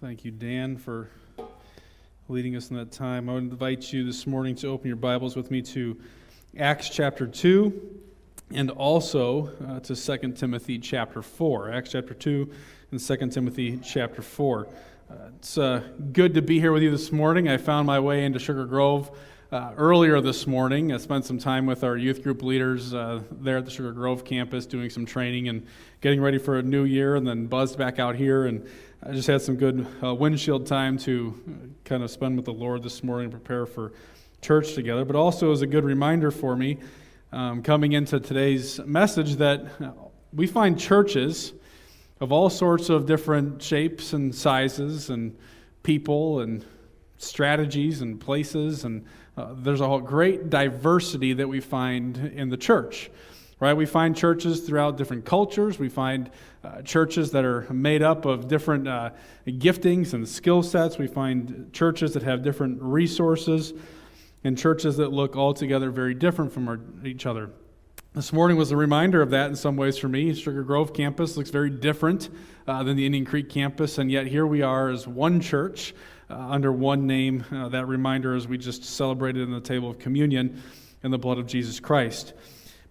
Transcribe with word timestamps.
Thank 0.00 0.24
you, 0.24 0.30
Dan, 0.30 0.78
for 0.78 1.10
leading 2.30 2.56
us 2.56 2.70
in 2.70 2.76
that 2.76 2.90
time. 2.90 3.28
I 3.28 3.34
would 3.34 3.42
invite 3.42 3.92
you 3.92 4.02
this 4.02 4.26
morning 4.26 4.54
to 4.56 4.68
open 4.68 4.86
your 4.86 4.96
Bibles 4.96 5.36
with 5.36 5.50
me 5.50 5.60
to 5.60 5.94
Acts 6.58 6.88
chapter 6.88 7.26
2 7.26 8.00
and 8.50 8.70
also 8.70 9.50
uh, 9.68 9.80
to 9.80 9.94
2 9.94 10.32
Timothy 10.32 10.78
chapter 10.78 11.20
4. 11.20 11.72
Acts 11.72 11.92
chapter 11.92 12.14
2 12.14 12.50
and 12.92 12.98
2 12.98 13.28
Timothy 13.28 13.78
chapter 13.84 14.22
4. 14.22 14.68
Uh, 15.10 15.14
it's 15.36 15.58
uh, 15.58 15.82
good 16.14 16.32
to 16.32 16.40
be 16.40 16.58
here 16.58 16.72
with 16.72 16.82
you 16.82 16.90
this 16.90 17.12
morning. 17.12 17.50
I 17.50 17.58
found 17.58 17.86
my 17.86 18.00
way 18.00 18.24
into 18.24 18.38
Sugar 18.38 18.64
Grove 18.64 19.10
uh, 19.52 19.72
earlier 19.76 20.20
this 20.20 20.46
morning. 20.46 20.92
I 20.92 20.96
spent 20.96 21.24
some 21.26 21.38
time 21.38 21.66
with 21.66 21.84
our 21.84 21.96
youth 21.96 22.22
group 22.22 22.42
leaders 22.42 22.94
uh, 22.94 23.20
there 23.30 23.58
at 23.58 23.64
the 23.64 23.70
Sugar 23.70 23.92
Grove 23.92 24.24
campus 24.24 24.64
doing 24.64 24.88
some 24.88 25.04
training 25.04 25.48
and 25.48 25.66
getting 26.00 26.20
ready 26.20 26.38
for 26.38 26.58
a 26.58 26.62
new 26.62 26.84
year, 26.84 27.16
and 27.16 27.26
then 27.26 27.46
buzzed 27.46 27.76
back 27.76 27.98
out 27.98 28.14
here. 28.16 28.46
And 28.46 28.66
I 29.02 29.12
just 29.12 29.28
had 29.28 29.40
some 29.40 29.56
good 29.56 29.86
uh, 30.02 30.14
windshield 30.14 30.66
time 30.66 30.98
to 30.98 31.72
kind 31.86 32.02
of 32.02 32.10
spend 32.10 32.36
with 32.36 32.44
the 32.44 32.52
Lord 32.52 32.82
this 32.82 33.02
morning, 33.02 33.24
and 33.24 33.32
prepare 33.32 33.64
for 33.64 33.92
church 34.42 34.74
together. 34.74 35.06
But 35.06 35.16
also, 35.16 35.48
was 35.48 35.62
a 35.62 35.66
good 35.66 35.84
reminder 35.84 36.30
for 36.30 36.54
me 36.54 36.76
um, 37.32 37.62
coming 37.62 37.92
into 37.92 38.20
today's 38.20 38.78
message 38.80 39.36
that 39.36 39.64
we 40.34 40.46
find 40.46 40.78
churches 40.78 41.54
of 42.20 42.30
all 42.30 42.50
sorts 42.50 42.90
of 42.90 43.06
different 43.06 43.62
shapes 43.62 44.12
and 44.12 44.34
sizes 44.34 45.08
and 45.08 45.34
people 45.82 46.40
and 46.40 46.62
strategies 47.16 48.02
and 48.02 48.20
places 48.20 48.84
and 48.84 49.06
uh, 49.38 49.54
there's 49.56 49.80
a 49.80 50.00
great 50.04 50.50
diversity 50.50 51.32
that 51.32 51.48
we 51.48 51.60
find 51.60 52.18
in 52.18 52.50
the 52.50 52.56
church 52.56 53.10
right 53.60 53.74
we 53.74 53.86
find 53.86 54.16
churches 54.16 54.60
throughout 54.60 54.96
different 54.96 55.24
cultures 55.24 55.78
we 55.78 55.88
find 55.88 56.30
uh, 56.64 56.82
churches 56.82 57.30
that 57.30 57.44
are 57.44 57.66
made 57.72 58.02
up 58.02 58.24
of 58.24 58.48
different 58.48 58.88
uh, 58.88 59.10
giftings 59.46 60.12
and 60.12 60.28
skill 60.28 60.62
sets 60.62 60.98
we 60.98 61.06
find 61.06 61.70
churches 61.72 62.12
that 62.14 62.22
have 62.22 62.42
different 62.42 62.80
resources 62.82 63.72
and 64.42 64.58
churches 64.58 64.96
that 64.96 65.12
look 65.12 65.36
altogether 65.36 65.90
very 65.90 66.14
different 66.14 66.50
from 66.52 66.66
our, 66.66 66.80
each 67.04 67.26
other 67.26 67.50
this 68.12 68.32
morning 68.32 68.56
was 68.56 68.72
a 68.72 68.76
reminder 68.76 69.22
of 69.22 69.30
that 69.30 69.50
in 69.50 69.54
some 69.54 69.76
ways 69.76 69.96
for 69.96 70.08
me. 70.08 70.34
Sugar 70.34 70.64
Grove 70.64 70.92
campus 70.92 71.36
looks 71.36 71.50
very 71.50 71.70
different 71.70 72.28
uh, 72.66 72.82
than 72.82 72.96
the 72.96 73.06
Indian 73.06 73.24
Creek 73.24 73.48
campus, 73.48 73.98
and 73.98 74.10
yet 74.10 74.26
here 74.26 74.48
we 74.48 74.62
are 74.62 74.88
as 74.88 75.06
one 75.06 75.40
church 75.40 75.94
uh, 76.28 76.34
under 76.34 76.72
one 76.72 77.06
name. 77.06 77.44
Uh, 77.52 77.68
that 77.68 77.86
reminder 77.86 78.34
as 78.34 78.48
we 78.48 78.58
just 78.58 78.82
celebrated 78.82 79.42
in 79.42 79.52
the 79.52 79.60
table 79.60 79.88
of 79.88 80.00
communion 80.00 80.60
in 81.04 81.12
the 81.12 81.18
blood 81.18 81.38
of 81.38 81.46
Jesus 81.46 81.78
Christ. 81.78 82.32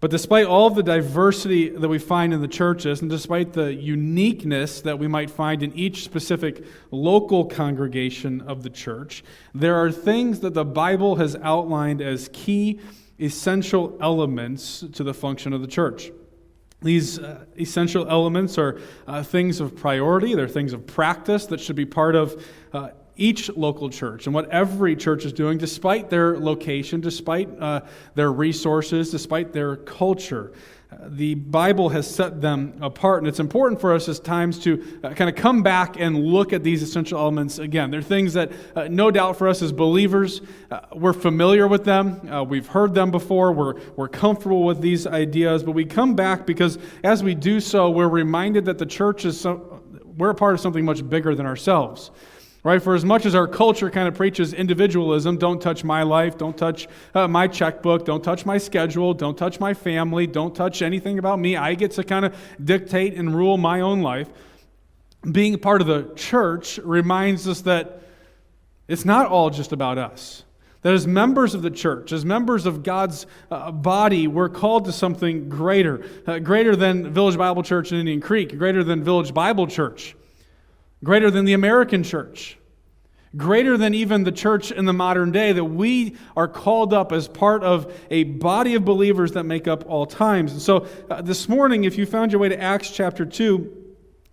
But 0.00 0.10
despite 0.10 0.46
all 0.46 0.66
of 0.66 0.74
the 0.74 0.82
diversity 0.82 1.68
that 1.68 1.88
we 1.88 1.98
find 1.98 2.32
in 2.32 2.40
the 2.40 2.48
churches, 2.48 3.02
and 3.02 3.10
despite 3.10 3.52
the 3.52 3.74
uniqueness 3.74 4.80
that 4.80 4.98
we 4.98 5.06
might 5.06 5.30
find 5.30 5.62
in 5.62 5.74
each 5.74 6.04
specific 6.04 6.64
local 6.90 7.44
congregation 7.44 8.40
of 8.40 8.62
the 8.62 8.70
church, 8.70 9.22
there 9.54 9.76
are 9.76 9.92
things 9.92 10.40
that 10.40 10.54
the 10.54 10.64
Bible 10.64 11.16
has 11.16 11.36
outlined 11.42 12.00
as 12.00 12.30
key, 12.32 12.80
essential 13.20 13.98
elements 14.00 14.84
to 14.94 15.04
the 15.04 15.12
function 15.12 15.52
of 15.52 15.60
the 15.60 15.68
church. 15.68 16.10
These 16.80 17.18
uh, 17.18 17.44
essential 17.58 18.08
elements 18.08 18.56
are 18.56 18.80
uh, 19.06 19.22
things 19.22 19.60
of 19.60 19.76
priority, 19.76 20.34
they're 20.34 20.48
things 20.48 20.72
of 20.72 20.86
practice 20.86 21.44
that 21.46 21.60
should 21.60 21.76
be 21.76 21.84
part 21.84 22.14
of 22.14 22.42
uh, 22.72 22.88
each 23.20 23.54
local 23.54 23.90
church 23.90 24.26
and 24.26 24.34
what 24.34 24.48
every 24.50 24.96
church 24.96 25.24
is 25.24 25.32
doing, 25.32 25.58
despite 25.58 26.08
their 26.08 26.38
location, 26.38 27.00
despite 27.00 27.48
uh, 27.60 27.82
their 28.14 28.32
resources, 28.32 29.10
despite 29.10 29.52
their 29.52 29.76
culture. 29.76 30.52
Uh, 30.90 30.96
the 31.08 31.34
Bible 31.34 31.90
has 31.90 32.12
set 32.12 32.40
them 32.40 32.74
apart, 32.80 33.18
and 33.18 33.28
it's 33.28 33.38
important 33.38 33.78
for 33.78 33.92
us 33.92 34.08
as 34.08 34.18
times 34.18 34.58
to 34.60 35.00
uh, 35.04 35.10
kind 35.10 35.28
of 35.28 35.36
come 35.36 35.62
back 35.62 36.00
and 36.00 36.24
look 36.24 36.54
at 36.54 36.64
these 36.64 36.82
essential 36.82 37.18
elements 37.18 37.58
again. 37.58 37.90
They're 37.90 38.00
things 38.00 38.32
that, 38.32 38.50
uh, 38.74 38.88
no 38.88 39.10
doubt, 39.10 39.36
for 39.36 39.48
us 39.48 39.60
as 39.60 39.70
believers, 39.70 40.40
uh, 40.70 40.80
we're 40.94 41.12
familiar 41.12 41.68
with 41.68 41.84
them. 41.84 42.48
We've 42.48 42.66
heard 42.66 42.94
them 42.94 43.10
before. 43.10 43.52
We're, 43.52 43.74
we're 43.96 44.08
comfortable 44.08 44.64
with 44.64 44.80
these 44.80 45.06
ideas, 45.06 45.62
but 45.62 45.72
we 45.72 45.84
come 45.84 46.16
back 46.16 46.46
because 46.46 46.78
as 47.04 47.22
we 47.22 47.34
do 47.34 47.60
so, 47.60 47.90
we're 47.90 48.08
reminded 48.08 48.64
that 48.64 48.78
the 48.78 48.86
church 48.86 49.26
is 49.26 49.38
so, 49.38 49.82
we're 50.16 50.30
a 50.30 50.34
part 50.34 50.54
of 50.54 50.60
something 50.60 50.84
much 50.84 51.08
bigger 51.08 51.34
than 51.34 51.46
ourselves. 51.46 52.10
Right? 52.62 52.82
For 52.82 52.94
as 52.94 53.06
much 53.06 53.24
as 53.24 53.34
our 53.34 53.48
culture 53.48 53.88
kind 53.88 54.06
of 54.06 54.14
preaches 54.14 54.52
individualism, 54.52 55.38
don't 55.38 55.62
touch 55.62 55.82
my 55.82 56.02
life, 56.02 56.36
don't 56.36 56.56
touch 56.56 56.88
uh, 57.14 57.26
my 57.26 57.48
checkbook, 57.48 58.04
don't 58.04 58.22
touch 58.22 58.44
my 58.44 58.58
schedule, 58.58 59.14
don't 59.14 59.36
touch 59.36 59.58
my 59.60 59.72
family, 59.72 60.26
don't 60.26 60.54
touch 60.54 60.82
anything 60.82 61.18
about 61.18 61.38
me. 61.38 61.56
I 61.56 61.74
get 61.74 61.92
to 61.92 62.04
kind 62.04 62.26
of 62.26 62.36
dictate 62.62 63.14
and 63.14 63.34
rule 63.34 63.56
my 63.56 63.80
own 63.80 64.02
life. 64.02 64.28
Being 65.32 65.58
part 65.58 65.80
of 65.80 65.86
the 65.86 66.12
church 66.16 66.78
reminds 66.78 67.48
us 67.48 67.62
that 67.62 68.02
it's 68.88 69.06
not 69.06 69.26
all 69.26 69.48
just 69.48 69.72
about 69.72 69.96
us. 69.96 70.44
That 70.82 70.92
as 70.92 71.06
members 71.06 71.54
of 71.54 71.62
the 71.62 71.70
church, 71.70 72.12
as 72.12 72.24
members 72.26 72.66
of 72.66 72.82
God's 72.82 73.26
uh, 73.50 73.70
body, 73.70 74.26
we're 74.26 74.48
called 74.48 74.84
to 74.86 74.92
something 74.92 75.48
greater, 75.48 76.04
uh, 76.26 76.38
greater 76.40 76.76
than 76.76 77.12
Village 77.12 77.38
Bible 77.38 77.62
Church 77.62 77.92
in 77.92 77.98
Indian 77.98 78.20
Creek, 78.20 78.56
greater 78.58 78.84
than 78.84 79.02
Village 79.02 79.32
Bible 79.32 79.66
Church 79.66 80.14
greater 81.02 81.30
than 81.30 81.44
the 81.44 81.52
American 81.52 82.02
church, 82.02 82.58
greater 83.36 83.76
than 83.76 83.94
even 83.94 84.24
the 84.24 84.32
church 84.32 84.70
in 84.72 84.84
the 84.84 84.92
modern 84.92 85.32
day, 85.32 85.52
that 85.52 85.64
we 85.64 86.16
are 86.36 86.48
called 86.48 86.92
up 86.92 87.12
as 87.12 87.28
part 87.28 87.62
of 87.62 87.92
a 88.10 88.24
body 88.24 88.74
of 88.74 88.84
believers 88.84 89.32
that 89.32 89.44
make 89.44 89.68
up 89.68 89.84
all 89.86 90.06
times. 90.06 90.52
And 90.52 90.60
so 90.60 90.86
uh, 91.08 91.22
this 91.22 91.48
morning, 91.48 91.84
if 91.84 91.96
you 91.96 92.06
found 92.06 92.32
your 92.32 92.40
way 92.40 92.48
to 92.48 92.60
Acts 92.60 92.90
chapter 92.90 93.24
2, 93.24 93.76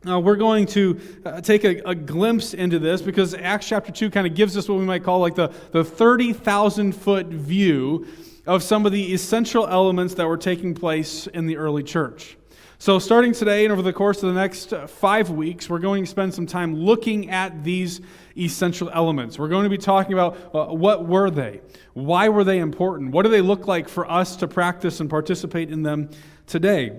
uh, 0.08 0.20
we're 0.20 0.36
going 0.36 0.66
to 0.66 1.00
uh, 1.26 1.42
take 1.42 1.64
a, 1.64 1.82
a, 1.90 1.96
glimpse 1.96 2.54
into 2.54 2.80
this 2.80 3.02
because 3.02 3.34
Acts 3.34 3.68
chapter 3.68 3.92
2 3.92 4.10
kind 4.10 4.28
of 4.28 4.36
gives 4.36 4.56
us 4.56 4.70
what 4.70 4.78
we 4.78 4.86
might 4.86 5.04
call 5.04 5.20
like 5.20 5.36
the, 5.36 5.52
the 5.72 5.84
30,000 5.84 6.94
foot 6.94 7.28
view 7.28 8.08
of 8.46 8.64
some 8.64 8.86
of 8.86 8.92
the 8.92 9.14
essential 9.14 9.68
elements 9.68 10.14
that 10.14 10.28
were 10.28 10.38
taking 10.38 10.74
place 10.74 11.28
in 11.28 11.48
the 11.48 11.58
early 11.58 11.84
church. 11.84 12.37
So, 12.80 13.00
starting 13.00 13.34
today 13.34 13.66
and 13.66 13.72
over 13.72 13.82
the 13.82 13.92
course 13.92 14.22
of 14.22 14.32
the 14.32 14.40
next 14.40 14.72
five 14.86 15.32
weeks, 15.32 15.68
we're 15.68 15.80
going 15.80 16.04
to 16.04 16.10
spend 16.10 16.36
some 16.36 16.46
time 16.46 16.76
looking 16.76 17.32
at 17.32 17.64
these 17.64 18.02
essential 18.38 18.92
elements. 18.94 19.40
We're 19.40 19.48
going 19.48 19.64
to 19.64 19.70
be 19.70 19.80
talking 19.80 20.14
about 20.14 20.38
uh, 20.54 20.66
what 20.76 21.08
were 21.08 21.32
they? 21.32 21.62
Why 21.94 22.30
were 22.30 22.44
they 22.44 22.60
important? 22.60 23.14
What 23.14 23.24
do 23.24 23.30
they 23.30 23.42
look 23.42 23.66
like 23.66 23.90
for 23.90 24.10
us 24.10 24.36
to 24.38 24.48
practice 24.48 25.00
and 25.00 25.10
participate 25.10 25.72
in 25.72 25.82
them 25.82 26.12
today? 26.46 26.92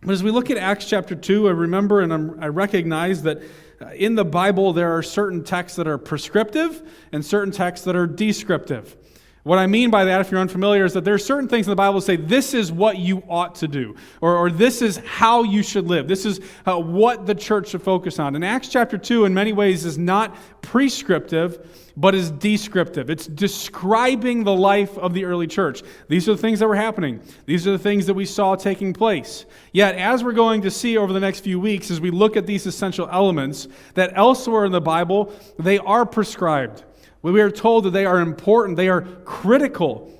But 0.00 0.12
as 0.12 0.22
we 0.22 0.30
look 0.30 0.48
at 0.48 0.56
Acts 0.56 0.88
chapter 0.88 1.14
2, 1.14 1.46
I 1.46 1.50
remember 1.50 2.00
and 2.00 2.10
I'm, 2.10 2.42
i 2.42 2.46
recognize 2.46 3.22
that 3.24 3.42
uh, 3.82 3.88
in 3.88 4.14
the 4.14 4.24
Bible 4.24 4.72
there 4.72 4.96
are 4.96 5.02
certain 5.02 5.44
texts 5.44 5.76
that 5.76 5.86
are 5.86 5.98
prescriptive 5.98 6.82
and 7.12 7.22
certain 7.22 7.52
texts 7.52 7.84
that 7.84 7.96
are 7.96 8.06
descriptive. 8.06 8.96
What 9.44 9.58
I 9.58 9.66
mean 9.66 9.90
by 9.90 10.04
that, 10.04 10.20
if 10.20 10.30
you're 10.30 10.40
unfamiliar, 10.40 10.84
is 10.84 10.92
that 10.92 11.04
there 11.04 11.14
are 11.14 11.18
certain 11.18 11.48
things 11.48 11.66
in 11.66 11.72
the 11.72 11.76
Bible 11.76 11.98
that 11.98 12.06
say 12.06 12.14
this 12.14 12.54
is 12.54 12.70
what 12.70 12.98
you 12.98 13.24
ought 13.28 13.56
to 13.56 13.66
do, 13.66 13.96
or, 14.20 14.36
or 14.36 14.50
this 14.50 14.82
is 14.82 14.98
how 14.98 15.42
you 15.42 15.64
should 15.64 15.88
live. 15.88 16.06
This 16.06 16.24
is 16.24 16.40
uh, 16.64 16.78
what 16.78 17.26
the 17.26 17.34
church 17.34 17.70
should 17.70 17.82
focus 17.82 18.20
on. 18.20 18.36
And 18.36 18.44
Acts 18.44 18.68
chapter 18.68 18.96
2, 18.96 19.24
in 19.24 19.34
many 19.34 19.52
ways, 19.52 19.84
is 19.84 19.98
not 19.98 20.36
prescriptive, 20.62 21.92
but 21.96 22.14
is 22.14 22.30
descriptive. 22.30 23.10
It's 23.10 23.26
describing 23.26 24.44
the 24.44 24.54
life 24.54 24.96
of 24.96 25.12
the 25.12 25.24
early 25.24 25.48
church. 25.48 25.82
These 26.06 26.28
are 26.28 26.34
the 26.34 26.40
things 26.40 26.60
that 26.60 26.68
were 26.68 26.76
happening, 26.76 27.20
these 27.44 27.66
are 27.66 27.72
the 27.72 27.80
things 27.80 28.06
that 28.06 28.14
we 28.14 28.26
saw 28.26 28.54
taking 28.54 28.92
place. 28.92 29.44
Yet, 29.72 29.96
as 29.96 30.22
we're 30.22 30.32
going 30.32 30.62
to 30.62 30.70
see 30.70 30.96
over 30.96 31.12
the 31.12 31.20
next 31.20 31.40
few 31.40 31.58
weeks, 31.58 31.90
as 31.90 32.00
we 32.00 32.12
look 32.12 32.36
at 32.36 32.46
these 32.46 32.64
essential 32.66 33.08
elements, 33.10 33.66
that 33.94 34.12
elsewhere 34.14 34.66
in 34.66 34.72
the 34.72 34.80
Bible, 34.80 35.32
they 35.58 35.78
are 35.78 36.06
prescribed. 36.06 36.84
We 37.22 37.40
are 37.40 37.50
told 37.50 37.84
that 37.84 37.90
they 37.90 38.04
are 38.04 38.20
important, 38.20 38.76
they 38.76 38.88
are 38.88 39.02
critical, 39.24 40.12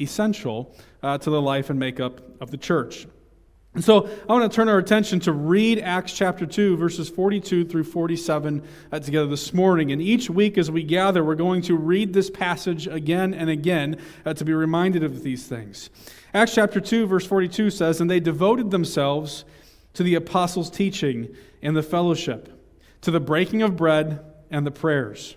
essential 0.00 0.74
uh, 1.02 1.18
to 1.18 1.30
the 1.30 1.40
life 1.40 1.68
and 1.68 1.78
makeup 1.78 2.22
of 2.40 2.50
the 2.50 2.56
church. 2.56 3.06
And 3.74 3.84
so 3.84 4.08
I 4.28 4.32
want 4.32 4.50
to 4.50 4.56
turn 4.56 4.68
our 4.68 4.78
attention 4.78 5.20
to 5.20 5.32
read 5.32 5.78
Acts 5.78 6.12
chapter 6.12 6.46
2, 6.46 6.78
verses 6.78 7.10
42 7.10 7.66
through 7.66 7.84
47 7.84 8.66
uh, 8.90 8.98
together 8.98 9.28
this 9.28 9.52
morning. 9.52 9.92
And 9.92 10.00
each 10.00 10.30
week 10.30 10.56
as 10.56 10.70
we 10.70 10.82
gather, 10.82 11.22
we're 11.22 11.34
going 11.34 11.62
to 11.62 11.76
read 11.76 12.14
this 12.14 12.30
passage 12.30 12.86
again 12.86 13.34
and 13.34 13.50
again 13.50 14.00
uh, 14.24 14.32
to 14.34 14.44
be 14.44 14.54
reminded 14.54 15.04
of 15.04 15.22
these 15.22 15.46
things. 15.46 15.90
Acts 16.32 16.54
chapter 16.54 16.80
2, 16.80 17.06
verse 17.06 17.26
42 17.26 17.70
says, 17.70 18.00
And 18.00 18.10
they 18.10 18.20
devoted 18.20 18.70
themselves 18.70 19.44
to 19.94 20.02
the 20.02 20.14
apostles' 20.14 20.70
teaching 20.70 21.28
and 21.62 21.76
the 21.76 21.82
fellowship, 21.82 22.48
to 23.02 23.10
the 23.10 23.20
breaking 23.20 23.62
of 23.62 23.76
bread 23.76 24.24
and 24.50 24.66
the 24.66 24.70
prayers 24.70 25.36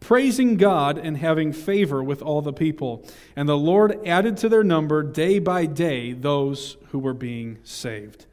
praising 0.00 0.56
God 0.56 0.98
and 0.98 1.16
having 1.16 1.52
favor 1.52 2.02
with 2.02 2.22
all 2.22 2.42
the 2.42 2.52
people. 2.52 3.06
And 3.36 3.48
the 3.48 3.56
Lord 3.56 4.06
added 4.06 4.38
to 4.38 4.48
their 4.48 4.64
number 4.64 5.02
day 5.02 5.38
by 5.38 5.66
day 5.66 6.12
those 6.12 6.76
who 6.88 6.98
were 6.98 7.14
being 7.14 7.58
saved. 7.62 8.26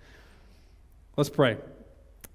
Let's 1.15 1.29
pray. 1.29 1.57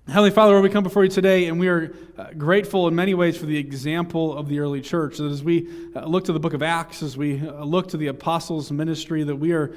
Heavenly 0.06 0.32
Father, 0.32 0.60
we 0.60 0.68
come 0.68 0.82
before 0.82 1.04
you 1.04 1.10
today, 1.10 1.46
and 1.46 1.60
we 1.60 1.68
are 1.68 1.94
uh, 2.18 2.32
grateful 2.36 2.88
in 2.88 2.94
many 2.94 3.14
ways 3.14 3.36
for 3.36 3.46
the 3.46 3.56
example 3.56 4.36
of 4.36 4.48
the 4.48 4.58
early 4.58 4.80
church. 4.80 5.18
That 5.18 5.30
as 5.30 5.44
we 5.44 5.68
uh, 5.94 6.04
look 6.06 6.24
to 6.24 6.32
the 6.32 6.40
book 6.40 6.54
of 6.54 6.62
Acts, 6.62 7.02
as 7.02 7.16
we 7.16 7.40
uh, 7.40 7.64
look 7.64 7.88
to 7.88 7.96
the 7.96 8.08
apostles' 8.08 8.72
ministry, 8.72 9.22
that 9.22 9.36
we 9.36 9.52
are 9.52 9.74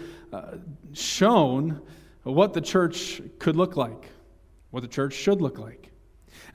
shown 0.94 1.80
what 2.24 2.54
the 2.54 2.62
church 2.62 3.22
could 3.38 3.56
look 3.56 3.78
like, 3.78 4.10
what 4.72 4.82
the 4.82 4.88
church 4.88 5.14
should 5.14 5.42
look 5.42 5.60
like. 5.60 5.85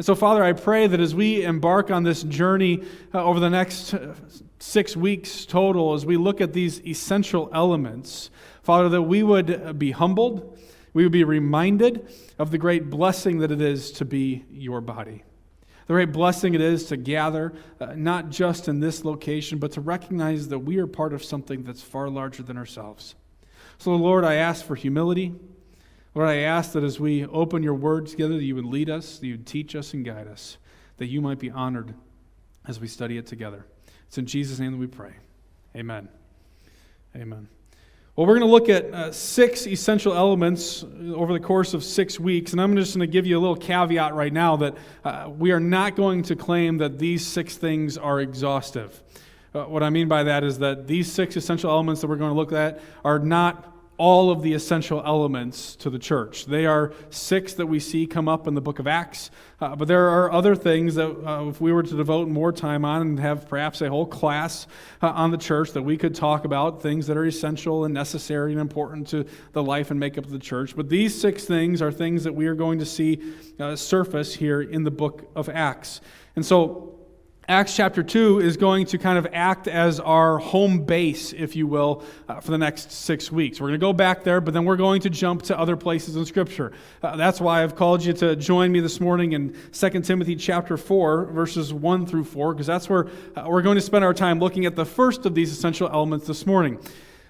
And 0.00 0.06
so, 0.06 0.14
Father, 0.14 0.42
I 0.42 0.54
pray 0.54 0.86
that 0.86 0.98
as 0.98 1.14
we 1.14 1.44
embark 1.44 1.90
on 1.90 2.04
this 2.04 2.22
journey 2.22 2.84
uh, 3.12 3.22
over 3.22 3.38
the 3.38 3.50
next 3.50 3.92
uh, 3.92 4.14
six 4.58 4.96
weeks 4.96 5.44
total, 5.44 5.92
as 5.92 6.06
we 6.06 6.16
look 6.16 6.40
at 6.40 6.54
these 6.54 6.80
essential 6.86 7.50
elements, 7.52 8.30
Father, 8.62 8.88
that 8.88 9.02
we 9.02 9.22
would 9.22 9.78
be 9.78 9.90
humbled 9.90 10.58
we 10.92 11.02
would 11.04 11.12
be 11.12 11.24
reminded 11.24 12.08
of 12.38 12.50
the 12.50 12.58
great 12.58 12.90
blessing 12.90 13.38
that 13.38 13.52
it 13.52 13.60
is 13.60 13.92
to 13.92 14.04
be 14.04 14.44
your 14.50 14.80
body. 14.80 15.22
The 15.86 15.94
great 15.94 16.12
blessing 16.12 16.54
it 16.54 16.60
is 16.60 16.86
to 16.86 16.96
gather, 16.96 17.52
uh, 17.80 17.94
not 17.96 18.30
just 18.30 18.68
in 18.68 18.80
this 18.80 19.04
location, 19.04 19.58
but 19.58 19.72
to 19.72 19.80
recognize 19.80 20.48
that 20.48 20.60
we 20.60 20.78
are 20.78 20.86
part 20.86 21.12
of 21.12 21.24
something 21.24 21.64
that's 21.64 21.82
far 21.82 22.08
larger 22.08 22.42
than 22.42 22.56
ourselves. 22.56 23.16
So, 23.78 23.94
Lord, 23.94 24.24
I 24.24 24.34
ask 24.34 24.64
for 24.64 24.76
humility. 24.76 25.34
Lord, 26.20 26.32
I 26.32 26.40
ask 26.40 26.72
that 26.72 26.84
as 26.84 27.00
we 27.00 27.24
open 27.24 27.62
your 27.62 27.72
word 27.72 28.06
together, 28.06 28.34
that 28.34 28.44
you 28.44 28.54
would 28.54 28.66
lead 28.66 28.90
us, 28.90 29.16
that 29.16 29.26
you 29.26 29.32
would 29.32 29.46
teach 29.46 29.74
us 29.74 29.94
and 29.94 30.04
guide 30.04 30.28
us, 30.28 30.58
that 30.98 31.06
you 31.06 31.22
might 31.22 31.38
be 31.38 31.50
honored 31.50 31.94
as 32.68 32.78
we 32.78 32.88
study 32.88 33.16
it 33.16 33.26
together. 33.26 33.64
It's 34.06 34.18
in 34.18 34.26
Jesus' 34.26 34.58
name 34.58 34.72
that 34.72 34.76
we 34.76 34.86
pray. 34.86 35.14
Amen. 35.74 36.10
Amen. 37.16 37.48
Well, 38.14 38.26
we're 38.26 38.38
going 38.38 38.46
to 38.46 38.52
look 38.52 38.68
at 38.68 38.92
uh, 38.92 39.12
six 39.12 39.66
essential 39.66 40.12
elements 40.12 40.84
over 41.14 41.32
the 41.32 41.40
course 41.40 41.72
of 41.72 41.82
six 41.82 42.20
weeks, 42.20 42.52
and 42.52 42.60
I'm 42.60 42.76
just 42.76 42.94
going 42.94 43.08
to 43.08 43.10
give 43.10 43.24
you 43.24 43.38
a 43.38 43.40
little 43.40 43.56
caveat 43.56 44.14
right 44.14 44.30
now 44.30 44.56
that 44.56 44.74
uh, 45.02 45.30
we 45.34 45.52
are 45.52 45.58
not 45.58 45.96
going 45.96 46.22
to 46.24 46.36
claim 46.36 46.76
that 46.76 46.98
these 46.98 47.26
six 47.26 47.56
things 47.56 47.96
are 47.96 48.20
exhaustive. 48.20 49.02
Uh, 49.54 49.64
what 49.64 49.82
I 49.82 49.88
mean 49.88 50.06
by 50.06 50.24
that 50.24 50.44
is 50.44 50.58
that 50.58 50.86
these 50.86 51.10
six 51.10 51.34
essential 51.36 51.70
elements 51.70 52.02
that 52.02 52.08
we're 52.08 52.16
going 52.16 52.32
to 52.32 52.36
look 52.36 52.52
at 52.52 52.82
are 53.06 53.18
not 53.18 53.70
all 54.00 54.30
of 54.30 54.40
the 54.40 54.54
essential 54.54 55.02
elements 55.04 55.76
to 55.76 55.90
the 55.90 55.98
church. 55.98 56.46
They 56.46 56.64
are 56.64 56.94
six 57.10 57.52
that 57.52 57.66
we 57.66 57.78
see 57.78 58.06
come 58.06 58.30
up 58.30 58.46
in 58.46 58.54
the 58.54 58.60
book 58.62 58.78
of 58.78 58.86
Acts, 58.86 59.30
uh, 59.60 59.76
but 59.76 59.88
there 59.88 60.08
are 60.08 60.32
other 60.32 60.56
things 60.56 60.94
that 60.94 61.10
uh, 61.10 61.50
if 61.50 61.60
we 61.60 61.70
were 61.70 61.82
to 61.82 61.96
devote 61.96 62.26
more 62.26 62.50
time 62.50 62.86
on 62.86 63.02
and 63.02 63.20
have 63.20 63.46
perhaps 63.46 63.82
a 63.82 63.90
whole 63.90 64.06
class 64.06 64.66
uh, 65.02 65.08
on 65.08 65.30
the 65.30 65.36
church 65.36 65.72
that 65.72 65.82
we 65.82 65.98
could 65.98 66.14
talk 66.14 66.46
about 66.46 66.80
things 66.80 67.06
that 67.08 67.18
are 67.18 67.26
essential 67.26 67.84
and 67.84 67.92
necessary 67.92 68.52
and 68.52 68.60
important 68.62 69.06
to 69.08 69.26
the 69.52 69.62
life 69.62 69.90
and 69.90 70.00
makeup 70.00 70.24
of 70.24 70.30
the 70.30 70.38
church. 70.38 70.74
But 70.74 70.88
these 70.88 71.20
six 71.20 71.44
things 71.44 71.82
are 71.82 71.92
things 71.92 72.24
that 72.24 72.34
we 72.34 72.46
are 72.46 72.54
going 72.54 72.78
to 72.78 72.86
see 72.86 73.20
uh, 73.58 73.76
surface 73.76 74.34
here 74.34 74.62
in 74.62 74.82
the 74.82 74.90
book 74.90 75.30
of 75.36 75.50
Acts. 75.50 76.00
And 76.36 76.46
so 76.46 76.99
Acts 77.50 77.74
chapter 77.74 78.04
2 78.04 78.38
is 78.38 78.56
going 78.56 78.86
to 78.86 78.96
kind 78.96 79.18
of 79.18 79.26
act 79.32 79.66
as 79.66 79.98
our 79.98 80.38
home 80.38 80.84
base, 80.84 81.32
if 81.32 81.56
you 81.56 81.66
will, 81.66 82.04
uh, 82.28 82.38
for 82.38 82.52
the 82.52 82.58
next 82.58 82.92
six 82.92 83.32
weeks. 83.32 83.60
We're 83.60 83.70
going 83.70 83.80
to 83.80 83.84
go 83.84 83.92
back 83.92 84.22
there, 84.22 84.40
but 84.40 84.54
then 84.54 84.64
we're 84.64 84.76
going 84.76 85.00
to 85.00 85.10
jump 85.10 85.42
to 85.42 85.58
other 85.58 85.76
places 85.76 86.14
in 86.14 86.24
Scripture. 86.26 86.70
Uh, 87.02 87.16
that's 87.16 87.40
why 87.40 87.64
I've 87.64 87.74
called 87.74 88.04
you 88.04 88.12
to 88.12 88.36
join 88.36 88.70
me 88.70 88.78
this 88.78 89.00
morning 89.00 89.32
in 89.32 89.56
2 89.72 89.90
Timothy 90.02 90.36
chapter 90.36 90.76
4, 90.76 91.24
verses 91.24 91.74
1 91.74 92.06
through 92.06 92.22
4, 92.22 92.54
because 92.54 92.68
that's 92.68 92.88
where 92.88 93.08
uh, 93.34 93.46
we're 93.48 93.62
going 93.62 93.74
to 93.74 93.80
spend 93.80 94.04
our 94.04 94.14
time 94.14 94.38
looking 94.38 94.64
at 94.64 94.76
the 94.76 94.86
first 94.86 95.26
of 95.26 95.34
these 95.34 95.50
essential 95.50 95.88
elements 95.88 96.28
this 96.28 96.46
morning. 96.46 96.78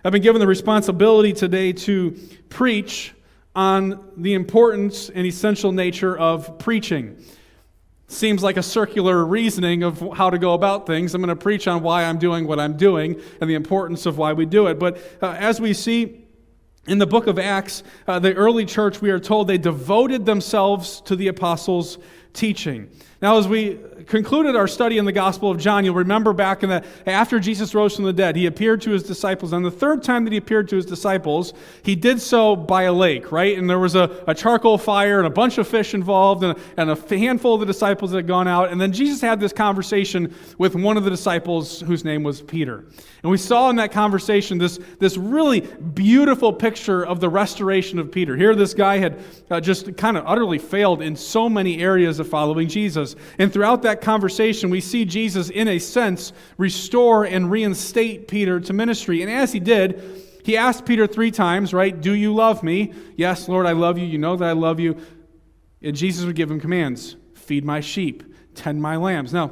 I've 0.04 0.12
been 0.12 0.20
given 0.20 0.40
the 0.40 0.46
responsibility 0.46 1.32
today 1.32 1.72
to 1.72 2.10
preach 2.50 3.14
on 3.56 4.12
the 4.18 4.34
importance 4.34 5.08
and 5.08 5.26
essential 5.26 5.72
nature 5.72 6.14
of 6.14 6.58
preaching 6.58 7.16
seems 8.10 8.42
like 8.42 8.56
a 8.56 8.62
circular 8.62 9.24
reasoning 9.24 9.82
of 9.82 10.00
how 10.16 10.30
to 10.30 10.38
go 10.38 10.54
about 10.54 10.86
things. 10.86 11.14
I'm 11.14 11.22
going 11.22 11.28
to 11.28 11.36
preach 11.36 11.68
on 11.68 11.82
why 11.82 12.04
I'm 12.04 12.18
doing 12.18 12.46
what 12.46 12.58
I'm 12.58 12.76
doing 12.76 13.20
and 13.40 13.48
the 13.48 13.54
importance 13.54 14.06
of 14.06 14.18
why 14.18 14.32
we 14.32 14.46
do 14.46 14.66
it. 14.66 14.78
But 14.78 14.98
uh, 15.22 15.36
as 15.38 15.60
we 15.60 15.72
see 15.72 16.24
in 16.86 16.98
the 16.98 17.06
book 17.06 17.26
of 17.26 17.38
Acts, 17.38 17.82
uh, 18.08 18.18
the 18.18 18.34
early 18.34 18.64
church, 18.64 19.00
we 19.00 19.10
are 19.10 19.20
told 19.20 19.46
they 19.46 19.58
devoted 19.58 20.26
themselves 20.26 21.00
to 21.02 21.14
the 21.14 21.28
apostles' 21.28 21.98
teaching. 22.32 22.88
Now, 23.22 23.36
as 23.36 23.46
we 23.46 23.78
concluded 24.06 24.56
our 24.56 24.66
study 24.66 24.96
in 24.96 25.04
the 25.04 25.12
Gospel 25.12 25.50
of 25.50 25.58
John, 25.58 25.84
you'll 25.84 25.94
remember 25.94 26.32
back 26.32 26.62
in 26.62 26.70
the 26.70 26.82
after 27.06 27.38
Jesus 27.38 27.74
rose 27.74 27.94
from 27.94 28.06
the 28.06 28.14
dead, 28.14 28.34
he 28.34 28.46
appeared 28.46 28.80
to 28.82 28.90
his 28.90 29.02
disciples. 29.02 29.52
And 29.52 29.62
the 29.62 29.70
third 29.70 30.02
time 30.02 30.24
that 30.24 30.32
he 30.32 30.38
appeared 30.38 30.70
to 30.70 30.76
his 30.76 30.86
disciples, 30.86 31.52
he 31.82 31.94
did 31.94 32.18
so 32.18 32.56
by 32.56 32.84
a 32.84 32.92
lake, 32.92 33.30
right? 33.30 33.58
And 33.58 33.68
there 33.68 33.78
was 33.78 33.94
a, 33.94 34.24
a 34.26 34.34
charcoal 34.34 34.78
fire 34.78 35.18
and 35.18 35.26
a 35.26 35.30
bunch 35.30 35.58
of 35.58 35.68
fish 35.68 35.92
involved, 35.92 36.42
and 36.42 36.56
a, 36.56 36.60
and 36.78 36.90
a 36.90 37.18
handful 37.18 37.54
of 37.54 37.60
the 37.60 37.66
disciples 37.66 38.14
had 38.14 38.26
gone 38.26 38.48
out. 38.48 38.70
And 38.70 38.80
then 38.80 38.90
Jesus 38.90 39.20
had 39.20 39.38
this 39.38 39.52
conversation 39.52 40.34
with 40.56 40.74
one 40.74 40.96
of 40.96 41.04
the 41.04 41.10
disciples 41.10 41.80
whose 41.80 42.06
name 42.06 42.22
was 42.22 42.40
Peter. 42.40 42.86
And 43.22 43.30
we 43.30 43.36
saw 43.36 43.68
in 43.68 43.76
that 43.76 43.92
conversation 43.92 44.56
this, 44.56 44.78
this 44.98 45.18
really 45.18 45.60
beautiful 45.60 46.54
picture 46.54 47.04
of 47.04 47.20
the 47.20 47.28
restoration 47.28 47.98
of 47.98 48.10
Peter. 48.10 48.34
Here, 48.34 48.54
this 48.54 48.72
guy 48.72 48.96
had 48.96 49.18
uh, 49.50 49.60
just 49.60 49.94
kind 49.98 50.16
of 50.16 50.24
utterly 50.26 50.58
failed 50.58 51.02
in 51.02 51.16
so 51.16 51.46
many 51.46 51.82
areas 51.82 52.18
of 52.20 52.28
following 52.28 52.68
Jesus. 52.68 53.16
And 53.38 53.52
throughout 53.52 53.82
that 53.82 54.00
conversation, 54.00 54.70
we 54.70 54.80
see 54.80 55.04
Jesus, 55.04 55.50
in 55.50 55.68
a 55.68 55.78
sense, 55.78 56.32
restore 56.58 57.24
and 57.24 57.50
reinstate 57.50 58.28
Peter 58.28 58.60
to 58.60 58.72
ministry. 58.72 59.22
And 59.22 59.30
as 59.30 59.52
he 59.52 59.60
did, 59.60 60.02
he 60.44 60.56
asked 60.56 60.86
Peter 60.86 61.06
three 61.06 61.30
times, 61.30 61.74
right? 61.74 61.98
Do 61.98 62.14
you 62.14 62.34
love 62.34 62.62
me? 62.62 62.92
Yes, 63.16 63.48
Lord, 63.48 63.66
I 63.66 63.72
love 63.72 63.98
you. 63.98 64.06
You 64.06 64.18
know 64.18 64.36
that 64.36 64.48
I 64.48 64.52
love 64.52 64.80
you. 64.80 64.96
And 65.82 65.96
Jesus 65.96 66.24
would 66.24 66.36
give 66.36 66.50
him 66.50 66.60
commands 66.60 67.16
feed 67.34 67.64
my 67.64 67.80
sheep, 67.80 68.22
tend 68.54 68.80
my 68.80 68.96
lambs. 68.96 69.32
Now, 69.32 69.50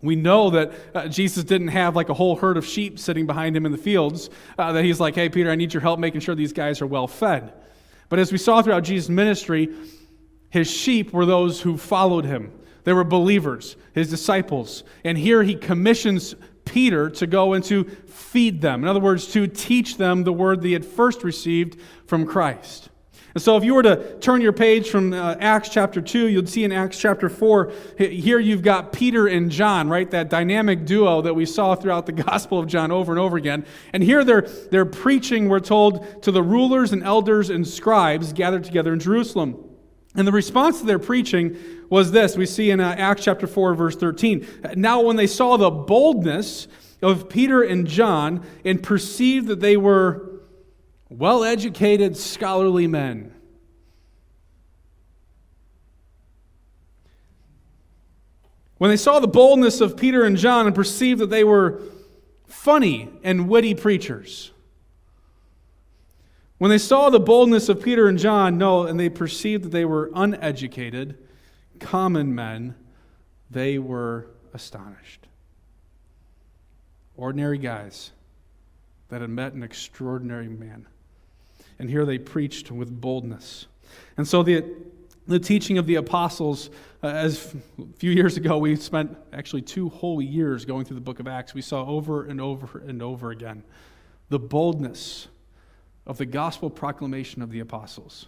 we 0.00 0.16
know 0.16 0.48
that 0.50 0.72
uh, 0.94 1.08
Jesus 1.08 1.44
didn't 1.44 1.68
have 1.68 1.94
like 1.94 2.08
a 2.08 2.14
whole 2.14 2.34
herd 2.34 2.56
of 2.56 2.64
sheep 2.64 2.98
sitting 2.98 3.26
behind 3.26 3.54
him 3.54 3.66
in 3.66 3.72
the 3.72 3.78
fields, 3.78 4.30
uh, 4.58 4.72
that 4.72 4.84
he's 4.84 4.98
like, 4.98 5.14
hey, 5.14 5.28
Peter, 5.28 5.50
I 5.50 5.54
need 5.54 5.74
your 5.74 5.82
help 5.82 6.00
making 6.00 6.22
sure 6.22 6.34
these 6.34 6.54
guys 6.54 6.80
are 6.80 6.86
well 6.86 7.06
fed. 7.06 7.52
But 8.08 8.18
as 8.18 8.32
we 8.32 8.38
saw 8.38 8.62
throughout 8.62 8.84
Jesus' 8.84 9.10
ministry, 9.10 9.68
his 10.50 10.70
sheep 10.70 11.12
were 11.12 11.26
those 11.26 11.60
who 11.62 11.76
followed 11.76 12.24
him. 12.24 12.52
They 12.84 12.92
were 12.92 13.04
believers, 13.04 13.76
his 13.94 14.10
disciples. 14.10 14.84
And 15.04 15.16
here 15.16 15.42
he 15.42 15.54
commissions 15.54 16.34
Peter 16.64 17.10
to 17.10 17.26
go 17.26 17.52
and 17.52 17.64
to 17.64 17.84
feed 17.84 18.60
them. 18.60 18.82
In 18.82 18.88
other 18.88 19.00
words, 19.00 19.32
to 19.32 19.46
teach 19.46 19.96
them 19.96 20.24
the 20.24 20.32
word 20.32 20.62
they 20.62 20.72
had 20.72 20.84
first 20.84 21.24
received 21.24 21.80
from 22.06 22.26
Christ. 22.26 22.88
And 23.32 23.40
so, 23.40 23.56
if 23.56 23.62
you 23.62 23.74
were 23.74 23.82
to 23.84 24.18
turn 24.18 24.40
your 24.40 24.52
page 24.52 24.90
from 24.90 25.12
uh, 25.12 25.36
Acts 25.38 25.68
chapter 25.68 26.00
2, 26.00 26.26
you'd 26.26 26.48
see 26.48 26.64
in 26.64 26.72
Acts 26.72 26.98
chapter 26.98 27.28
4, 27.28 27.72
here 27.96 28.40
you've 28.40 28.62
got 28.62 28.92
Peter 28.92 29.28
and 29.28 29.52
John, 29.52 29.88
right? 29.88 30.10
That 30.10 30.30
dynamic 30.30 30.84
duo 30.84 31.22
that 31.22 31.34
we 31.34 31.46
saw 31.46 31.76
throughout 31.76 32.06
the 32.06 32.12
Gospel 32.24 32.58
of 32.58 32.66
John 32.66 32.90
over 32.90 33.12
and 33.12 33.20
over 33.20 33.36
again. 33.36 33.64
And 33.92 34.02
here 34.02 34.24
they're, 34.24 34.48
they're 34.72 34.84
preaching, 34.84 35.48
we're 35.48 35.60
told, 35.60 36.24
to 36.24 36.32
the 36.32 36.42
rulers 36.42 36.92
and 36.92 37.04
elders 37.04 37.50
and 37.50 37.66
scribes 37.66 38.32
gathered 38.32 38.64
together 38.64 38.92
in 38.92 38.98
Jerusalem. 38.98 39.69
And 40.20 40.28
the 40.28 40.32
response 40.32 40.80
to 40.80 40.84
their 40.84 40.98
preaching 40.98 41.56
was 41.88 42.12
this 42.12 42.36
we 42.36 42.44
see 42.44 42.70
in 42.70 42.78
uh, 42.78 42.94
Acts 42.98 43.24
chapter 43.24 43.46
4, 43.46 43.74
verse 43.74 43.96
13. 43.96 44.46
Now, 44.76 45.00
when 45.00 45.16
they 45.16 45.26
saw 45.26 45.56
the 45.56 45.70
boldness 45.70 46.68
of 47.00 47.30
Peter 47.30 47.62
and 47.62 47.86
John 47.86 48.44
and 48.62 48.82
perceived 48.82 49.46
that 49.46 49.60
they 49.60 49.78
were 49.78 50.42
well 51.08 51.42
educated, 51.42 52.18
scholarly 52.18 52.86
men, 52.86 53.34
when 58.76 58.90
they 58.90 58.98
saw 58.98 59.20
the 59.20 59.26
boldness 59.26 59.80
of 59.80 59.96
Peter 59.96 60.22
and 60.22 60.36
John 60.36 60.66
and 60.66 60.74
perceived 60.74 61.22
that 61.22 61.30
they 61.30 61.44
were 61.44 61.80
funny 62.46 63.08
and 63.24 63.48
witty 63.48 63.74
preachers, 63.74 64.50
when 66.60 66.68
they 66.68 66.76
saw 66.76 67.08
the 67.08 67.18
boldness 67.18 67.70
of 67.70 67.82
Peter 67.82 68.06
and 68.06 68.18
John, 68.18 68.58
no, 68.58 68.82
and 68.82 69.00
they 69.00 69.08
perceived 69.08 69.64
that 69.64 69.70
they 69.70 69.86
were 69.86 70.10
uneducated, 70.14 71.16
common 71.78 72.34
men, 72.34 72.74
they 73.50 73.78
were 73.78 74.26
astonished. 74.52 75.26
Ordinary 77.16 77.56
guys 77.56 78.10
that 79.08 79.22
had 79.22 79.30
met 79.30 79.54
an 79.54 79.62
extraordinary 79.62 80.48
man. 80.48 80.86
And 81.78 81.88
here 81.88 82.04
they 82.04 82.18
preached 82.18 82.70
with 82.70 83.00
boldness. 83.00 83.66
And 84.18 84.28
so 84.28 84.42
the, 84.42 84.62
the 85.26 85.38
teaching 85.38 85.78
of 85.78 85.86
the 85.86 85.94
apostles, 85.94 86.68
uh, 87.02 87.06
as 87.06 87.54
a 87.78 87.86
few 87.96 88.10
years 88.10 88.36
ago, 88.36 88.58
we 88.58 88.76
spent 88.76 89.16
actually 89.32 89.62
two 89.62 89.88
whole 89.88 90.20
years 90.20 90.66
going 90.66 90.84
through 90.84 90.96
the 90.96 91.00
book 91.00 91.20
of 91.20 91.26
Acts, 91.26 91.54
we 91.54 91.62
saw 91.62 91.86
over 91.86 92.26
and 92.26 92.38
over 92.38 92.82
and 92.86 93.00
over 93.00 93.30
again 93.30 93.64
the 94.28 94.38
boldness 94.38 95.28
of 96.10 96.18
the 96.18 96.26
gospel 96.26 96.68
proclamation 96.68 97.40
of 97.40 97.52
the 97.52 97.60
apostles. 97.60 98.26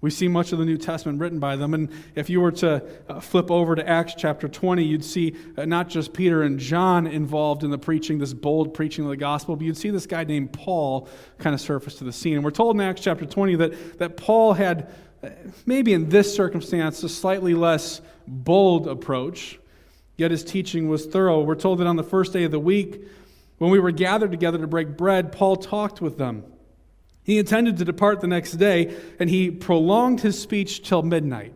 We 0.00 0.08
see 0.08 0.26
much 0.26 0.52
of 0.52 0.58
the 0.58 0.64
New 0.64 0.78
Testament 0.78 1.20
written 1.20 1.38
by 1.38 1.54
them. 1.54 1.74
And 1.74 1.90
if 2.14 2.30
you 2.30 2.40
were 2.40 2.52
to 2.52 2.82
uh, 3.10 3.20
flip 3.20 3.50
over 3.50 3.74
to 3.74 3.86
Acts 3.86 4.14
chapter 4.16 4.48
20, 4.48 4.82
you'd 4.82 5.04
see 5.04 5.36
uh, 5.58 5.66
not 5.66 5.90
just 5.90 6.14
Peter 6.14 6.42
and 6.42 6.58
John 6.58 7.06
involved 7.06 7.62
in 7.62 7.70
the 7.70 7.76
preaching, 7.76 8.16
this 8.16 8.32
bold 8.32 8.72
preaching 8.72 9.04
of 9.04 9.10
the 9.10 9.18
gospel, 9.18 9.54
but 9.54 9.66
you'd 9.66 9.76
see 9.76 9.90
this 9.90 10.06
guy 10.06 10.24
named 10.24 10.54
Paul 10.54 11.08
kind 11.36 11.52
of 11.52 11.60
surface 11.60 11.96
to 11.96 12.04
the 12.04 12.12
scene. 12.12 12.36
And 12.36 12.44
we're 12.44 12.52
told 12.52 12.74
in 12.74 12.80
Acts 12.80 13.02
chapter 13.02 13.26
20 13.26 13.56
that, 13.56 13.98
that 13.98 14.16
Paul 14.16 14.54
had, 14.54 14.90
uh, 15.22 15.28
maybe 15.66 15.92
in 15.92 16.08
this 16.08 16.34
circumstance, 16.34 17.02
a 17.02 17.08
slightly 17.10 17.52
less 17.52 18.00
bold 18.26 18.88
approach, 18.88 19.60
yet 20.16 20.30
his 20.30 20.42
teaching 20.42 20.88
was 20.88 21.04
thorough. 21.04 21.42
We're 21.42 21.54
told 21.54 21.80
that 21.80 21.86
on 21.86 21.96
the 21.96 22.02
first 22.02 22.32
day 22.32 22.44
of 22.44 22.50
the 22.50 22.58
week, 22.58 23.04
when 23.58 23.70
we 23.70 23.78
were 23.78 23.90
gathered 23.90 24.30
together 24.30 24.56
to 24.56 24.66
break 24.66 24.96
bread, 24.96 25.32
Paul 25.32 25.56
talked 25.56 26.00
with 26.00 26.16
them. 26.16 26.44
He 27.28 27.38
intended 27.38 27.76
to 27.76 27.84
depart 27.84 28.22
the 28.22 28.26
next 28.26 28.52
day, 28.52 28.96
and 29.18 29.28
he 29.28 29.50
prolonged 29.50 30.22
his 30.22 30.40
speech 30.40 30.82
till 30.82 31.02
midnight. 31.02 31.52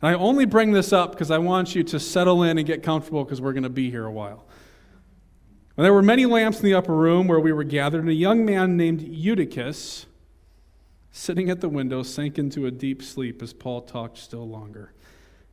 And 0.00 0.08
I 0.08 0.14
only 0.14 0.46
bring 0.46 0.72
this 0.72 0.94
up 0.94 1.12
because 1.12 1.30
I 1.30 1.36
want 1.36 1.74
you 1.74 1.82
to 1.84 2.00
settle 2.00 2.42
in 2.42 2.56
and 2.56 2.66
get 2.66 2.82
comfortable 2.82 3.22
because 3.22 3.38
we're 3.38 3.52
going 3.52 3.64
to 3.64 3.68
be 3.68 3.90
here 3.90 4.06
a 4.06 4.10
while. 4.10 4.46
And 5.76 5.84
there 5.84 5.92
were 5.92 6.00
many 6.00 6.24
lamps 6.24 6.60
in 6.60 6.64
the 6.64 6.72
upper 6.72 6.96
room 6.96 7.28
where 7.28 7.38
we 7.38 7.52
were 7.52 7.64
gathered, 7.64 8.00
and 8.00 8.08
a 8.08 8.14
young 8.14 8.46
man 8.46 8.78
named 8.78 9.02
Eutychus, 9.02 10.06
sitting 11.12 11.50
at 11.50 11.60
the 11.60 11.68
window, 11.68 12.02
sank 12.02 12.38
into 12.38 12.64
a 12.64 12.70
deep 12.70 13.02
sleep 13.02 13.42
as 13.42 13.52
Paul 13.52 13.82
talked 13.82 14.16
still 14.16 14.48
longer. 14.48 14.94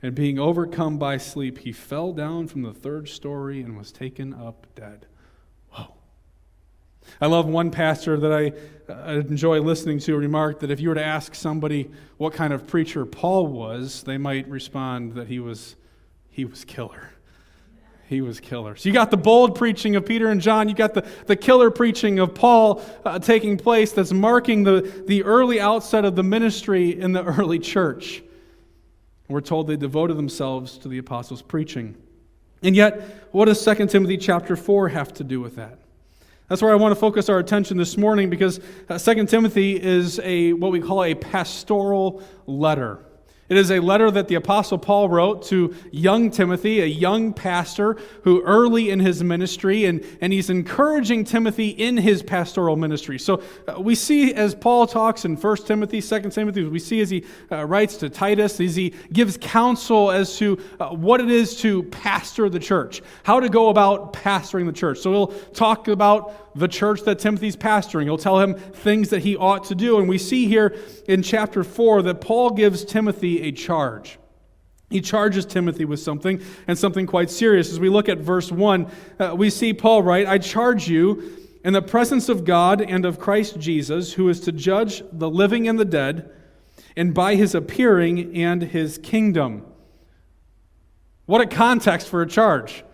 And 0.02 0.16
being 0.16 0.40
overcome 0.40 0.98
by 0.98 1.18
sleep, 1.18 1.58
he 1.58 1.74
fell 1.74 2.14
down 2.14 2.48
from 2.48 2.62
the 2.62 2.74
third 2.74 3.10
story 3.10 3.60
and 3.62 3.78
was 3.78 3.92
taken 3.92 4.34
up 4.34 4.66
dead. 4.76 5.08
I 7.20 7.28
love 7.28 7.48
one 7.48 7.72
pastor 7.72 8.18
that 8.18 8.32
I 8.32 8.92
uh, 8.92 9.20
enjoy 9.20 9.60
listening 9.62 10.00
to 10.00 10.16
remark 10.16 10.60
that 10.62 10.72
if 10.72 10.80
you 10.80 10.90
were 10.90 10.96
to 10.96 11.04
ask 11.04 11.36
somebody 11.36 11.90
what 12.18 12.34
kind 12.34 12.54
of 12.54 12.68
preacher 12.68 13.06
Paul 13.06 13.48
was, 13.48 14.04
they 14.04 14.18
might 14.18 14.48
respond 14.48 15.14
that 15.14 15.28
he 15.28 15.40
was 15.40 15.76
he 16.30 16.46
was 16.46 16.64
killer. 16.66 17.10
He 18.08 18.22
was 18.22 18.40
killer. 18.40 18.76
So 18.76 18.88
you 18.88 18.94
got 18.94 19.12
the 19.12 19.18
bold 19.18 19.56
preaching 19.56 19.96
of 19.96 20.06
Peter 20.06 20.30
and 20.30 20.40
John. 20.40 20.70
You 20.70 20.76
got 20.76 20.94
the, 20.94 21.06
the 21.26 21.36
killer 21.36 21.70
preaching 21.72 22.20
of 22.20 22.34
Paul 22.34 22.82
uh, 23.04 23.20
taking 23.20 23.58
place 23.58 23.92
that's 23.92 24.14
marking 24.14 24.64
the, 24.64 25.04
the 25.08 25.24
early 25.24 25.60
outset 25.60 26.06
of 26.06 26.16
the 26.16 26.24
ministry 26.24 26.98
in 26.98 27.12
the 27.12 27.24
early 27.24 27.60
church. 27.60 28.22
We're 29.28 29.42
told 29.42 29.68
they 29.68 29.76
devoted 29.76 30.16
themselves 30.16 30.78
to 30.80 30.88
the 30.88 31.00
apostles' 31.00 31.42
preaching. 31.42 31.98
And 32.64 32.76
yet, 32.76 33.28
what 33.32 33.46
does 33.46 33.64
2 33.66 33.88
Timothy 33.88 34.18
chapter 34.18 34.56
4 34.56 34.90
have 34.90 35.14
to 35.16 35.24
do 35.24 35.42
with 35.42 35.58
that? 35.58 35.80
That's 36.50 36.62
where 36.62 36.72
I 36.72 36.76
want 36.76 36.94
to 36.94 37.00
focus 37.00 37.28
our 37.28 37.40
attention 37.40 37.78
this 37.78 37.98
morning 37.98 38.30
because 38.30 38.62
uh, 38.88 38.98
2 38.98 39.26
Timothy 39.26 39.82
is 39.82 40.20
a 40.24 40.54
what 40.54 40.72
we 40.72 40.80
call 40.80 41.04
a 41.04 41.14
pastoral 41.14 42.24
letter. 42.46 43.07
It 43.50 43.56
is 43.56 43.72
a 43.72 43.80
letter 43.80 44.12
that 44.12 44.28
the 44.28 44.36
Apostle 44.36 44.78
Paul 44.78 45.08
wrote 45.08 45.44
to 45.44 45.74
young 45.90 46.32
Timothy, 46.32 46.82
a 46.82 46.86
young 46.86 47.32
pastor 47.32 47.96
who 48.24 48.42
early 48.44 48.90
in 48.90 49.00
his 49.00 49.24
ministry, 49.24 49.86
and, 49.86 50.04
and 50.20 50.34
he's 50.34 50.50
encouraging 50.50 51.24
Timothy 51.24 51.70
in 51.70 51.96
his 51.96 52.22
pastoral 52.22 52.76
ministry. 52.76 53.18
So 53.18 53.42
uh, 53.68 53.80
we 53.80 53.96
see 53.96 54.34
as 54.34 54.54
Paul 54.54 54.86
talks 54.86 55.24
in 55.24 55.38
1 55.38 55.58
Timothy, 55.66 56.02
2 56.02 56.30
Timothy, 56.30 56.64
we 56.66 56.80
see 56.80 57.00
as 57.00 57.10
he 57.10 57.24
uh, 57.50 57.64
writes 57.64 57.96
to 57.98 58.10
Titus, 58.10 58.60
as 58.60 58.76
he 58.76 58.94
gives 59.14 59.38
counsel 59.40 60.12
as 60.12 60.38
to 60.40 60.62
uh, 60.82 60.90
what 60.90 61.22
it 61.22 61.32
is 61.32 61.56
to 61.62 61.84
pastor 61.84 62.50
the 62.50 62.60
church, 62.60 63.02
how 63.24 63.40
to 63.40 63.48
go 63.48 63.70
about 63.70 64.12
pastoring 64.12 64.66
the 64.66 64.74
church. 64.74 65.00
So 65.00 65.12
he'll 65.12 65.28
talk 65.54 65.88
about 65.88 66.47
the 66.58 66.68
church 66.68 67.02
that 67.04 67.20
Timothy's 67.20 67.56
pastoring. 67.56 68.04
He'll 68.04 68.18
tell 68.18 68.40
him 68.40 68.56
things 68.56 69.10
that 69.10 69.24
he 69.24 69.36
ought 69.36 69.66
to 69.66 69.76
do. 69.76 70.00
And 70.00 70.10
we 70.10 70.18
see 70.18 70.48
here 70.48 70.76
in 71.08 71.24
chapter 71.24 71.64
4 71.64 72.02
that 72.04 72.22
Paul 72.22 72.52
gives 72.52 72.84
Timothy 72.84 73.44
a 73.44 73.52
charge. 73.52 74.20
He 74.90 75.02
charges 75.02 75.46
Timothy 75.46 75.84
with 75.84 76.00
something, 76.00 76.42
and 76.66 76.78
something 76.78 77.08
quite 77.08 77.30
serious. 77.30 77.72
As 77.72 77.80
we 77.80 77.90
look 77.90 78.08
at 78.08 78.20
verse 78.20 78.52
1, 78.52 78.92
uh, 79.20 79.36
we 79.36 79.50
see 79.50 79.74
Paul 79.74 80.02
write, 80.02 80.28
I 80.28 80.38
charge 80.38 80.88
you 80.88 81.32
in 81.64 81.74
the 81.74 81.82
presence 81.82 82.30
of 82.30 82.46
God 82.46 82.82
and 82.82 83.06
of 83.06 83.20
Christ 83.20 83.60
Jesus, 83.60 84.14
who 84.14 84.30
is 84.30 84.40
to 84.42 84.54
judge 84.54 85.04
the 85.12 85.30
living 85.30 85.68
and 85.68 85.78
the 85.78 85.86
dead, 85.86 86.32
and 86.96 87.14
by 87.14 87.36
his 87.36 87.54
appearing 87.54 88.36
and 88.38 88.64
his 88.64 88.98
kingdom. 88.98 89.66
What 91.26 91.42
a 91.42 91.46
context 91.46 92.08
for 92.08 92.22
a 92.22 92.28
charge. 92.28 92.86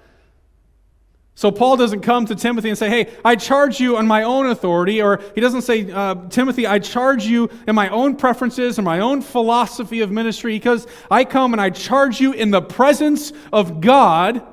So 1.35 1.51
Paul 1.51 1.77
doesn't 1.77 2.01
come 2.01 2.25
to 2.27 2.35
Timothy 2.35 2.69
and 2.69 2.77
say, 2.77 2.89
Hey, 2.89 3.11
I 3.25 3.35
charge 3.35 3.79
you 3.79 3.97
on 3.97 4.05
my 4.05 4.23
own 4.23 4.47
authority, 4.47 5.01
or 5.01 5.19
he 5.33 5.41
doesn't 5.41 5.63
say, 5.63 5.89
uh, 5.91 6.15
Timothy, 6.29 6.67
I 6.67 6.79
charge 6.79 7.25
you 7.25 7.49
in 7.67 7.75
my 7.75 7.89
own 7.89 8.15
preferences 8.15 8.77
and 8.77 8.85
my 8.85 8.99
own 8.99 9.21
philosophy 9.21 10.01
of 10.01 10.11
ministry, 10.11 10.55
because 10.55 10.85
I 11.09 11.25
come 11.25 11.53
and 11.53 11.61
I 11.61 11.71
charge 11.71 12.21
you 12.21 12.33
in 12.33 12.51
the 12.51 12.61
presence 12.61 13.33
of 13.51 13.81
God. 13.81 14.45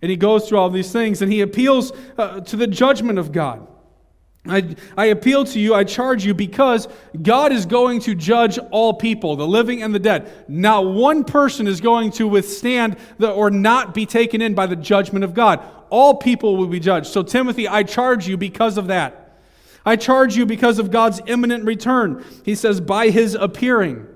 And 0.00 0.10
he 0.10 0.16
goes 0.16 0.48
through 0.48 0.58
all 0.58 0.70
these 0.70 0.92
things 0.92 1.20
and 1.20 1.32
he 1.32 1.40
appeals 1.40 1.92
uh, 2.16 2.40
to 2.40 2.56
the 2.56 2.66
judgment 2.66 3.18
of 3.18 3.32
God. 3.32 3.66
I, 4.48 4.76
I 4.96 5.06
appeal 5.06 5.44
to 5.46 5.60
you, 5.60 5.74
I 5.74 5.84
charge 5.84 6.24
you, 6.24 6.34
because 6.34 6.88
God 7.22 7.52
is 7.52 7.66
going 7.66 8.00
to 8.00 8.14
judge 8.14 8.58
all 8.70 8.94
people, 8.94 9.36
the 9.36 9.46
living 9.46 9.82
and 9.82 9.94
the 9.94 9.98
dead. 9.98 10.30
Not 10.48 10.86
one 10.86 11.24
person 11.24 11.66
is 11.66 11.80
going 11.80 12.10
to 12.12 12.26
withstand 12.26 12.96
the, 13.18 13.30
or 13.30 13.50
not 13.50 13.94
be 13.94 14.06
taken 14.06 14.40
in 14.40 14.54
by 14.54 14.66
the 14.66 14.76
judgment 14.76 15.24
of 15.24 15.34
God. 15.34 15.60
All 15.90 16.14
people 16.14 16.56
will 16.56 16.66
be 16.66 16.80
judged. 16.80 17.06
So, 17.06 17.22
Timothy, 17.22 17.68
I 17.68 17.82
charge 17.82 18.26
you 18.26 18.36
because 18.36 18.78
of 18.78 18.88
that. 18.88 19.38
I 19.84 19.96
charge 19.96 20.36
you 20.36 20.46
because 20.46 20.78
of 20.80 20.90
God's 20.90 21.20
imminent 21.26 21.64
return. 21.64 22.24
He 22.44 22.54
says, 22.54 22.80
by 22.80 23.10
his 23.10 23.34
appearing. 23.34 24.06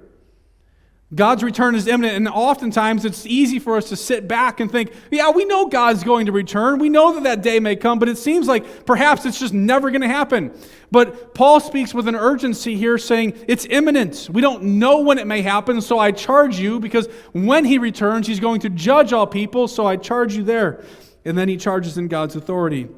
God's 1.12 1.42
return 1.42 1.74
is 1.74 1.88
imminent, 1.88 2.16
and 2.16 2.28
oftentimes 2.28 3.04
it's 3.04 3.26
easy 3.26 3.58
for 3.58 3.76
us 3.76 3.88
to 3.88 3.96
sit 3.96 4.28
back 4.28 4.60
and 4.60 4.70
think, 4.70 4.92
yeah, 5.10 5.30
we 5.30 5.44
know 5.44 5.66
God's 5.66 6.04
going 6.04 6.26
to 6.26 6.32
return. 6.32 6.78
We 6.78 6.88
know 6.88 7.14
that 7.14 7.24
that 7.24 7.42
day 7.42 7.58
may 7.58 7.74
come, 7.74 7.98
but 7.98 8.08
it 8.08 8.16
seems 8.16 8.46
like 8.46 8.86
perhaps 8.86 9.26
it's 9.26 9.40
just 9.40 9.52
never 9.52 9.90
going 9.90 10.02
to 10.02 10.08
happen. 10.08 10.52
But 10.92 11.34
Paul 11.34 11.58
speaks 11.58 11.92
with 11.92 12.06
an 12.06 12.14
urgency 12.14 12.76
here, 12.76 12.96
saying 12.96 13.36
it's 13.48 13.66
imminent. 13.68 14.28
We 14.32 14.40
don't 14.40 14.62
know 14.78 15.00
when 15.00 15.18
it 15.18 15.26
may 15.26 15.42
happen, 15.42 15.80
so 15.80 15.98
I 15.98 16.12
charge 16.12 16.60
you, 16.60 16.78
because 16.78 17.08
when 17.32 17.64
he 17.64 17.78
returns, 17.78 18.28
he's 18.28 18.40
going 18.40 18.60
to 18.60 18.68
judge 18.68 19.12
all 19.12 19.26
people, 19.26 19.66
so 19.66 19.86
I 19.86 19.96
charge 19.96 20.36
you 20.36 20.44
there. 20.44 20.84
And 21.24 21.36
then 21.36 21.48
he 21.48 21.56
charges 21.56 21.98
in 21.98 22.06
God's 22.06 22.36
authority 22.36 22.88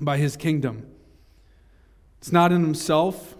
by 0.00 0.16
his 0.16 0.36
kingdom. 0.36 0.88
It's 2.18 2.32
not 2.32 2.50
in 2.50 2.62
himself, 2.62 3.36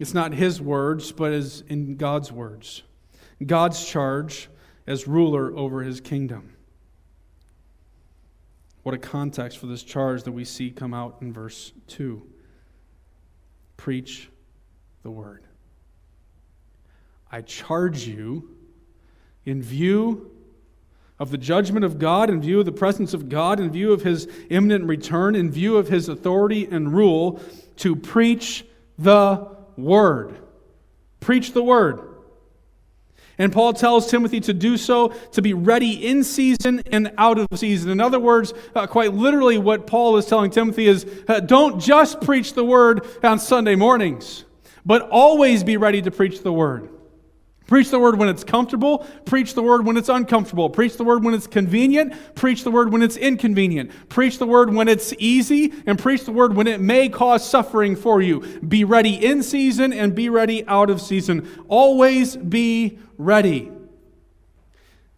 it's 0.00 0.14
not 0.14 0.32
his 0.32 0.60
words, 0.60 1.12
but 1.12 1.30
is 1.30 1.62
in 1.68 1.96
God's 1.96 2.32
words. 2.32 2.82
God's 3.44 3.84
charge 3.84 4.48
as 4.86 5.06
ruler 5.06 5.54
over 5.56 5.82
his 5.82 6.00
kingdom. 6.00 6.54
What 8.82 8.94
a 8.94 8.98
context 8.98 9.58
for 9.58 9.66
this 9.66 9.82
charge 9.82 10.22
that 10.22 10.32
we 10.32 10.44
see 10.44 10.70
come 10.70 10.94
out 10.94 11.16
in 11.20 11.32
verse 11.32 11.72
2. 11.88 12.22
Preach 13.76 14.30
the 15.02 15.10
word. 15.10 15.42
I 17.30 17.40
charge 17.40 18.06
you 18.06 18.48
in 19.44 19.60
view 19.60 20.30
of 21.18 21.30
the 21.30 21.38
judgment 21.38 21.84
of 21.84 21.98
God, 21.98 22.30
in 22.30 22.40
view 22.40 22.60
of 22.60 22.66
the 22.66 22.72
presence 22.72 23.12
of 23.12 23.28
God, 23.28 23.58
in 23.58 23.70
view 23.70 23.92
of 23.92 24.02
his 24.02 24.28
imminent 24.50 24.84
return, 24.84 25.34
in 25.34 25.50
view 25.50 25.76
of 25.76 25.88
his 25.88 26.08
authority 26.08 26.66
and 26.70 26.94
rule, 26.94 27.40
to 27.76 27.96
preach 27.96 28.64
the 28.98 29.48
word. 29.76 30.38
Preach 31.20 31.52
the 31.52 31.62
word. 31.62 32.05
And 33.38 33.52
Paul 33.52 33.74
tells 33.74 34.10
Timothy 34.10 34.40
to 34.40 34.54
do 34.54 34.76
so, 34.76 35.08
to 35.32 35.42
be 35.42 35.52
ready 35.52 36.06
in 36.06 36.24
season 36.24 36.82
and 36.90 37.12
out 37.18 37.38
of 37.38 37.46
season. 37.58 37.90
In 37.90 38.00
other 38.00 38.18
words, 38.18 38.54
uh, 38.74 38.86
quite 38.86 39.12
literally, 39.12 39.58
what 39.58 39.86
Paul 39.86 40.16
is 40.16 40.26
telling 40.26 40.50
Timothy 40.50 40.86
is 40.86 41.06
uh, 41.28 41.40
don't 41.40 41.78
just 41.80 42.20
preach 42.22 42.54
the 42.54 42.64
word 42.64 43.06
on 43.22 43.38
Sunday 43.38 43.74
mornings, 43.74 44.44
but 44.86 45.02
always 45.10 45.62
be 45.62 45.76
ready 45.76 46.00
to 46.02 46.10
preach 46.10 46.42
the 46.42 46.52
word. 46.52 46.88
Preach 47.66 47.90
the 47.90 47.98
word 47.98 48.16
when 48.16 48.28
it's 48.28 48.44
comfortable. 48.44 48.98
Preach 49.24 49.54
the 49.54 49.62
word 49.62 49.84
when 49.84 49.96
it's 49.96 50.08
uncomfortable. 50.08 50.70
Preach 50.70 50.96
the 50.96 51.02
word 51.02 51.24
when 51.24 51.34
it's 51.34 51.48
convenient. 51.48 52.14
Preach 52.36 52.62
the 52.62 52.70
word 52.70 52.92
when 52.92 53.02
it's 53.02 53.16
inconvenient. 53.16 53.90
Preach 54.08 54.38
the 54.38 54.46
word 54.46 54.72
when 54.72 54.86
it's 54.86 55.12
easy. 55.18 55.72
And 55.84 55.98
preach 55.98 56.24
the 56.24 56.30
word 56.30 56.54
when 56.54 56.68
it 56.68 56.80
may 56.80 57.08
cause 57.08 57.48
suffering 57.48 57.96
for 57.96 58.22
you. 58.22 58.40
Be 58.60 58.84
ready 58.84 59.14
in 59.14 59.42
season 59.42 59.92
and 59.92 60.14
be 60.14 60.28
ready 60.28 60.64
out 60.68 60.90
of 60.90 61.00
season. 61.00 61.48
Always 61.66 62.36
be 62.36 63.00
ready. 63.18 63.70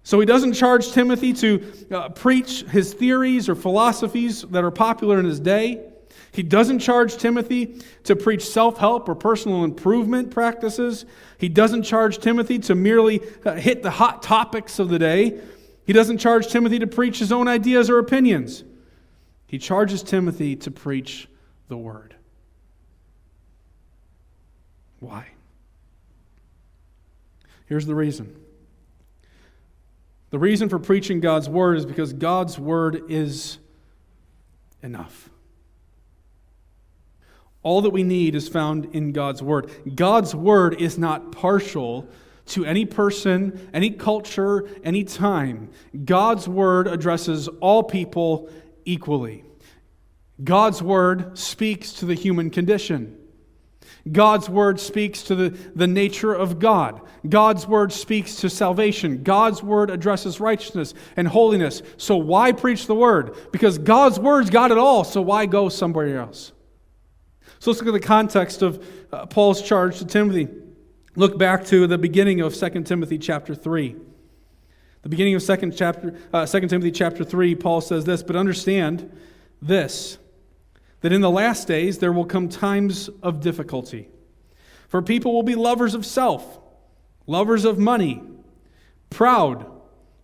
So 0.03 0.19
he 0.21 0.27
doesn't 0.27 0.55
charge 0.55 0.93
Timothy 0.93 1.33
to 1.35 1.73
uh, 1.91 2.09
preach 2.11 2.63
his 2.63 2.95
theories 2.95 3.49
or 3.49 3.55
philosophies 3.55 4.43
that 4.43 4.65
are 4.65 4.71
popular 4.71 5.19
in 5.19 5.27
his 5.27 5.41
day. 5.41 5.85
He 6.33 6.43
doesn't 6.43 6.79
charge 6.79 7.17
Timothy 7.17 7.83
to 8.05 8.17
preach 8.17 8.47
self 8.47 8.79
help 8.79 9.09
or 9.09 9.15
personal 9.15 9.65
improvement 9.65 10.31
practices. 10.31 11.05
He 11.39 11.49
doesn't 11.49 11.83
charge 11.83 12.19
Timothy 12.19 12.59
to 12.61 12.75
merely 12.75 13.21
uh, 13.45 13.55
hit 13.55 13.83
the 13.83 13.91
hot 13.91 14.23
topics 14.23 14.79
of 14.79 14.89
the 14.89 14.99
day. 14.99 15.41
He 15.85 15.93
doesn't 15.93 16.19
charge 16.19 16.49
Timothy 16.49 16.79
to 16.81 16.87
preach 16.87 17.19
his 17.19 17.33
own 17.33 17.49
ideas 17.49 17.91
or 17.91 17.99
opinions. 17.99 18.63
He 19.47 19.59
charges 19.59 20.03
Timothy 20.03 20.57
to 20.57 20.71
preach 20.71 21.29
the 21.69 21.77
word. 21.77 22.15
Why? 25.01 25.29
Here's 27.69 27.87
the 27.87 27.95
reason. 27.95 28.35
The 30.31 30.39
reason 30.39 30.69
for 30.69 30.79
preaching 30.79 31.21
God's 31.21 31.49
word 31.49 31.79
is 31.79 31.87
because 31.87 32.13
God's 32.13 32.59
word 32.59 33.03
is 33.09 33.59
enough. 34.83 35.31
All 37.63 37.83
that 37.83 37.91
we 37.91 38.03
need 38.03 38.35
is 38.35 38.49
found 38.49 38.95
in 38.95 39.13
God's 39.13 39.43
word. 39.43 39.71
God's 39.95 40.35
word 40.35 40.81
is 40.81 40.97
not 40.97 41.33
partial 41.33 42.09
to 42.47 42.65
any 42.65 42.87
person, 42.87 43.69
any 43.75 43.91
culture, 43.91 44.67
any 44.83 45.05
time. 45.05 45.69
God's 46.05 46.49
word 46.49 46.87
addresses 46.87 47.49
all 47.61 47.83
people 47.83 48.49
equally. 48.85 49.45
God's 50.43 50.83
word 50.83 51.37
speaks 51.37 51.93
to 51.95 52.07
the 52.07 52.15
human 52.15 52.49
condition. 52.49 53.19
God's 54.11 54.49
word 54.49 54.81
speaks 54.81 55.23
to 55.25 55.35
the, 55.35 55.51
the 55.75 55.87
nature 55.87 56.33
of 56.33 56.59
God. 56.59 57.01
God's 57.29 57.67
word 57.67 57.93
speaks 57.93 58.37
to 58.37 58.51
salvation. 58.51 59.23
God's 59.23 59.63
word 59.63 59.91
addresses 59.91 60.41
righteousness 60.41 60.95
and 61.17 61.29
holiness. 61.29 61.83
So 61.97 62.17
why 62.17 62.53
preach 62.53 62.87
the 62.87 62.95
word? 62.95 63.37
Because 63.53 63.79
God's 63.79 64.19
word's 64.19 64.51
got 64.51 64.71
it 64.71 64.79
all, 64.79 65.05
so 65.05 65.21
why 65.21 65.47
go 65.47 65.69
somewhere 65.69 66.19
else? 66.19 66.53
So 67.59 67.71
let's 67.71 67.81
look 67.81 67.95
at 67.95 68.01
the 68.01 68.07
context 68.07 68.63
of 68.63 68.87
uh, 69.13 69.27
Paul's 69.27 69.61
charge 69.63 69.99
to 69.99 70.05
Timothy. 70.05 70.49
Look 71.17 71.37
back 71.39 71.65
to 71.67 71.87
the 71.87 71.99
beginning 71.99 72.41
of 72.41 72.55
2 72.55 72.85
Timothy 72.85 73.19
chapter 73.19 73.55
3. 73.55 73.97
The 75.03 75.09
beginning 75.09 75.35
of 75.35 75.45
2 75.45 75.73
chapter, 75.73 76.17
uh, 76.33 76.47
2 76.47 76.61
Timothy 76.69 76.93
chapter 76.93 77.25
3, 77.25 77.55
Paul 77.57 77.81
says 77.81 78.05
this, 78.05 78.23
but 78.23 78.37
understand 78.37 79.11
this 79.61 80.19
that 81.01 81.13
in 81.13 81.21
the 81.21 81.31
last 81.31 81.69
days 81.69 81.99
there 81.99 82.13
will 82.13 82.25
come 82.25 82.49
times 82.49 83.09
of 83.23 83.41
difficulty. 83.41 84.09
For 84.89 85.03
people 85.03 85.33
will 85.33 85.43
be 85.43 85.55
lovers 85.55 85.95
of 85.95 86.07
self, 86.07 86.59
lovers 87.27 87.65
of 87.65 87.79
money, 87.79 88.23
proud, 89.11 89.71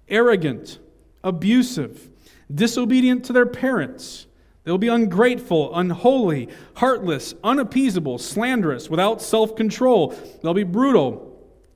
arrogant, 0.09 0.78
abusive, 1.23 2.11
disobedient 2.52 3.25
to 3.26 3.33
their 3.33 3.47
parents. 3.47 4.26
They'll 4.64 4.78
be 4.78 4.88
ungrateful, 4.88 5.76
unholy, 5.76 6.49
heartless, 6.76 7.35
unappeasable, 7.45 8.19
slanderous, 8.19 8.88
without 8.88 9.21
self 9.21 9.54
control. 9.54 10.14
They'll 10.43 10.54
be 10.54 10.64
brutal 10.64 11.34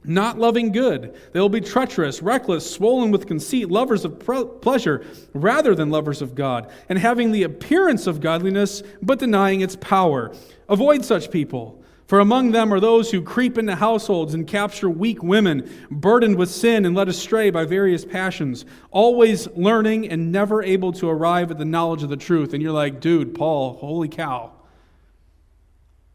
not 0.08 0.38
loving 0.38 0.72
good. 0.72 1.14
They 1.32 1.40
will 1.40 1.48
be 1.48 1.60
treacherous, 1.60 2.22
reckless, 2.22 2.68
swollen 2.68 3.10
with 3.10 3.26
conceit, 3.26 3.70
lovers 3.70 4.04
of 4.04 4.18
pleasure 4.60 5.04
rather 5.34 5.74
than 5.74 5.90
lovers 5.90 6.22
of 6.22 6.34
God, 6.34 6.70
and 6.88 6.98
having 6.98 7.30
the 7.30 7.42
appearance 7.42 8.06
of 8.06 8.20
godliness, 8.20 8.82
but 9.02 9.18
denying 9.18 9.60
its 9.60 9.76
power. 9.76 10.34
Avoid 10.68 11.04
such 11.04 11.30
people. 11.30 11.82
For 12.06 12.20
among 12.20 12.52
them 12.52 12.72
are 12.72 12.80
those 12.80 13.10
who 13.10 13.20
creep 13.20 13.58
into 13.58 13.76
households 13.76 14.32
and 14.32 14.46
capture 14.46 14.88
weak 14.88 15.22
women, 15.22 15.70
burdened 15.90 16.36
with 16.36 16.48
sin 16.48 16.86
and 16.86 16.96
led 16.96 17.08
astray 17.08 17.50
by 17.50 17.66
various 17.66 18.06
passions, 18.06 18.64
always 18.90 19.46
learning 19.48 20.08
and 20.08 20.32
never 20.32 20.62
able 20.62 20.92
to 20.92 21.10
arrive 21.10 21.50
at 21.50 21.58
the 21.58 21.66
knowledge 21.66 22.02
of 22.02 22.08
the 22.08 22.16
truth. 22.16 22.54
And 22.54 22.62
you're 22.62 22.72
like, 22.72 23.00
dude, 23.00 23.34
Paul, 23.34 23.74
holy 23.74 24.08
cow. 24.08 24.52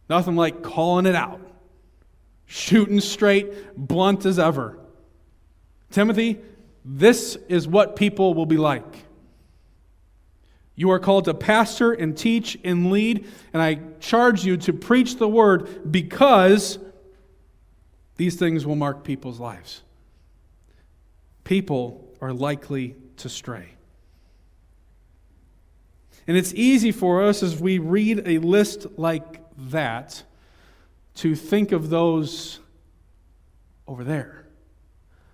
Nothing 0.09 0.35
like 0.35 0.63
calling 0.63 1.05
it 1.05 1.15
out 1.15 1.52
shooting 2.53 2.99
straight, 2.99 3.75
blunt 3.75 4.27
as 4.27 4.37
ever. 4.37 4.77
Timothy, 5.89 6.39
this 6.85 7.35
is 7.49 7.67
what 7.67 7.95
people 7.95 8.35
will 8.35 8.45
be 8.45 8.57
like. 8.57 9.05
You 10.75 10.91
are 10.91 10.99
called 10.99 11.25
to 11.25 11.33
pastor 11.33 11.93
and 11.93 12.15
teach 12.15 12.55
and 12.63 12.91
lead, 12.91 13.27
and 13.53 13.61
I 13.61 13.79
charge 13.99 14.45
you 14.45 14.57
to 14.57 14.73
preach 14.73 15.17
the 15.17 15.27
word 15.27 15.91
because 15.91 16.77
these 18.17 18.35
things 18.35 18.67
will 18.67 18.75
mark 18.75 19.03
people's 19.03 19.39
lives. 19.39 19.81
People 21.43 22.07
are 22.21 22.33
likely 22.33 22.95
to 23.17 23.29
stray. 23.29 23.69
And 26.27 26.37
it's 26.37 26.53
easy 26.53 26.91
for 26.91 27.23
us 27.23 27.41
as 27.41 27.59
we 27.59 27.79
read 27.79 28.27
a 28.27 28.37
list 28.37 28.85
like 28.95 29.41
that 29.71 30.23
to 31.15 31.35
think 31.35 31.71
of 31.71 31.89
those 31.89 32.59
over 33.87 34.03
there, 34.03 34.45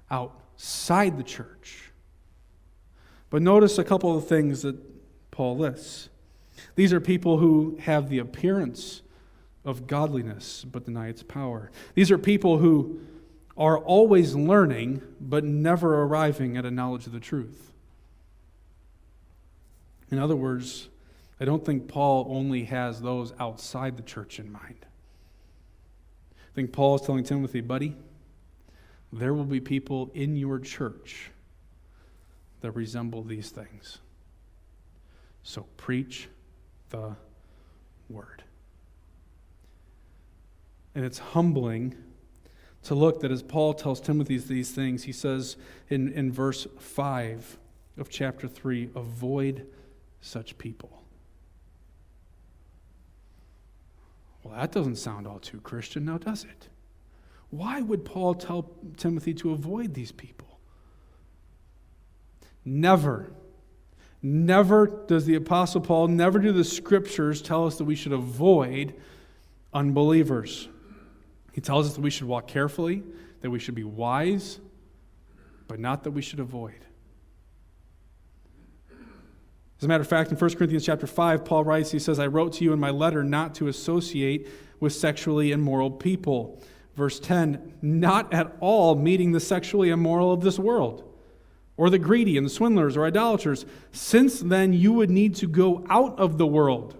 outside 0.09 1.17
the 1.17 1.23
church. 1.23 1.91
But 3.29 3.41
notice 3.41 3.77
a 3.77 3.83
couple 3.83 4.17
of 4.17 4.27
things 4.27 4.63
that 4.63 4.75
Paul 5.31 5.57
lists. 5.57 6.09
These 6.75 6.91
are 6.91 6.99
people 6.99 7.37
who 7.37 7.77
have 7.81 8.09
the 8.09 8.19
appearance 8.19 9.01
of 9.63 9.87
godliness 9.87 10.65
but 10.69 10.85
deny 10.85 11.09
its 11.09 11.23
power. 11.23 11.71
These 11.93 12.11
are 12.11 12.17
people 12.17 12.57
who 12.57 12.99
are 13.57 13.77
always 13.77 14.35
learning 14.35 15.01
but 15.19 15.43
never 15.43 16.01
arriving 16.03 16.57
at 16.57 16.65
a 16.65 16.71
knowledge 16.71 17.05
of 17.05 17.13
the 17.13 17.19
truth. 17.19 17.71
In 20.11 20.17
other 20.17 20.35
words, 20.35 20.89
I 21.39 21.45
don't 21.45 21.63
think 21.63 21.87
Paul 21.87 22.27
only 22.29 22.63
has 22.65 23.01
those 23.01 23.33
outside 23.39 23.95
the 23.95 24.03
church 24.03 24.39
in 24.39 24.51
mind. 24.51 24.85
Think 26.59 26.73
Paul 26.73 26.95
is 26.95 27.01
telling 27.03 27.23
Timothy, 27.23 27.61
buddy, 27.61 27.95
there 29.13 29.33
will 29.33 29.45
be 29.45 29.61
people 29.61 30.11
in 30.13 30.35
your 30.35 30.59
church 30.59 31.31
that 32.59 32.71
resemble 32.71 33.23
these 33.23 33.49
things. 33.49 33.99
So 35.41 35.67
preach 35.77 36.27
the 36.89 37.15
word. 38.09 38.43
And 40.93 41.05
it's 41.05 41.19
humbling 41.19 41.95
to 42.83 42.93
look 42.93 43.21
that 43.21 43.31
as 43.31 43.41
Paul 43.41 43.73
tells 43.73 44.01
Timothy 44.01 44.37
these 44.37 44.71
things, 44.71 45.03
he 45.03 45.13
says 45.13 45.55
in, 45.87 46.11
in 46.11 46.29
verse 46.29 46.67
5 46.77 47.57
of 47.97 48.09
chapter 48.09 48.49
3 48.49 48.89
avoid 48.95 49.65
such 50.19 50.57
people. 50.57 50.98
Well, 54.43 54.55
that 54.55 54.71
doesn't 54.71 54.95
sound 54.95 55.27
all 55.27 55.39
too 55.39 55.59
Christian 55.61 56.05
now, 56.05 56.17
does 56.17 56.43
it? 56.43 56.69
Why 57.49 57.81
would 57.81 58.05
Paul 58.05 58.35
tell 58.35 58.71
Timothy 58.97 59.33
to 59.35 59.51
avoid 59.51 59.93
these 59.93 60.11
people? 60.11 60.59
Never, 62.63 63.31
never 64.21 64.87
does 65.07 65.25
the 65.25 65.35
Apostle 65.35 65.81
Paul, 65.81 66.07
never 66.07 66.39
do 66.39 66.51
the 66.51 66.63
scriptures 66.63 67.41
tell 67.41 67.65
us 67.65 67.77
that 67.77 67.85
we 67.85 67.95
should 67.95 68.11
avoid 68.11 68.93
unbelievers. 69.73 70.69
He 71.51 71.61
tells 71.61 71.87
us 71.87 71.95
that 71.95 72.01
we 72.01 72.09
should 72.09 72.27
walk 72.27 72.47
carefully, 72.47 73.03
that 73.41 73.49
we 73.49 73.59
should 73.59 73.75
be 73.75 73.83
wise, 73.83 74.59
but 75.67 75.79
not 75.79 76.03
that 76.03 76.11
we 76.11 76.21
should 76.21 76.39
avoid. 76.39 76.85
As 79.79 79.85
a 79.85 79.87
matter 79.87 80.01
of 80.01 80.09
fact, 80.09 80.29
in 80.29 80.37
1 80.37 80.55
Corinthians 80.55 80.85
chapter 80.85 81.07
5, 81.07 81.45
Paul 81.45 81.63
writes, 81.63 81.91
he 81.91 81.99
says, 81.99 82.19
I 82.19 82.27
wrote 82.27 82.51
to 82.53 82.65
you 82.65 82.73
in 82.73 82.79
my 82.81 82.89
letter 82.89 83.23
not 83.23 83.55
to 83.55 83.69
associate 83.69 84.49
with 84.81 84.91
sexually 84.91 85.53
immoral 85.53 85.89
people. 85.89 86.61
Verse 86.95 87.17
10, 87.17 87.75
not 87.81 88.33
at 88.33 88.57
all 88.59 88.95
meeting 88.95 89.31
the 89.31 89.39
sexually 89.39 89.89
immoral 89.89 90.33
of 90.33 90.41
this 90.41 90.59
world, 90.59 91.09
or 91.77 91.89
the 91.89 91.97
greedy 91.97 92.35
and 92.35 92.45
the 92.45 92.49
swindlers 92.49 92.97
or 92.97 93.05
idolaters. 93.05 93.65
Since 93.93 94.41
then 94.41 94.73
you 94.73 94.91
would 94.91 95.09
need 95.09 95.35
to 95.35 95.47
go 95.47 95.85
out 95.89 96.19
of 96.19 96.37
the 96.37 96.47
world. 96.47 96.97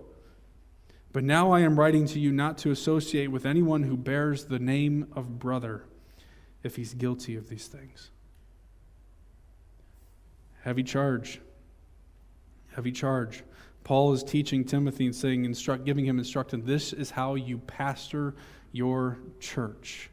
But 1.11 1.25
now 1.25 1.51
I 1.51 1.59
am 1.61 1.77
writing 1.77 2.05
to 2.07 2.19
you 2.19 2.31
not 2.31 2.57
to 2.59 2.71
associate 2.71 3.29
with 3.29 3.45
anyone 3.45 3.83
who 3.83 3.97
bears 3.97 4.45
the 4.45 4.59
name 4.59 5.07
of 5.17 5.37
brother 5.37 5.83
if 6.63 6.77
he's 6.77 6.93
guilty 6.93 7.35
of 7.35 7.49
these 7.49 7.67
things. 7.67 8.09
Heavy 10.61 10.83
charge 10.83 11.41
heavy 12.79 12.91
charge. 12.93 13.43
Paul 13.83 14.13
is 14.13 14.23
teaching 14.23 14.63
Timothy 14.63 15.05
and 15.05 15.13
saying, 15.13 15.43
instruct, 15.43 15.83
giving 15.83 16.05
him 16.05 16.17
instruction. 16.17 16.63
This 16.63 16.93
is 16.93 17.11
how 17.11 17.35
you 17.35 17.57
pastor 17.57 18.35
your 18.71 19.17
church. 19.41 20.09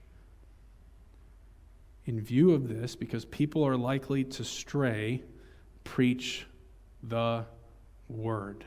In 2.07 2.21
view 2.21 2.55
of 2.55 2.69
this, 2.69 2.97
because 2.97 3.25
people 3.25 3.63
are 3.63 3.77
likely 3.77 4.25
to 4.25 4.43
stray, 4.43 5.23
preach 5.85 6.45
the 7.05 7.45
word. 8.09 8.65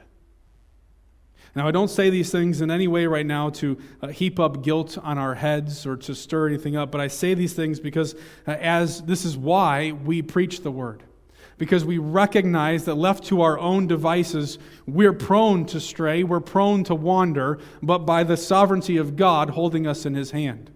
Now, 1.56 1.68
I 1.68 1.72
don't 1.72 1.90
say 1.90 2.10
these 2.10 2.32
things 2.32 2.62
in 2.62 2.72
any 2.72 2.88
way 2.88 3.06
right 3.06 3.26
now 3.26 3.50
to 3.50 3.78
uh, 4.02 4.08
heap 4.08 4.40
up 4.40 4.64
guilt 4.64 4.98
on 4.98 5.18
our 5.18 5.36
heads 5.36 5.86
or 5.86 5.98
to 5.98 6.16
stir 6.16 6.48
anything 6.48 6.78
up, 6.78 6.90
but 6.90 7.02
I 7.02 7.08
say 7.08 7.34
these 7.34 7.52
things 7.52 7.82
because 7.82 8.16
uh, 8.48 8.52
as 8.52 9.02
this 9.02 9.26
is 9.26 9.36
why 9.36 9.92
we 9.92 10.22
preach 10.22 10.62
the 10.62 10.72
word 10.72 11.04
because 11.60 11.86
we 11.86 12.00
recognize 12.00 12.86
that 12.86 12.96
left 12.96 13.26
to 13.26 13.42
our 13.42 13.60
own 13.60 13.86
devices, 13.86 14.58
we're 14.88 15.14
prone 15.14 15.66
to 15.66 15.80
stray, 15.80 16.24
we're 16.24 16.40
prone 16.40 16.84
to 16.86 16.96
wander, 16.96 17.60
but 17.84 18.00
by 18.00 18.24
the 18.24 18.38
sovereignty 18.38 18.98
of 18.98 19.16
God 19.16 19.52
holding 19.52 19.86
us 19.86 20.06
in 20.08 20.16
His 20.16 20.32
hand. 20.32 20.72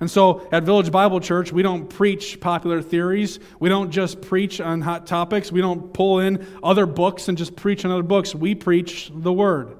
And 0.00 0.10
so 0.10 0.46
at 0.52 0.64
Village 0.64 0.92
Bible 0.92 1.20
Church, 1.20 1.52
we 1.52 1.62
don't 1.62 1.88
preach 1.88 2.38
popular 2.38 2.82
theories. 2.82 3.40
We 3.58 3.68
don't 3.68 3.90
just 3.90 4.20
preach 4.20 4.60
on 4.60 4.82
hot 4.82 5.06
topics. 5.06 5.50
We 5.50 5.60
don't 5.60 5.94
pull 5.94 6.20
in 6.20 6.46
other 6.62 6.84
books 6.84 7.28
and 7.28 7.38
just 7.38 7.56
preach 7.56 7.84
on 7.84 7.90
other 7.90 8.02
books. 8.02 8.34
We 8.34 8.54
preach 8.54 9.10
the 9.14 9.32
Word. 9.32 9.76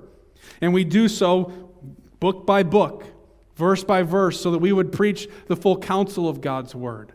And 0.60 0.72
we 0.72 0.84
do 0.84 1.08
so 1.08 1.52
book 2.20 2.46
by 2.46 2.62
book, 2.62 3.04
verse 3.56 3.84
by 3.84 4.02
verse, 4.02 4.40
so 4.40 4.50
that 4.52 4.58
we 4.58 4.72
would 4.72 4.92
preach 4.92 5.28
the 5.48 5.56
full 5.56 5.78
counsel 5.78 6.28
of 6.28 6.40
God's 6.40 6.74
word. 6.74 7.13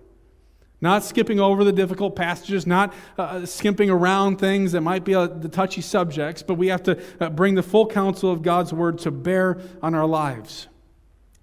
Not 0.81 1.03
skipping 1.03 1.39
over 1.39 1.63
the 1.63 1.73
difficult 1.73 2.15
passages, 2.15 2.65
not 2.65 2.93
uh, 3.17 3.45
skimping 3.45 3.89
around 3.89 4.37
things 4.37 4.71
that 4.71 4.81
might 4.81 5.03
be 5.03 5.13
uh, 5.13 5.27
the 5.27 5.49
touchy 5.49 5.81
subjects, 5.81 6.41
but 6.41 6.53
we 6.53 6.67
have 6.67 6.83
to 6.83 7.01
uh, 7.19 7.29
bring 7.29 7.55
the 7.55 7.63
full 7.63 7.85
counsel 7.85 8.31
of 8.31 8.41
God's 8.41 8.71
word 8.71 8.99
to 8.99 9.11
bear 9.11 9.59
on 9.81 9.93
our 9.93 10.05
lives. 10.05 10.67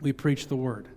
We 0.01 0.13
preach 0.13 0.49
the 0.49 0.57
word. 0.57 0.89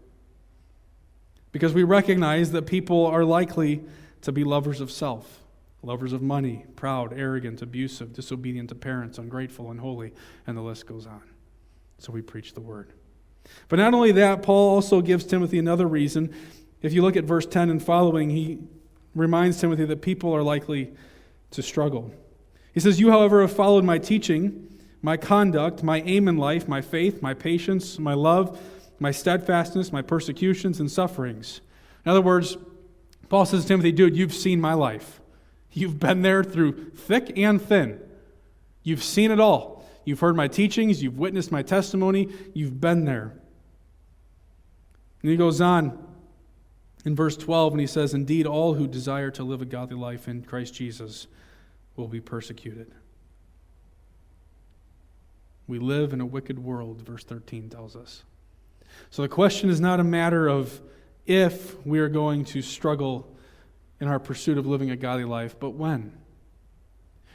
Because 1.51 1.73
we 1.73 1.83
recognize 1.83 2.51
that 2.51 2.65
people 2.65 3.05
are 3.07 3.25
likely 3.25 3.83
to 4.21 4.31
be 4.31 4.43
lovers 4.43 4.79
of 4.79 4.91
self, 4.91 5.41
lovers 5.81 6.13
of 6.13 6.21
money, 6.21 6.65
proud, 6.75 7.11
arrogant, 7.13 7.61
abusive, 7.61 8.13
disobedient 8.13 8.69
to 8.69 8.75
parents, 8.75 9.17
ungrateful, 9.17 9.71
unholy, 9.71 10.13
and 10.47 10.55
the 10.55 10.61
list 10.61 10.85
goes 10.85 11.05
on. 11.07 11.23
So 11.97 12.13
we 12.13 12.21
preach 12.21 12.53
the 12.53 12.61
word. 12.61 12.93
But 13.67 13.79
not 13.79 13.93
only 13.93 14.11
that, 14.13 14.43
Paul 14.43 14.75
also 14.75 15.01
gives 15.01 15.25
Timothy 15.25 15.57
another 15.59 15.87
reason. 15.87 16.33
If 16.81 16.93
you 16.93 17.01
look 17.01 17.17
at 17.17 17.25
verse 17.25 17.45
10 17.45 17.69
and 17.69 17.83
following, 17.83 18.29
he 18.29 18.59
reminds 19.15 19.59
Timothy 19.59 19.85
that 19.85 20.01
people 20.01 20.33
are 20.33 20.43
likely 20.43 20.93
to 21.51 21.61
struggle. 21.61 22.11
He 22.73 22.79
says, 22.79 22.99
You, 22.99 23.11
however, 23.11 23.41
have 23.41 23.51
followed 23.51 23.83
my 23.83 23.97
teaching, 23.97 24.79
my 25.01 25.17
conduct, 25.17 25.83
my 25.83 26.01
aim 26.01 26.27
in 26.27 26.37
life, 26.37 26.67
my 26.67 26.81
faith, 26.81 27.21
my 27.21 27.33
patience, 27.33 27.99
my 27.99 28.13
love, 28.13 28.59
my 28.99 29.11
steadfastness, 29.11 29.91
my 29.91 30.01
persecutions, 30.01 30.79
and 30.79 30.89
sufferings. 30.89 31.61
In 32.05 32.11
other 32.11 32.21
words, 32.21 32.57
Paul 33.27 33.45
says 33.45 33.63
to 33.63 33.67
Timothy, 33.67 33.91
Dude, 33.91 34.15
you've 34.15 34.33
seen 34.33 34.61
my 34.61 34.73
life. 34.73 35.19
You've 35.71 35.99
been 35.99 36.21
there 36.21 36.43
through 36.43 36.91
thick 36.91 37.37
and 37.37 37.61
thin. 37.61 37.99
You've 38.83 39.03
seen 39.03 39.31
it 39.31 39.39
all. 39.39 39.85
You've 40.05 40.19
heard 40.19 40.35
my 40.35 40.47
teachings, 40.47 41.03
you've 41.03 41.19
witnessed 41.19 41.51
my 41.51 41.61
testimony, 41.61 42.29
you've 42.55 42.81
been 42.81 43.05
there. 43.05 43.33
And 45.21 45.29
he 45.29 45.37
goes 45.37 45.61
on 45.61 46.08
in 47.05 47.15
verse 47.15 47.37
12 47.37 47.73
and 47.73 47.81
he 47.81 47.87
says, 47.87 48.13
Indeed, 48.13 48.45
all 48.45 48.73
who 48.73 48.87
desire 48.87 49.31
to 49.31 49.43
live 49.43 49.61
a 49.61 49.65
godly 49.65 49.97
life 49.97 50.27
in 50.27 50.43
Christ 50.43 50.73
Jesus 50.73 51.27
will 51.95 52.07
be 52.07 52.19
persecuted. 52.19 52.91
We 55.67 55.79
live 55.79 56.13
in 56.13 56.21
a 56.21 56.25
wicked 56.25 56.59
world, 56.59 57.01
verse 57.01 57.23
13 57.23 57.69
tells 57.69 57.95
us. 57.95 58.23
So 59.11 59.21
the 59.21 59.29
question 59.29 59.69
is 59.69 59.79
not 59.79 59.99
a 59.99 60.03
matter 60.03 60.47
of 60.47 60.81
if 61.25 61.85
we 61.85 61.99
are 61.99 62.09
going 62.09 62.43
to 62.45 62.61
struggle 62.61 63.31
in 63.99 64.07
our 64.07 64.19
pursuit 64.19 64.57
of 64.57 64.65
living 64.65 64.89
a 64.89 64.95
godly 64.95 65.25
life, 65.25 65.55
but 65.59 65.71
when. 65.71 66.17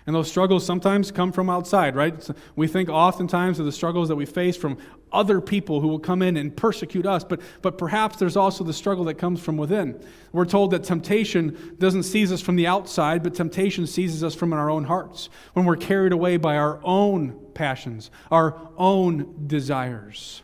And 0.06 0.14
those 0.14 0.28
struggles 0.28 0.66
sometimes 0.66 1.10
come 1.10 1.32
from 1.32 1.48
outside, 1.48 1.96
right? 1.96 2.14
We 2.56 2.66
think 2.66 2.90
oftentimes 2.90 3.58
of 3.58 3.64
the 3.64 3.72
struggles 3.72 4.08
that 4.08 4.16
we 4.16 4.26
face 4.26 4.54
from 4.54 4.76
other 5.10 5.40
people 5.40 5.80
who 5.80 5.88
will 5.88 5.98
come 5.98 6.20
in 6.20 6.36
and 6.36 6.54
persecute 6.54 7.06
us, 7.06 7.24
but, 7.24 7.40
but 7.62 7.78
perhaps 7.78 8.18
there's 8.18 8.36
also 8.36 8.64
the 8.64 8.74
struggle 8.74 9.04
that 9.04 9.14
comes 9.14 9.40
from 9.40 9.56
within. 9.56 9.98
We're 10.32 10.44
told 10.44 10.72
that 10.72 10.84
temptation 10.84 11.76
doesn't 11.78 12.02
seize 12.02 12.32
us 12.32 12.42
from 12.42 12.56
the 12.56 12.66
outside, 12.66 13.22
but 13.22 13.34
temptation 13.34 13.86
seizes 13.86 14.22
us 14.22 14.34
from 14.34 14.52
our 14.52 14.68
own 14.68 14.84
hearts 14.84 15.30
when 15.54 15.64
we're 15.64 15.76
carried 15.76 16.12
away 16.12 16.36
by 16.36 16.56
our 16.56 16.80
own 16.84 17.40
passions, 17.54 18.10
our 18.30 18.60
own 18.76 19.46
desires. 19.46 20.42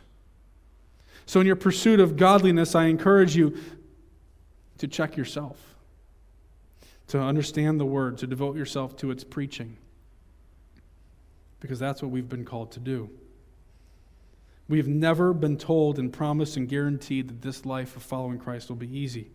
So, 1.27 1.39
in 1.39 1.45
your 1.45 1.55
pursuit 1.55 1.99
of 1.99 2.17
godliness, 2.17 2.73
I 2.73 2.85
encourage 2.85 3.35
you 3.35 3.57
to 4.79 4.87
check 4.87 5.17
yourself 5.17 5.70
to 7.11 7.19
understand 7.19 7.77
the 7.77 7.85
word, 7.85 8.17
to 8.17 8.25
devote 8.25 8.55
yourself 8.55 8.95
to 8.95 9.11
its 9.11 9.25
preaching. 9.25 9.75
Because 11.59 11.77
that's 11.77 12.01
what 12.01 12.09
we've 12.09 12.29
been 12.29 12.45
called 12.45 12.71
to 12.71 12.79
do. 12.79 13.09
We've 14.69 14.87
never 14.87 15.33
been 15.33 15.57
told 15.57 15.99
and 15.99 16.13
promised 16.13 16.55
and 16.55 16.69
guaranteed 16.69 17.27
that 17.27 17.41
this 17.41 17.65
life 17.65 17.97
of 17.97 18.03
following 18.03 18.39
Christ 18.39 18.69
will 18.69 18.77
be 18.77 18.97
easy. 18.97 19.29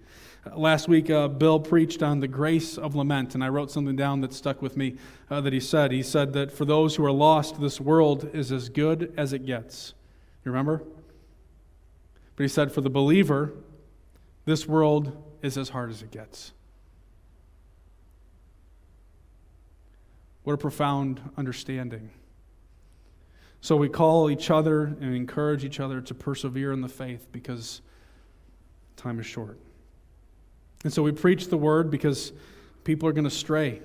Uh, 0.46 0.56
last 0.56 0.88
week, 0.88 1.10
uh, 1.10 1.28
Bill 1.28 1.60
preached 1.60 2.02
on 2.02 2.20
the 2.20 2.28
grace 2.28 2.78
of 2.78 2.94
lament, 2.94 3.34
and 3.34 3.44
I 3.44 3.50
wrote 3.50 3.70
something 3.70 3.94
down 3.94 4.22
that 4.22 4.32
stuck 4.32 4.62
with 4.62 4.78
me 4.78 4.96
uh, 5.30 5.42
that 5.42 5.52
he 5.52 5.60
said. 5.60 5.92
He 5.92 6.02
said 6.02 6.32
that 6.32 6.50
for 6.50 6.64
those 6.64 6.96
who 6.96 7.04
are 7.04 7.12
lost, 7.12 7.60
this 7.60 7.78
world 7.78 8.30
is 8.32 8.52
as 8.52 8.70
good 8.70 9.12
as 9.18 9.34
it 9.34 9.44
gets. 9.44 9.92
You 10.46 10.50
remember? 10.50 10.82
But 12.36 12.44
he 12.44 12.48
said, 12.48 12.72
for 12.72 12.80
the 12.80 12.88
believer, 12.88 13.52
this 14.46 14.66
world 14.66 15.22
is 15.42 15.58
as 15.58 15.68
hard 15.68 15.90
as 15.90 16.00
it 16.00 16.10
gets. 16.10 16.52
What 20.46 20.52
a 20.52 20.58
profound 20.58 21.20
understanding. 21.36 22.08
So 23.60 23.76
we 23.76 23.88
call 23.88 24.30
each 24.30 24.48
other 24.48 24.84
and 24.84 25.12
encourage 25.12 25.64
each 25.64 25.80
other 25.80 26.00
to 26.02 26.14
persevere 26.14 26.70
in 26.70 26.82
the 26.82 26.88
faith 26.88 27.26
because 27.32 27.82
time 28.94 29.18
is 29.18 29.26
short. 29.26 29.58
And 30.84 30.92
so 30.92 31.02
we 31.02 31.10
preach 31.10 31.48
the 31.48 31.56
word 31.56 31.90
because 31.90 32.32
people 32.84 33.08
are 33.08 33.12
going 33.12 33.24
to 33.24 33.30
stray. 33.30 33.82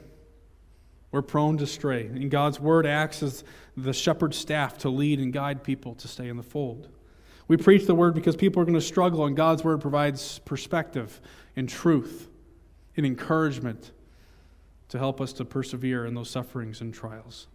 We're 1.12 1.24
prone 1.24 1.58
to 1.58 1.66
stray. 1.66 2.06
And 2.06 2.30
God's 2.30 2.60
word 2.60 2.86
acts 2.86 3.24
as 3.24 3.44
the 3.76 3.92
shepherd's 3.92 4.38
staff 4.38 4.78
to 4.80 4.90
lead 4.90 5.20
and 5.20 5.34
guide 5.34 5.64
people 5.64 5.96
to 5.96 6.08
stay 6.08 6.28
in 6.28 6.38
the 6.38 6.44
fold. 6.44 6.90
We 7.48 7.58
preach 7.58 7.88
the 7.88 7.96
word 7.96 8.14
because 8.14 8.36
people 8.36 8.62
are 8.62 8.66
going 8.66 8.76
to 8.76 8.82
struggle, 8.82 9.26
and 9.26 9.36
God's 9.36 9.64
word 9.64 9.82
provides 9.82 10.38
perspective 10.46 11.22
and 11.56 11.68
truth 11.68 12.30
and 12.96 13.04
encouragement 13.04 13.94
to 14.92 14.98
help 14.98 15.22
us 15.22 15.32
to 15.32 15.46
persevere 15.46 16.06
in 16.06 16.14
those 16.16 16.30
sufferings 16.30 16.82
and 16.82 16.94
trials. 16.94 17.48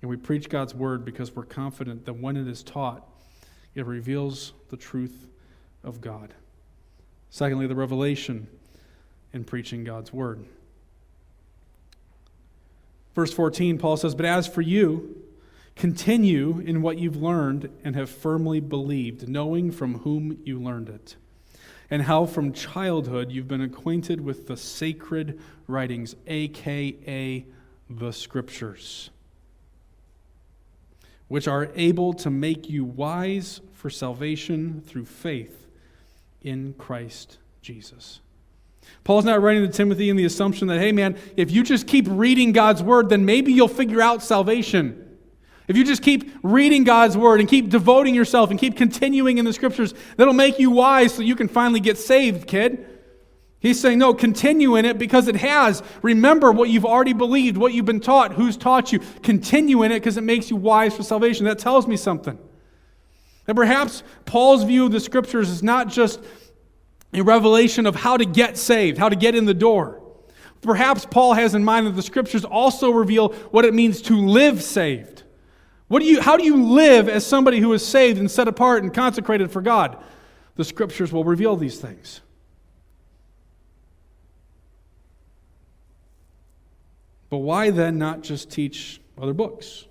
And 0.00 0.10
we 0.10 0.16
preach 0.16 0.48
God's 0.48 0.74
word 0.74 1.04
because 1.04 1.36
we're 1.36 1.44
confident 1.44 2.06
that 2.06 2.14
when 2.14 2.38
it 2.38 2.48
is 2.48 2.62
taught, 2.62 3.06
it 3.74 3.84
reveals 3.84 4.54
the 4.70 4.78
truth 4.78 5.28
of 5.84 6.00
God. 6.00 6.32
Secondly, 7.28 7.66
the 7.66 7.74
revelation 7.74 8.48
in 9.34 9.44
preaching 9.44 9.84
God's 9.84 10.10
word. 10.10 10.46
Verse 13.14 13.32
14, 13.32 13.76
Paul 13.76 13.98
says, 13.98 14.14
But 14.14 14.24
as 14.24 14.46
for 14.46 14.62
you, 14.62 15.22
continue 15.76 16.60
in 16.60 16.80
what 16.80 16.98
you've 16.98 17.16
learned 17.16 17.68
and 17.84 17.94
have 17.94 18.08
firmly 18.08 18.60
believed, 18.60 19.28
knowing 19.28 19.70
from 19.70 19.98
whom 19.98 20.38
you 20.44 20.58
learned 20.58 20.88
it 20.88 21.16
and 21.92 22.00
how 22.00 22.24
from 22.24 22.54
childhood 22.54 23.30
you've 23.30 23.46
been 23.46 23.60
acquainted 23.60 24.18
with 24.18 24.46
the 24.46 24.56
sacred 24.56 25.38
writings, 25.66 26.16
aka 26.26 27.44
the 27.90 28.10
scriptures, 28.10 29.10
which 31.28 31.46
are 31.46 31.68
able 31.74 32.14
to 32.14 32.30
make 32.30 32.70
you 32.70 32.82
wise 32.82 33.60
for 33.74 33.90
salvation 33.90 34.82
through 34.86 35.04
faith 35.04 35.66
in 36.40 36.72
Christ 36.78 37.36
Jesus. 37.60 38.20
Paul's 39.04 39.26
not 39.26 39.42
writing 39.42 39.66
to 39.66 39.70
Timothy 39.70 40.08
in 40.08 40.16
the 40.16 40.24
assumption 40.24 40.68
that, 40.68 40.80
hey 40.80 40.92
man, 40.92 41.18
if 41.36 41.50
you 41.50 41.62
just 41.62 41.86
keep 41.86 42.06
reading 42.08 42.52
God's 42.52 42.82
word, 42.82 43.10
then 43.10 43.26
maybe 43.26 43.52
you'll 43.52 43.68
figure 43.68 44.00
out 44.00 44.22
salvation. 44.22 45.11
If 45.68 45.76
you 45.76 45.84
just 45.84 46.02
keep 46.02 46.30
reading 46.42 46.84
God's 46.84 47.16
word 47.16 47.40
and 47.40 47.48
keep 47.48 47.70
devoting 47.70 48.14
yourself 48.14 48.50
and 48.50 48.58
keep 48.58 48.76
continuing 48.76 49.38
in 49.38 49.44
the 49.44 49.52
scriptures, 49.52 49.94
that'll 50.16 50.34
make 50.34 50.58
you 50.58 50.70
wise 50.70 51.14
so 51.14 51.22
you 51.22 51.36
can 51.36 51.48
finally 51.48 51.80
get 51.80 51.98
saved, 51.98 52.46
kid. 52.46 52.86
He's 53.60 53.80
saying, 53.80 54.00
no, 54.00 54.12
continue 54.12 54.74
in 54.74 54.84
it 54.84 54.98
because 54.98 55.28
it 55.28 55.36
has. 55.36 55.84
Remember 56.02 56.50
what 56.50 56.68
you've 56.68 56.84
already 56.84 57.12
believed, 57.12 57.56
what 57.56 57.72
you've 57.72 57.84
been 57.84 58.00
taught, 58.00 58.32
who's 58.32 58.56
taught 58.56 58.92
you. 58.92 58.98
Continue 59.22 59.84
in 59.84 59.92
it 59.92 60.00
because 60.00 60.16
it 60.16 60.22
makes 60.22 60.50
you 60.50 60.56
wise 60.56 60.96
for 60.96 61.04
salvation. 61.04 61.44
That 61.44 61.60
tells 61.60 61.86
me 61.86 61.96
something. 61.96 62.36
That 63.46 63.54
perhaps 63.54 64.02
Paul's 64.24 64.64
view 64.64 64.86
of 64.86 64.92
the 64.92 64.98
scriptures 64.98 65.48
is 65.48 65.62
not 65.62 65.88
just 65.88 66.20
a 67.12 67.22
revelation 67.22 67.86
of 67.86 67.94
how 67.94 68.16
to 68.16 68.24
get 68.24 68.58
saved, 68.58 68.98
how 68.98 69.08
to 69.08 69.16
get 69.16 69.36
in 69.36 69.44
the 69.44 69.54
door. 69.54 70.02
Perhaps 70.60 71.06
Paul 71.06 71.34
has 71.34 71.54
in 71.54 71.62
mind 71.62 71.86
that 71.86 71.94
the 71.94 72.02
scriptures 72.02 72.44
also 72.44 72.90
reveal 72.90 73.28
what 73.50 73.64
it 73.64 73.74
means 73.74 74.02
to 74.02 74.16
live 74.16 74.60
saved. 74.60 75.21
What 75.92 76.00
do 76.00 76.08
you, 76.08 76.22
how 76.22 76.38
do 76.38 76.42
you 76.42 76.56
live 76.56 77.06
as 77.06 77.26
somebody 77.26 77.60
who 77.60 77.70
is 77.74 77.86
saved 77.86 78.18
and 78.18 78.30
set 78.30 78.48
apart 78.48 78.82
and 78.82 78.94
consecrated 78.94 79.50
for 79.50 79.60
God? 79.60 80.02
The 80.54 80.64
scriptures 80.64 81.12
will 81.12 81.22
reveal 81.22 81.54
these 81.54 81.78
things. 81.78 82.22
But 87.28 87.40
why 87.40 87.68
then 87.68 87.98
not 87.98 88.22
just 88.22 88.50
teach 88.50 89.02
other 89.20 89.34
books? 89.34 89.84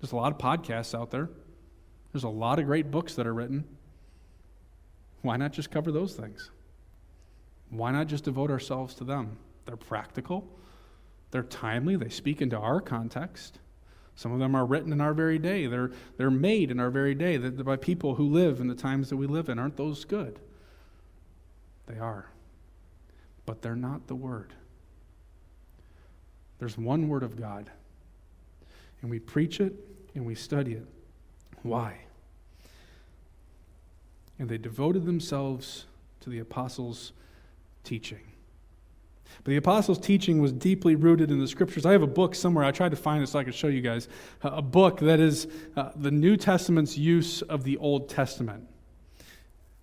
There's 0.00 0.12
a 0.12 0.16
lot 0.16 0.32
of 0.32 0.38
podcasts 0.38 0.98
out 0.98 1.10
there. 1.10 1.28
There's 2.14 2.24
a 2.24 2.30
lot 2.30 2.58
of 2.58 2.64
great 2.64 2.90
books 2.90 3.14
that 3.16 3.26
are 3.26 3.34
written. 3.34 3.64
Why 5.20 5.36
not 5.36 5.52
just 5.52 5.70
cover 5.70 5.92
those 5.92 6.14
things? 6.14 6.50
Why 7.68 7.92
not 7.92 8.06
just 8.06 8.24
devote 8.24 8.50
ourselves 8.50 8.94
to 8.94 9.04
them? 9.04 9.36
They're 9.66 9.76
practical, 9.76 10.48
they're 11.30 11.42
timely, 11.42 11.96
they 11.96 12.08
speak 12.08 12.40
into 12.40 12.56
our 12.56 12.80
context. 12.80 13.58
Some 14.16 14.32
of 14.32 14.38
them 14.38 14.54
are 14.54 14.66
written 14.66 14.92
in 14.92 15.00
our 15.00 15.14
very 15.14 15.38
day. 15.38 15.66
They're, 15.66 15.90
they're 16.16 16.30
made 16.30 16.70
in 16.70 16.78
our 16.78 16.90
very 16.90 17.14
day 17.14 17.38
by 17.38 17.76
people 17.76 18.16
who 18.16 18.28
live 18.28 18.60
in 18.60 18.68
the 18.68 18.74
times 18.74 19.08
that 19.08 19.16
we 19.16 19.26
live 19.26 19.48
in. 19.48 19.58
Aren't 19.58 19.76
those 19.76 20.04
good? 20.04 20.38
They 21.86 21.98
are. 21.98 22.26
But 23.46 23.62
they're 23.62 23.76
not 23.76 24.06
the 24.06 24.14
Word. 24.14 24.52
There's 26.58 26.76
one 26.76 27.08
Word 27.08 27.22
of 27.22 27.36
God. 27.36 27.70
And 29.00 29.10
we 29.10 29.18
preach 29.18 29.60
it 29.60 29.74
and 30.14 30.26
we 30.26 30.34
study 30.34 30.74
it. 30.74 30.86
Why? 31.62 32.00
and 34.40 34.48
they 34.48 34.56
devoted 34.58 35.04
themselves 35.04 35.84
to 36.20 36.30
the 36.30 36.38
apostles' 36.38 37.12
teaching. 37.84 38.29
But 39.38 39.50
the 39.50 39.56
apostles' 39.56 39.98
teaching 39.98 40.40
was 40.40 40.52
deeply 40.52 40.94
rooted 40.94 41.30
in 41.30 41.40
the 41.40 41.48
scriptures. 41.48 41.86
I 41.86 41.92
have 41.92 42.02
a 42.02 42.06
book 42.06 42.34
somewhere. 42.34 42.64
I 42.64 42.72
tried 42.72 42.90
to 42.90 42.96
find 42.96 43.22
it 43.22 43.28
so 43.28 43.38
I 43.38 43.44
could 43.44 43.54
show 43.54 43.68
you 43.68 43.80
guys. 43.80 44.08
A 44.42 44.62
book 44.62 45.00
that 45.00 45.20
is 45.20 45.46
uh, 45.76 45.90
the 45.96 46.10
New 46.10 46.36
Testament's 46.36 46.98
use 46.98 47.42
of 47.42 47.64
the 47.64 47.76
Old 47.78 48.08
Testament. 48.08 48.66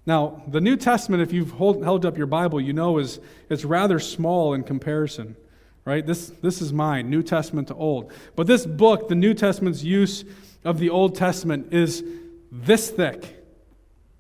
Now, 0.06 0.42
the 0.48 0.62
New 0.62 0.78
Testament, 0.78 1.22
if 1.22 1.34
you've 1.34 1.52
hold, 1.52 1.84
held 1.84 2.06
up 2.06 2.18
your 2.18 2.28
Bible, 2.28 2.62
you 2.62 2.72
know 2.72 2.98
is 2.98 3.20
it's 3.50 3.66
rather 3.66 4.00
small 4.00 4.54
in 4.54 4.64
comparison, 4.64 5.36
right? 5.84 6.06
This, 6.06 6.30
this 6.42 6.62
is 6.62 6.72
mine, 6.72 7.10
New 7.10 7.22
Testament 7.22 7.68
to 7.68 7.76
Old. 7.76 8.14
But 8.36 8.48
this 8.48 8.66
book, 8.66 9.10
the 9.10 9.16
New 9.16 9.34
Testament's 9.34 9.84
use 9.84 10.24
of 10.64 10.80
the 10.80 10.90
Old 10.90 11.16
Testament, 11.16 11.74
is 11.74 12.04
this 12.52 12.90
thick. 12.90 13.37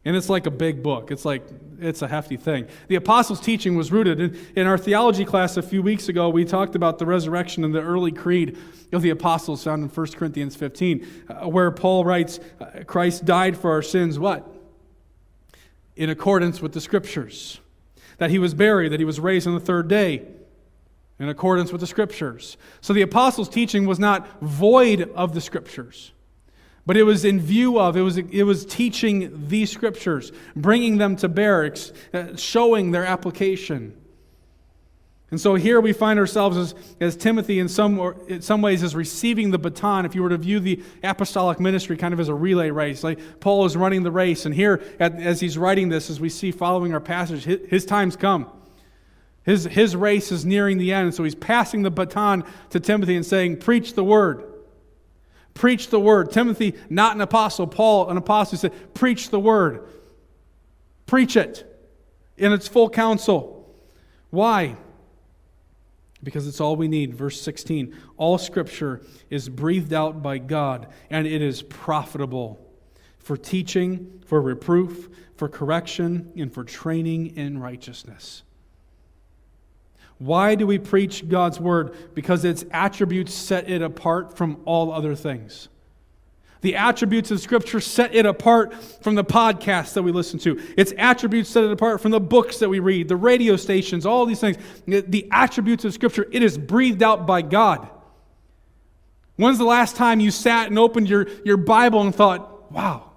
And 0.07 0.15
it's 0.15 0.29
like 0.29 0.45
a 0.45 0.51
big 0.51 0.81
book. 0.81 1.11
It's 1.11 1.25
like, 1.25 1.45
it's 1.81 2.01
a 2.01 2.07
hefty 2.07 2.37
thing. 2.37 2.67
The 2.87 2.95
apostles' 2.95 3.41
teaching 3.41 3.75
was 3.75 3.91
rooted 3.91 4.21
in, 4.21 4.39
in 4.55 4.65
our 4.65 4.77
theology 4.77 5.25
class 5.25 5.57
a 5.57 5.61
few 5.61 5.83
weeks 5.83 6.07
ago. 6.07 6.29
We 6.29 6.45
talked 6.45 6.75
about 6.75 6.97
the 6.97 7.05
resurrection 7.05 7.65
and 7.65 7.75
the 7.75 7.81
early 7.81 8.13
creed 8.13 8.57
of 8.93 9.01
the 9.01 9.09
apostles 9.09 9.65
found 9.65 9.83
in 9.83 9.89
1 9.89 10.07
Corinthians 10.13 10.55
15, 10.55 11.25
uh, 11.27 11.49
where 11.49 11.71
Paul 11.71 12.05
writes, 12.05 12.39
uh, 12.61 12.85
Christ 12.85 13.25
died 13.25 13.57
for 13.57 13.69
our 13.71 13.81
sins, 13.81 14.17
what? 14.17 14.49
In 15.97 16.09
accordance 16.09 16.61
with 16.61 16.71
the 16.71 16.79
scriptures. 16.79 17.59
That 18.17 18.29
he 18.29 18.39
was 18.39 18.53
buried, 18.53 18.93
that 18.93 19.01
he 19.01 19.05
was 19.05 19.19
raised 19.19 19.45
on 19.45 19.55
the 19.55 19.59
third 19.59 19.89
day, 19.89 20.25
in 21.19 21.27
accordance 21.27 21.73
with 21.73 21.81
the 21.81 21.87
scriptures. 21.87 22.55
So 22.79 22.93
the 22.93 23.01
apostles' 23.01 23.49
teaching 23.49 23.85
was 23.85 23.99
not 23.99 24.39
void 24.39 25.11
of 25.15 25.33
the 25.33 25.41
scriptures. 25.41 26.13
But 26.87 26.95
it 26.95 27.03
was 27.03 27.25
in 27.25 27.41
view 27.41 27.77
of, 27.77 27.97
it 27.97 28.01
was, 28.01 28.17
it 28.17 28.43
was 28.43 28.65
teaching 28.65 29.49
these 29.49 29.69
scriptures, 29.69 30.31
bringing 30.55 30.97
them 30.97 31.17
to 31.17 31.27
bear, 31.27 31.75
uh, 32.13 32.37
showing 32.37 32.91
their 32.91 33.05
application. 33.05 33.93
And 35.29 35.41
so 35.41 35.55
here 35.55 35.81
we 35.81 35.91
find 35.91 36.17
ourselves 36.17 36.55
as, 36.55 36.75
as 37.01 37.17
Timothy, 37.17 37.59
in 37.59 37.67
some, 37.67 37.99
or 37.99 38.15
in 38.29 38.41
some 38.41 38.61
ways, 38.61 38.83
is 38.83 38.95
receiving 38.95 39.51
the 39.51 39.57
baton. 39.57 40.05
If 40.05 40.15
you 40.15 40.23
were 40.23 40.29
to 40.29 40.37
view 40.37 40.61
the 40.61 40.81
apostolic 41.03 41.59
ministry 41.59 41.97
kind 41.97 42.13
of 42.13 42.21
as 42.21 42.29
a 42.29 42.33
relay 42.33 42.69
race, 42.69 43.03
like 43.03 43.41
Paul 43.41 43.65
is 43.65 43.75
running 43.75 44.03
the 44.03 44.11
race. 44.11 44.45
And 44.45 44.55
here, 44.55 44.81
at, 44.97 45.13
as 45.15 45.41
he's 45.41 45.57
writing 45.57 45.89
this, 45.89 46.09
as 46.09 46.21
we 46.21 46.29
see 46.29 46.53
following 46.53 46.93
our 46.93 47.01
passage, 47.01 47.43
his, 47.43 47.59
his 47.67 47.85
time's 47.85 48.15
come. 48.15 48.49
His, 49.43 49.65
his 49.65 49.93
race 49.93 50.31
is 50.31 50.45
nearing 50.45 50.77
the 50.77 50.93
end. 50.93 51.13
So 51.13 51.25
he's 51.25 51.35
passing 51.35 51.81
the 51.81 51.91
baton 51.91 52.45
to 52.69 52.79
Timothy 52.79 53.17
and 53.17 53.25
saying, 53.25 53.57
Preach 53.57 53.93
the 53.93 54.05
word. 54.05 54.53
Preach 55.57 55.89
the 55.89 55.99
word. 55.99 56.29
Timothy, 56.29 56.75
not 56.87 57.15
an 57.15 57.21
apostle. 57.21 57.65
Paul, 57.65 58.11
an 58.11 58.17
apostle, 58.17 58.59
said, 58.59 58.93
Preach 58.93 59.31
the 59.31 59.39
word. 59.39 59.87
Preach 61.07 61.35
it 61.35 61.65
in 62.37 62.53
its 62.53 62.67
full 62.67 62.91
counsel. 62.91 63.67
Why? 64.29 64.75
Because 66.21 66.47
it's 66.47 66.61
all 66.61 66.75
we 66.75 66.87
need. 66.87 67.15
Verse 67.15 67.41
16 67.41 67.95
All 68.17 68.37
scripture 68.37 69.01
is 69.31 69.49
breathed 69.49 69.93
out 69.93 70.21
by 70.21 70.37
God, 70.37 70.89
and 71.09 71.25
it 71.25 71.41
is 71.41 71.63
profitable 71.63 72.63
for 73.17 73.35
teaching, 73.35 74.21
for 74.27 74.39
reproof, 74.39 75.09
for 75.37 75.49
correction, 75.49 76.31
and 76.37 76.53
for 76.53 76.63
training 76.63 77.35
in 77.35 77.57
righteousness 77.57 78.43
why 80.19 80.55
do 80.55 80.65
we 80.65 80.79
preach 80.79 81.27
God's 81.27 81.59
word? 81.59 81.95
Because 82.15 82.43
its 82.43 82.65
attributes 82.71 83.33
set 83.33 83.69
it 83.69 83.81
apart 83.81 84.35
from 84.37 84.61
all 84.65 84.91
other 84.91 85.15
things. 85.15 85.69
The 86.61 86.75
attributes 86.75 87.29
of 87.29 87.39
Scripture 87.39 87.79
set 87.79 88.15
it 88.15 88.25
apart 88.25 88.73
from 89.03 89.13
the 89.13 89.23
podcasts 89.23 89.93
that 89.93 90.01
we 90.01 90.11
listen 90.11 90.39
to. 90.39 90.59
Its 90.75 90.91
attributes 90.97 91.49
set 91.49 91.63
it 91.63 91.71
apart 91.71 92.01
from 92.01 92.11
the 92.11 92.19
books 92.19 92.57
that 92.59 92.69
we 92.69 92.79
read, 92.79 93.07
the 93.07 93.15
radio 93.15 93.55
stations, 93.55 94.05
all 94.05 94.25
these 94.25 94.39
things. 94.39 94.57
The 94.87 95.27
attributes 95.31 95.85
of 95.85 95.93
Scripture, 95.93 96.27
it 96.31 96.41
is 96.41 96.57
breathed 96.57 97.03
out 97.03 97.27
by 97.27 97.43
God. 97.43 97.87
When's 99.35 99.59
the 99.59 99.65
last 99.65 99.95
time 99.95 100.19
you 100.19 100.31
sat 100.31 100.69
and 100.69 100.79
opened 100.79 101.07
your, 101.07 101.27
your 101.45 101.57
Bible 101.57 102.01
and 102.01 102.13
thought, 102.13 102.71
wow, 102.71 103.11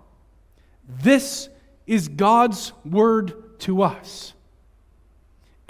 this 0.87 1.49
is 1.87 2.09
God's 2.09 2.75
word 2.85 3.59
to 3.61 3.83
us? 3.83 4.35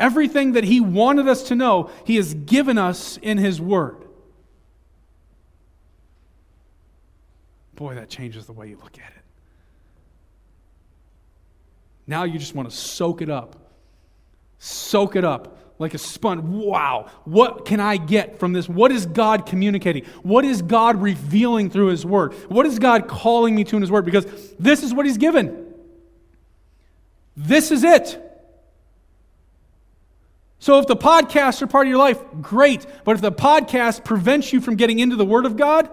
Everything 0.00 0.52
that 0.52 0.64
He 0.64 0.80
wanted 0.80 1.28
us 1.28 1.44
to 1.48 1.54
know, 1.54 1.90
He 2.04 2.16
has 2.16 2.32
given 2.32 2.78
us 2.78 3.18
in 3.18 3.36
His 3.36 3.60
Word. 3.60 3.98
Boy, 7.74 7.94
that 7.96 8.08
changes 8.08 8.46
the 8.46 8.52
way 8.52 8.68
you 8.68 8.76
look 8.76 8.98
at 8.98 9.10
it. 9.10 9.22
Now 12.06 12.24
you 12.24 12.38
just 12.38 12.54
want 12.54 12.70
to 12.70 12.74
soak 12.74 13.20
it 13.20 13.28
up. 13.28 13.56
Soak 14.58 15.16
it 15.16 15.24
up 15.24 15.58
like 15.78 15.92
a 15.92 15.98
sponge. 15.98 16.42
Wow, 16.42 17.10
what 17.24 17.66
can 17.66 17.78
I 17.78 17.98
get 17.98 18.38
from 18.38 18.54
this? 18.54 18.68
What 18.68 18.92
is 18.92 19.04
God 19.04 19.44
communicating? 19.44 20.04
What 20.22 20.46
is 20.46 20.62
God 20.62 21.00
revealing 21.02 21.68
through 21.68 21.88
His 21.88 22.06
Word? 22.06 22.32
What 22.48 22.64
is 22.64 22.78
God 22.78 23.06
calling 23.06 23.54
me 23.54 23.64
to 23.64 23.76
in 23.76 23.82
His 23.82 23.90
Word? 23.90 24.06
Because 24.06 24.26
this 24.58 24.82
is 24.82 24.94
what 24.94 25.04
He's 25.04 25.18
given. 25.18 25.74
This 27.36 27.70
is 27.70 27.84
it. 27.84 28.29
So 30.60 30.78
if 30.78 30.86
the 30.86 30.96
podcasts 30.96 31.62
are 31.62 31.66
part 31.66 31.86
of 31.86 31.88
your 31.88 31.98
life, 31.98 32.22
great. 32.40 32.86
But 33.04 33.16
if 33.16 33.22
the 33.22 33.32
podcast 33.32 34.04
prevents 34.04 34.52
you 34.52 34.60
from 34.60 34.76
getting 34.76 34.98
into 34.98 35.16
the 35.16 35.24
Word 35.24 35.46
of 35.46 35.56
God, 35.56 35.90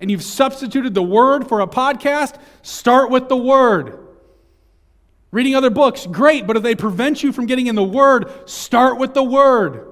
and 0.00 0.10
you've 0.10 0.22
substituted 0.22 0.94
the 0.94 1.02
Word 1.02 1.48
for 1.48 1.60
a 1.60 1.66
podcast, 1.66 2.38
start 2.62 3.10
with 3.10 3.28
the 3.28 3.36
Word. 3.36 3.98
Reading 5.32 5.56
other 5.56 5.70
books, 5.70 6.06
great. 6.06 6.46
But 6.46 6.56
if 6.56 6.62
they 6.62 6.76
prevent 6.76 7.24
you 7.24 7.32
from 7.32 7.46
getting 7.46 7.66
in 7.66 7.74
the 7.74 7.82
Word, 7.82 8.48
start 8.48 8.98
with 8.98 9.14
the 9.14 9.22
Word. 9.22 9.88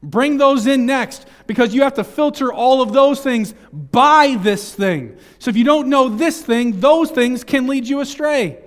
Bring 0.00 0.36
those 0.36 0.66
in 0.66 0.86
next 0.86 1.26
because 1.48 1.74
you 1.74 1.82
have 1.82 1.94
to 1.94 2.04
filter 2.04 2.52
all 2.52 2.82
of 2.82 2.92
those 2.92 3.20
things 3.20 3.52
by 3.72 4.36
this 4.40 4.72
thing. 4.74 5.16
So 5.40 5.48
if 5.48 5.56
you 5.56 5.64
don't 5.64 5.88
know 5.88 6.08
this 6.08 6.40
thing, 6.40 6.78
those 6.78 7.10
things 7.10 7.42
can 7.42 7.66
lead 7.66 7.88
you 7.88 8.00
astray. 8.00 8.62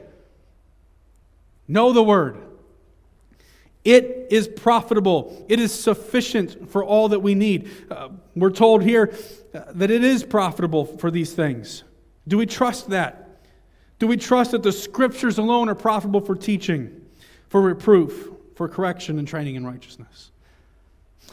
Know 1.69 1.93
the 1.93 2.03
Word. 2.03 2.41
It 3.85 4.27
is 4.31 4.47
profitable. 4.47 5.45
It 5.47 5.59
is 5.59 5.71
sufficient 5.71 6.71
for 6.71 6.83
all 6.83 7.09
that 7.09 7.19
we 7.19 7.35
need. 7.35 7.69
Uh, 7.89 8.09
we're 8.35 8.49
told 8.49 8.83
here 8.83 9.13
uh, 9.53 9.61
that 9.75 9.91
it 9.91 10.03
is 10.03 10.23
profitable 10.23 10.85
for 10.85 11.11
these 11.11 11.33
things. 11.33 11.83
Do 12.27 12.37
we 12.37 12.47
trust 12.47 12.89
that? 12.89 13.39
Do 13.99 14.07
we 14.07 14.17
trust 14.17 14.51
that 14.51 14.63
the 14.63 14.71
scriptures 14.71 15.37
alone 15.37 15.69
are 15.69 15.75
profitable 15.75 16.19
for 16.19 16.35
teaching, 16.35 17.05
for 17.47 17.61
reproof, 17.61 18.29
for 18.55 18.67
correction 18.67 19.19
and 19.19 19.27
training 19.27 19.53
in 19.53 19.65
righteousness? 19.65 20.31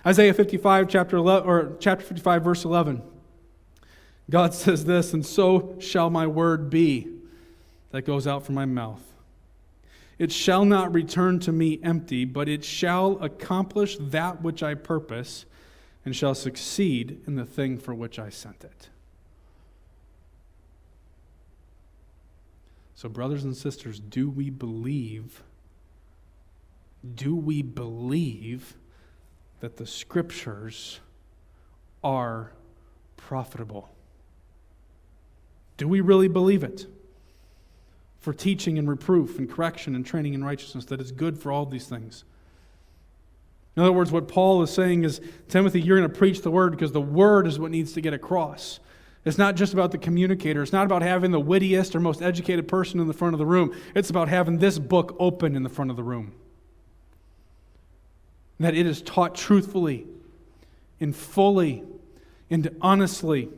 Isaiah 0.07 0.35
55, 0.35 0.89
chapter 0.89 1.17
11, 1.17 1.49
or 1.49 1.77
chapter 1.81 2.05
55, 2.05 2.45
verse 2.45 2.65
11. 2.65 3.03
God 4.29 4.53
says 4.55 4.85
this, 4.85 5.15
and 5.15 5.25
so 5.25 5.77
shall 5.79 6.11
my 6.11 6.27
word 6.27 6.69
be 6.69 7.09
that 7.93 8.03
goes 8.03 8.27
out 8.27 8.45
from 8.45 8.55
my 8.55 8.67
mouth. 8.67 9.03
It 10.19 10.31
shall 10.31 10.65
not 10.65 10.95
return 10.95 11.39
to 11.41 11.53
me 11.53 11.81
empty, 11.83 12.25
but 12.25 12.49
it 12.49 12.65
shall 12.65 13.19
accomplish 13.23 13.97
that 13.99 14.43
which 14.43 14.63
I 14.63 14.75
purpose 14.75 15.47
and 16.05 16.15
shall 16.15 16.35
succeed 16.35 17.23
in 17.27 17.37
the 17.37 17.45
thing 17.45 17.79
for 17.79 17.95
which 17.95 18.19
I 18.19 18.29
sent 18.29 18.65
it. 18.65 18.89
So, 22.95 23.09
brothers 23.09 23.43
and 23.43 23.57
sisters, 23.57 23.99
do 23.99 24.31
we 24.31 24.51
believe? 24.51 25.43
Do 27.15 27.35
we 27.35 27.63
believe 27.63 28.77
that 29.61 29.77
the 29.77 29.87
scriptures 29.87 31.01
are 32.05 32.53
profitable? 33.17 33.89
Do 35.77 35.89
we 35.89 36.01
really 36.01 36.29
believe 36.29 36.63
it? 36.63 36.87
For 38.23 38.33
teaching 38.33 38.79
and 38.79 38.89
reproof 38.89 39.39
and 39.39 39.51
correction 39.51 39.97
and 39.97 40.07
training 40.07 40.33
in 40.33 40.45
righteousness, 40.45 40.85
that 40.87 41.01
is 41.01 41.11
good 41.11 41.37
for 41.39 41.51
all 41.51 41.67
these 41.67 41.89
things. 41.89 42.25
In 43.77 43.83
other 43.83 43.93
words, 43.93 44.13
what 44.13 44.29
Paul 44.29 44.63
is 44.63 44.71
saying 44.71 45.03
is, 45.03 45.21
Timothy, 45.49 45.81
you're 45.81 45.99
going 45.99 46.09
to 46.09 46.17
preach 46.17 46.43
the 46.43 46.51
word 46.51 46.71
because 46.71 46.93
the 46.93 47.01
word 47.01 47.49
is 47.49 47.59
what 47.59 47.73
needs 47.73 47.93
to 47.95 48.01
get 48.01 48.15
across. 48.15 48.79
It's 49.25 49.39
not 49.39 49.57
just 49.57 49.73
about 49.73 49.91
the 49.91 49.99
communicator. 49.99 50.63
It's 50.63 50.73
not 50.73 50.87
about 50.87 51.03
having 51.03 51.33
the 51.33 51.41
wittiest 51.41 51.97
or 51.97 52.01
most 52.01 52.23
educated 52.23 52.69
person 52.69 53.01
in 53.01 53.09
the 53.09 53.13
front 53.13 53.35
of 53.35 53.39
the 53.39 53.47
room. 53.47 53.75
It's 53.95 54.11
about 54.11 54.29
having 54.29 54.59
this 54.59 54.79
book 54.79 55.17
open 55.19 55.57
in 55.57 55.65
the 55.65 55.69
front 55.69 55.91
of 55.91 55.97
the 55.97 56.03
room. 56.05 56.33
That 58.61 58.75
it 58.75 58.87
is 58.87 59.03
taught 59.03 59.35
truthfully 59.35 60.07
and 61.01 61.15
fully 61.15 61.83
and 62.51 62.77
honestly. 62.81 63.49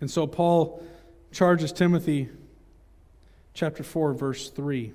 And 0.00 0.10
so 0.10 0.26
Paul 0.26 0.82
charges 1.32 1.72
Timothy, 1.72 2.28
chapter 3.54 3.82
4, 3.82 4.12
verse 4.12 4.50
3. 4.50 4.92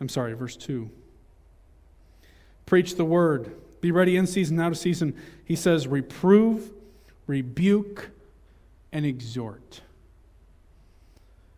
I'm 0.00 0.08
sorry, 0.08 0.34
verse 0.34 0.56
2. 0.56 0.90
Preach 2.66 2.96
the 2.96 3.04
word. 3.04 3.54
Be 3.80 3.90
ready 3.90 4.16
in 4.16 4.26
season, 4.26 4.58
out 4.58 4.72
of 4.72 4.78
season. 4.78 5.14
He 5.44 5.56
says, 5.56 5.86
reprove, 5.86 6.72
rebuke, 7.26 8.10
and 8.92 9.04
exhort. 9.04 9.82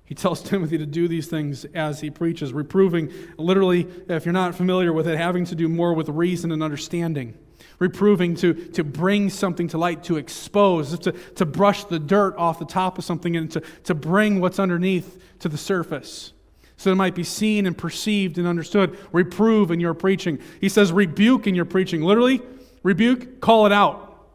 He 0.04 0.14
tells 0.14 0.42
Timothy 0.42 0.78
to 0.78 0.86
do 0.86 1.08
these 1.08 1.26
things 1.26 1.64
as 1.66 2.00
he 2.00 2.10
preaches, 2.10 2.52
reproving, 2.52 3.12
literally, 3.36 3.88
if 4.08 4.24
you're 4.24 4.32
not 4.32 4.54
familiar 4.54 4.92
with 4.92 5.08
it, 5.08 5.16
having 5.16 5.44
to 5.46 5.54
do 5.54 5.68
more 5.68 5.94
with 5.94 6.08
reason 6.08 6.52
and 6.52 6.62
understanding. 6.62 7.36
Reproving 7.78 8.34
to, 8.36 8.54
to 8.54 8.82
bring 8.82 9.28
something 9.28 9.68
to 9.68 9.78
light, 9.78 10.04
to 10.04 10.16
expose, 10.16 10.98
to, 11.00 11.12
to 11.12 11.44
brush 11.44 11.84
the 11.84 11.98
dirt 11.98 12.36
off 12.36 12.58
the 12.58 12.64
top 12.64 12.98
of 12.98 13.04
something, 13.04 13.36
and 13.36 13.50
to, 13.50 13.62
to 13.84 13.94
bring 13.94 14.40
what's 14.40 14.58
underneath 14.58 15.22
to 15.40 15.48
the 15.48 15.58
surface 15.58 16.32
so 16.76 16.92
it 16.92 16.94
might 16.94 17.14
be 17.14 17.24
seen 17.24 17.66
and 17.66 17.76
perceived 17.76 18.38
and 18.38 18.46
understood. 18.46 18.98
Reprove 19.12 19.70
in 19.70 19.80
your 19.80 19.94
preaching. 19.94 20.38
He 20.60 20.68
says 20.68 20.92
rebuke 20.92 21.46
in 21.46 21.54
your 21.54 21.64
preaching. 21.64 22.02
Literally, 22.02 22.42
rebuke, 22.82 23.40
call 23.40 23.66
it 23.66 23.72
out. 23.72 24.26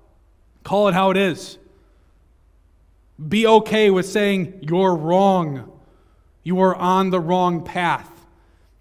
Call 0.63 0.87
it 0.87 0.93
how 0.93 1.11
it 1.11 1.17
is. 1.17 1.57
Be 3.27 3.45
okay 3.45 3.91
with 3.91 4.07
saying 4.07 4.59
you're 4.61 4.95
wrong. 4.95 5.71
You 6.43 6.59
are 6.61 6.75
on 6.75 7.11
the 7.11 7.19
wrong 7.19 7.63
path. 7.63 8.09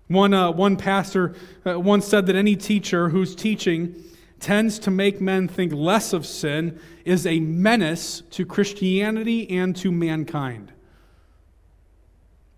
One, 0.09 0.33
uh, 0.33 0.51
one 0.51 0.77
pastor 0.77 1.35
uh, 1.66 1.79
once 1.79 2.07
said 2.07 2.27
that 2.27 2.37
any 2.37 2.57
teacher 2.57 3.11
who's 3.11 3.35
teaching 3.37 4.03
tends 4.40 4.79
to 4.81 4.90
make 4.90 5.20
men 5.20 5.46
think 5.46 5.72
less 5.72 6.12
of 6.12 6.26
sin 6.26 6.81
is 7.05 7.26
a 7.26 7.38
menace 7.40 8.22
to 8.31 8.46
Christianity 8.46 9.48
and 9.50 9.76
to 9.76 9.92
mankind. 9.92 10.72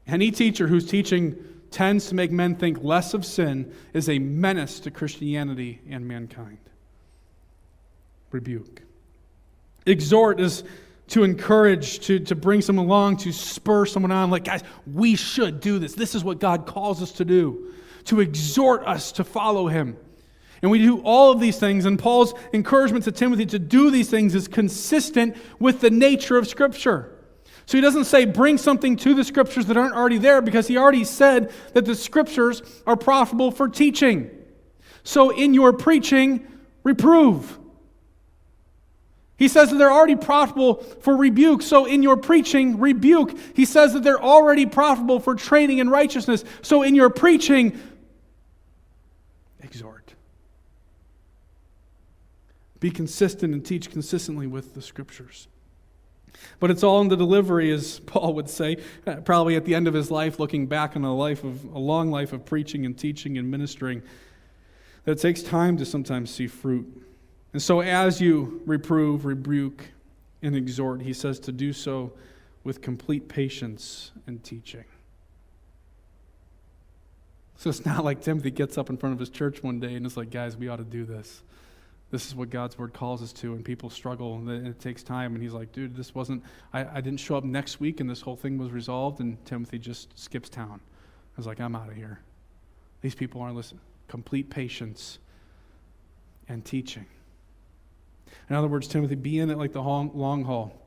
Any 0.06 0.30
teacher 0.30 0.68
whose 0.68 0.86
teaching 0.86 1.36
tends 1.70 2.06
to 2.08 2.14
make 2.14 2.30
men 2.30 2.54
think 2.54 2.82
less 2.82 3.14
of 3.14 3.24
sin 3.24 3.74
is 3.92 4.08
a 4.08 4.18
menace 4.18 4.80
to 4.80 4.90
Christianity 4.90 5.80
and 5.88 6.06
mankind. 6.06 6.58
Rebuke. 8.30 8.82
Exhort 9.86 10.40
is 10.40 10.64
to 11.08 11.24
encourage, 11.24 12.00
to, 12.00 12.20
to 12.20 12.34
bring 12.34 12.62
someone 12.62 12.86
along, 12.86 13.18
to 13.18 13.32
spur 13.32 13.84
someone 13.84 14.12
on. 14.12 14.30
Like, 14.30 14.44
guys, 14.44 14.62
we 14.86 15.16
should 15.16 15.60
do 15.60 15.78
this. 15.78 15.94
This 15.94 16.14
is 16.14 16.24
what 16.24 16.38
God 16.38 16.66
calls 16.66 17.02
us 17.02 17.12
to 17.12 17.24
do, 17.24 17.72
to 18.04 18.20
exhort 18.20 18.86
us 18.86 19.12
to 19.12 19.24
follow 19.24 19.66
Him. 19.66 19.96
And 20.62 20.70
we 20.70 20.78
do 20.78 21.00
all 21.02 21.32
of 21.32 21.40
these 21.40 21.58
things, 21.58 21.84
and 21.84 21.98
Paul's 21.98 22.34
encouragement 22.52 23.04
to 23.04 23.12
Timothy 23.12 23.46
to 23.46 23.58
do 23.58 23.90
these 23.90 24.08
things 24.08 24.34
is 24.34 24.46
consistent 24.46 25.36
with 25.58 25.80
the 25.80 25.90
nature 25.90 26.38
of 26.38 26.46
Scripture. 26.46 27.12
So 27.66 27.78
he 27.78 27.82
doesn't 27.82 28.04
say 28.04 28.24
bring 28.24 28.58
something 28.58 28.96
to 28.96 29.14
the 29.14 29.24
scriptures 29.24 29.66
that 29.66 29.76
aren't 29.76 29.94
already 29.94 30.18
there 30.18 30.42
because 30.42 30.66
he 30.66 30.76
already 30.76 31.04
said 31.04 31.52
that 31.74 31.84
the 31.84 31.94
scriptures 31.94 32.62
are 32.86 32.96
profitable 32.96 33.50
for 33.50 33.68
teaching. 33.68 34.30
So 35.04 35.30
in 35.30 35.54
your 35.54 35.72
preaching, 35.72 36.46
reprove. 36.82 37.58
He 39.36 39.48
says 39.48 39.70
that 39.70 39.76
they're 39.76 39.92
already 39.92 40.16
profitable 40.16 40.76
for 41.00 41.16
rebuke. 41.16 41.62
So 41.62 41.84
in 41.84 42.02
your 42.02 42.16
preaching, 42.16 42.78
rebuke. 42.78 43.36
He 43.54 43.64
says 43.64 43.92
that 43.94 44.02
they're 44.02 44.22
already 44.22 44.66
profitable 44.66 45.18
for 45.18 45.34
training 45.34 45.78
in 45.78 45.88
righteousness. 45.88 46.44
So 46.62 46.82
in 46.82 46.94
your 46.94 47.10
preaching, 47.10 47.80
exhort. 49.60 50.01
Be 52.82 52.90
consistent 52.90 53.54
and 53.54 53.64
teach 53.64 53.92
consistently 53.92 54.48
with 54.48 54.74
the 54.74 54.82
scriptures. 54.82 55.46
But 56.58 56.72
it's 56.72 56.82
all 56.82 57.00
in 57.00 57.06
the 57.06 57.16
delivery, 57.16 57.70
as 57.70 58.00
Paul 58.06 58.34
would 58.34 58.50
say, 58.50 58.78
uh, 59.06 59.16
probably 59.20 59.54
at 59.54 59.64
the 59.64 59.72
end 59.72 59.86
of 59.86 59.94
his 59.94 60.10
life, 60.10 60.40
looking 60.40 60.66
back 60.66 60.96
on 60.96 61.04
a 61.04 61.14
life 61.14 61.44
of 61.44 61.64
a 61.66 61.78
long 61.78 62.10
life 62.10 62.32
of 62.32 62.44
preaching 62.44 62.84
and 62.84 62.98
teaching 62.98 63.38
and 63.38 63.48
ministering, 63.48 64.02
that 65.04 65.12
it 65.12 65.20
takes 65.20 65.42
time 65.42 65.76
to 65.76 65.86
sometimes 65.86 66.32
see 66.32 66.48
fruit. 66.48 67.06
And 67.52 67.62
so, 67.62 67.82
as 67.82 68.20
you 68.20 68.62
reprove, 68.66 69.26
rebuke, 69.26 69.84
and 70.42 70.56
exhort, 70.56 71.02
he 71.02 71.12
says 71.12 71.38
to 71.38 71.52
do 71.52 71.72
so 71.72 72.12
with 72.64 72.82
complete 72.82 73.28
patience 73.28 74.10
and 74.26 74.42
teaching. 74.42 74.86
So 77.58 77.70
it's 77.70 77.86
not 77.86 78.04
like 78.04 78.22
Timothy 78.22 78.50
gets 78.50 78.76
up 78.76 78.90
in 78.90 78.96
front 78.96 79.12
of 79.12 79.20
his 79.20 79.30
church 79.30 79.62
one 79.62 79.78
day 79.78 79.94
and 79.94 80.04
is 80.04 80.16
like, 80.16 80.30
guys, 80.30 80.56
we 80.56 80.66
ought 80.66 80.78
to 80.78 80.84
do 80.84 81.04
this 81.04 81.42
this 82.12 82.26
is 82.26 82.34
what 82.34 82.50
God's 82.50 82.78
word 82.78 82.92
calls 82.92 83.22
us 83.22 83.32
to, 83.32 83.54
and 83.54 83.64
people 83.64 83.88
struggle, 83.88 84.34
and 84.34 84.66
it 84.66 84.78
takes 84.78 85.02
time. 85.02 85.32
And 85.34 85.42
he's 85.42 85.54
like, 85.54 85.72
dude, 85.72 85.96
this 85.96 86.14
wasn't, 86.14 86.44
I, 86.70 86.98
I 86.98 87.00
didn't 87.00 87.20
show 87.20 87.36
up 87.36 87.42
next 87.42 87.80
week, 87.80 88.00
and 88.00 88.08
this 88.08 88.20
whole 88.20 88.36
thing 88.36 88.58
was 88.58 88.70
resolved, 88.70 89.20
and 89.20 89.42
Timothy 89.46 89.78
just 89.78 90.16
skips 90.16 90.50
town. 90.50 90.78
I 90.84 91.36
was 91.38 91.46
like, 91.46 91.58
I'm 91.58 91.74
out 91.74 91.88
of 91.88 91.96
here. 91.96 92.20
These 93.00 93.14
people 93.14 93.40
aren't 93.40 93.56
listening. 93.56 93.80
Complete 94.08 94.50
patience 94.50 95.20
and 96.48 96.62
teaching. 96.62 97.06
In 98.50 98.56
other 98.56 98.68
words, 98.68 98.88
Timothy, 98.88 99.14
be 99.14 99.38
in 99.38 99.48
it 99.48 99.56
like 99.56 99.72
the 99.72 99.80
long 99.80 100.44
haul. 100.44 100.78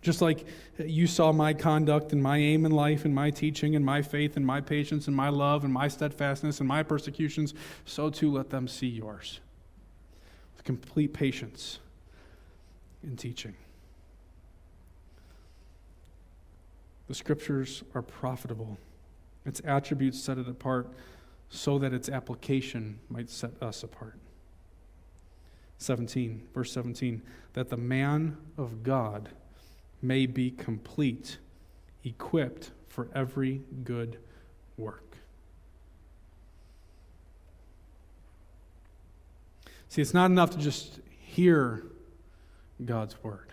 Just 0.00 0.22
like 0.22 0.46
you 0.78 1.08
saw 1.08 1.32
my 1.32 1.54
conduct 1.54 2.12
and 2.12 2.22
my 2.22 2.38
aim 2.38 2.64
in 2.64 2.70
life 2.70 3.04
and 3.04 3.12
my 3.12 3.30
teaching 3.30 3.74
and 3.74 3.84
my 3.84 4.00
faith 4.00 4.36
and 4.36 4.46
my 4.46 4.60
patience 4.60 5.08
and 5.08 5.16
my 5.16 5.28
love 5.28 5.64
and 5.64 5.72
my 5.72 5.88
steadfastness 5.88 6.60
and 6.60 6.68
my 6.68 6.84
persecutions, 6.84 7.52
so 7.84 8.10
too 8.10 8.30
let 8.30 8.50
them 8.50 8.68
see 8.68 8.86
yours 8.86 9.40
complete 10.64 11.12
patience 11.12 11.78
in 13.02 13.16
teaching. 13.16 13.54
The 17.08 17.14
scriptures 17.14 17.82
are 17.94 18.02
profitable. 18.02 18.78
Its 19.44 19.60
attributes 19.64 20.20
set 20.20 20.38
it 20.38 20.48
apart 20.48 20.88
so 21.50 21.78
that 21.78 21.92
its 21.92 22.08
application 22.08 22.98
might 23.10 23.28
set 23.28 23.50
us 23.60 23.82
apart. 23.82 24.18
17, 25.78 26.48
verse 26.54 26.72
17, 26.72 27.20
that 27.54 27.68
the 27.68 27.76
man 27.76 28.36
of 28.56 28.82
God 28.82 29.30
may 30.00 30.26
be 30.26 30.50
complete, 30.50 31.38
equipped 32.04 32.70
for 32.88 33.08
every 33.14 33.62
good 33.84 34.18
work. 34.76 35.11
See, 39.92 40.00
it's 40.00 40.14
not 40.14 40.30
enough 40.30 40.48
to 40.52 40.56
just 40.56 41.00
hear 41.20 41.84
God's 42.82 43.22
word. 43.22 43.52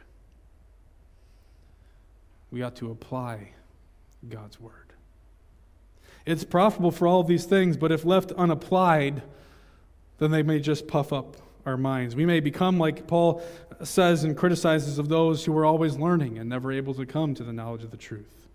We 2.49 2.63
ought 2.63 2.77
to 2.77 2.91
apply 2.91 3.49
God's 4.29 4.57
word. 4.57 4.93
It's 6.25 6.45
profitable 6.45 6.91
for 6.91 7.07
all 7.07 7.19
of 7.19 7.27
these 7.27 7.43
things, 7.43 7.75
but 7.75 7.91
if 7.91 8.05
left 8.05 8.31
unapplied, 8.31 9.21
then 10.19 10.31
they 10.31 10.41
may 10.41 10.61
just 10.61 10.87
puff 10.87 11.11
up 11.11 11.35
our 11.65 11.75
minds. 11.75 12.15
We 12.15 12.25
may 12.25 12.39
become, 12.39 12.79
like 12.79 13.05
Paul 13.05 13.43
says 13.83 14.23
and 14.23 14.37
criticizes, 14.37 14.97
of 14.97 15.09
those 15.09 15.43
who 15.43 15.57
are 15.57 15.65
always 15.65 15.97
learning 15.97 16.37
and 16.37 16.47
never 16.47 16.71
able 16.71 16.93
to 16.93 17.05
come 17.05 17.35
to 17.35 17.43
the 17.43 17.51
knowledge 17.51 17.83
of 17.83 17.91
the 17.91 17.97
truth. 17.97 18.47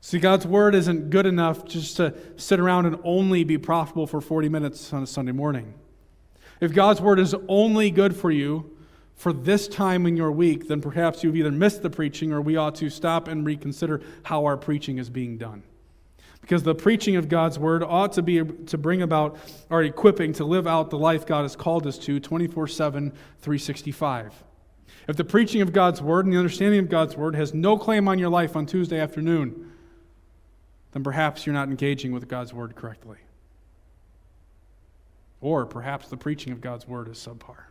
See, 0.00 0.20
God's 0.20 0.46
word 0.46 0.76
isn't 0.76 1.10
good 1.10 1.26
enough 1.26 1.64
just 1.64 1.96
to 1.96 2.14
sit 2.36 2.60
around 2.60 2.86
and 2.86 2.96
only 3.02 3.42
be 3.42 3.58
profitable 3.58 4.06
for 4.06 4.20
40 4.20 4.48
minutes 4.48 4.92
on 4.92 5.02
a 5.02 5.06
Sunday 5.08 5.32
morning. 5.32 5.74
If 6.60 6.74
God's 6.74 7.00
word 7.00 7.18
is 7.18 7.34
only 7.48 7.90
good 7.90 8.14
for 8.14 8.30
you 8.30 8.76
for 9.16 9.32
this 9.32 9.68
time 9.68 10.06
in 10.06 10.16
your 10.16 10.32
week, 10.32 10.68
then 10.68 10.80
perhaps 10.80 11.24
you've 11.24 11.36
either 11.36 11.50
missed 11.50 11.82
the 11.82 11.90
preaching 11.90 12.32
or 12.32 12.40
we 12.40 12.56
ought 12.56 12.74
to 12.76 12.90
stop 12.90 13.28
and 13.28 13.44
reconsider 13.44 14.00
how 14.22 14.44
our 14.44 14.56
preaching 14.56 14.98
is 14.98 15.10
being 15.10 15.36
done. 15.38 15.62
Because 16.40 16.62
the 16.62 16.74
preaching 16.74 17.16
of 17.16 17.28
God's 17.28 17.58
word 17.58 17.82
ought 17.82 18.12
to 18.14 18.22
be 18.22 18.42
to 18.42 18.78
bring 18.78 19.02
about 19.02 19.36
our 19.70 19.82
equipping 19.82 20.32
to 20.34 20.44
live 20.44 20.66
out 20.66 20.90
the 20.90 20.98
life 20.98 21.26
God 21.26 21.42
has 21.42 21.54
called 21.54 21.86
us 21.86 21.98
to 21.98 22.18
24 22.18 22.66
7, 22.66 23.10
365. 23.10 24.44
If 25.06 25.16
the 25.16 25.24
preaching 25.24 25.60
of 25.60 25.72
God's 25.72 26.00
word 26.00 26.24
and 26.24 26.34
the 26.34 26.38
understanding 26.38 26.80
of 26.80 26.88
God's 26.88 27.16
word 27.16 27.34
has 27.34 27.52
no 27.52 27.76
claim 27.76 28.08
on 28.08 28.18
your 28.18 28.30
life 28.30 28.56
on 28.56 28.66
Tuesday 28.66 29.00
afternoon, 29.00 29.72
then 30.92 31.02
perhaps 31.02 31.46
you're 31.46 31.54
not 31.54 31.68
engaging 31.68 32.12
with 32.12 32.28
God's 32.28 32.52
word 32.52 32.74
correctly. 32.74 33.18
Or 35.40 35.64
perhaps 35.66 36.08
the 36.08 36.16
preaching 36.16 36.52
of 36.52 36.60
God's 36.60 36.86
word 36.86 37.08
is 37.08 37.18
subpar. 37.18 37.70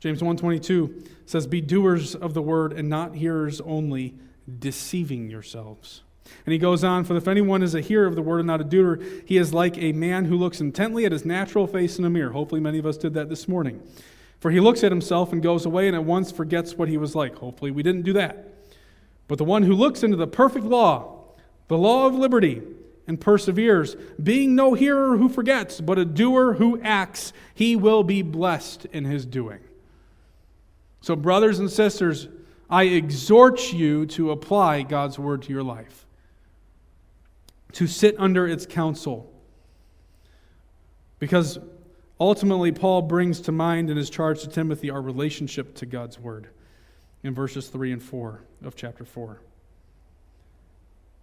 James 0.00 0.20
1:22 0.20 1.06
says 1.26 1.46
be 1.46 1.60
doers 1.60 2.14
of 2.14 2.34
the 2.34 2.42
word 2.42 2.72
and 2.72 2.88
not 2.88 3.16
hearers 3.16 3.60
only 3.62 4.14
deceiving 4.58 5.28
yourselves. 5.28 6.02
And 6.46 6.52
he 6.52 6.58
goes 6.58 6.84
on 6.84 7.04
for 7.04 7.16
if 7.16 7.26
anyone 7.26 7.62
is 7.62 7.74
a 7.74 7.80
hearer 7.80 8.06
of 8.06 8.14
the 8.14 8.22
word 8.22 8.38
and 8.38 8.46
not 8.46 8.60
a 8.60 8.64
doer 8.64 9.00
he 9.24 9.38
is 9.38 9.52
like 9.52 9.76
a 9.78 9.92
man 9.92 10.26
who 10.26 10.36
looks 10.36 10.60
intently 10.60 11.04
at 11.04 11.12
his 11.12 11.24
natural 11.24 11.66
face 11.66 11.98
in 11.98 12.04
a 12.04 12.10
mirror. 12.10 12.32
Hopefully 12.32 12.60
many 12.60 12.78
of 12.78 12.86
us 12.86 12.96
did 12.96 13.14
that 13.14 13.28
this 13.28 13.48
morning. 13.48 13.82
For 14.40 14.50
he 14.52 14.60
looks 14.60 14.84
at 14.84 14.92
himself 14.92 15.32
and 15.32 15.42
goes 15.42 15.66
away 15.66 15.88
and 15.88 15.96
at 15.96 16.04
once 16.04 16.30
forgets 16.30 16.74
what 16.74 16.88
he 16.88 16.96
was 16.96 17.16
like. 17.16 17.36
Hopefully 17.36 17.70
we 17.70 17.82
didn't 17.82 18.02
do 18.02 18.12
that. 18.12 18.54
But 19.26 19.38
the 19.38 19.44
one 19.44 19.64
who 19.64 19.74
looks 19.74 20.04
into 20.04 20.16
the 20.16 20.28
perfect 20.28 20.64
law, 20.64 21.24
the 21.66 21.76
law 21.76 22.06
of 22.06 22.14
liberty, 22.14 22.62
and 23.08 23.18
perseveres, 23.18 23.96
being 24.22 24.54
no 24.54 24.74
hearer 24.74 25.16
who 25.16 25.28
forgets, 25.30 25.80
but 25.80 25.98
a 25.98 26.04
doer 26.04 26.52
who 26.52 26.80
acts, 26.82 27.32
he 27.54 27.74
will 27.74 28.04
be 28.04 28.20
blessed 28.22 28.84
in 28.92 29.06
his 29.06 29.24
doing. 29.24 29.60
So, 31.00 31.16
brothers 31.16 31.58
and 31.58 31.70
sisters, 31.70 32.28
I 32.68 32.84
exhort 32.84 33.72
you 33.72 34.04
to 34.06 34.30
apply 34.30 34.82
God's 34.82 35.18
word 35.18 35.42
to 35.42 35.52
your 35.52 35.62
life, 35.62 36.06
to 37.72 37.86
sit 37.86 38.14
under 38.18 38.46
its 38.46 38.66
counsel. 38.66 39.32
Because 41.18 41.58
ultimately, 42.20 42.72
Paul 42.72 43.02
brings 43.02 43.40
to 43.42 43.52
mind 43.52 43.88
in 43.88 43.96
his 43.96 44.10
charge 44.10 44.42
to 44.42 44.48
Timothy 44.48 44.90
our 44.90 45.00
relationship 45.00 45.74
to 45.76 45.86
God's 45.86 46.20
word. 46.20 46.48
in 47.24 47.34
verses 47.34 47.66
3 47.68 47.92
and 47.92 48.02
4 48.02 48.44
of 48.62 48.76
chapter 48.76 49.04
4. 49.04 49.40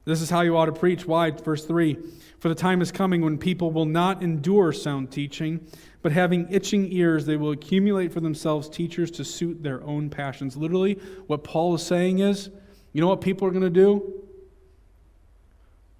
This 0.05 0.21
is 0.21 0.29
how 0.29 0.41
you 0.41 0.55
ought 0.55 0.67
to 0.67 0.71
preach. 0.71 1.05
Why? 1.05 1.31
Verse 1.31 1.65
3 1.65 1.97
For 2.39 2.47
the 2.47 2.55
time 2.55 2.81
is 2.81 2.91
coming 2.91 3.21
when 3.21 3.37
people 3.37 3.71
will 3.71 3.85
not 3.85 4.21
endure 4.21 4.71
sound 4.71 5.11
teaching, 5.11 5.65
but 6.03 6.11
having 6.11 6.47
itching 6.51 6.91
ears, 6.91 7.25
they 7.25 7.37
will 7.37 7.51
accumulate 7.51 8.13
for 8.13 8.19
themselves 8.19 8.69
teachers 8.69 9.09
to 9.11 9.25
suit 9.25 9.63
their 9.63 9.83
own 9.83 10.11
passions. 10.11 10.55
Literally, 10.55 10.99
what 11.25 11.43
Paul 11.43 11.73
is 11.73 11.83
saying 11.83 12.19
is 12.19 12.49
you 12.93 13.01
know 13.01 13.07
what 13.07 13.19
people 13.19 13.47
are 13.47 13.51
going 13.51 13.63
to 13.63 13.69
do? 13.69 14.21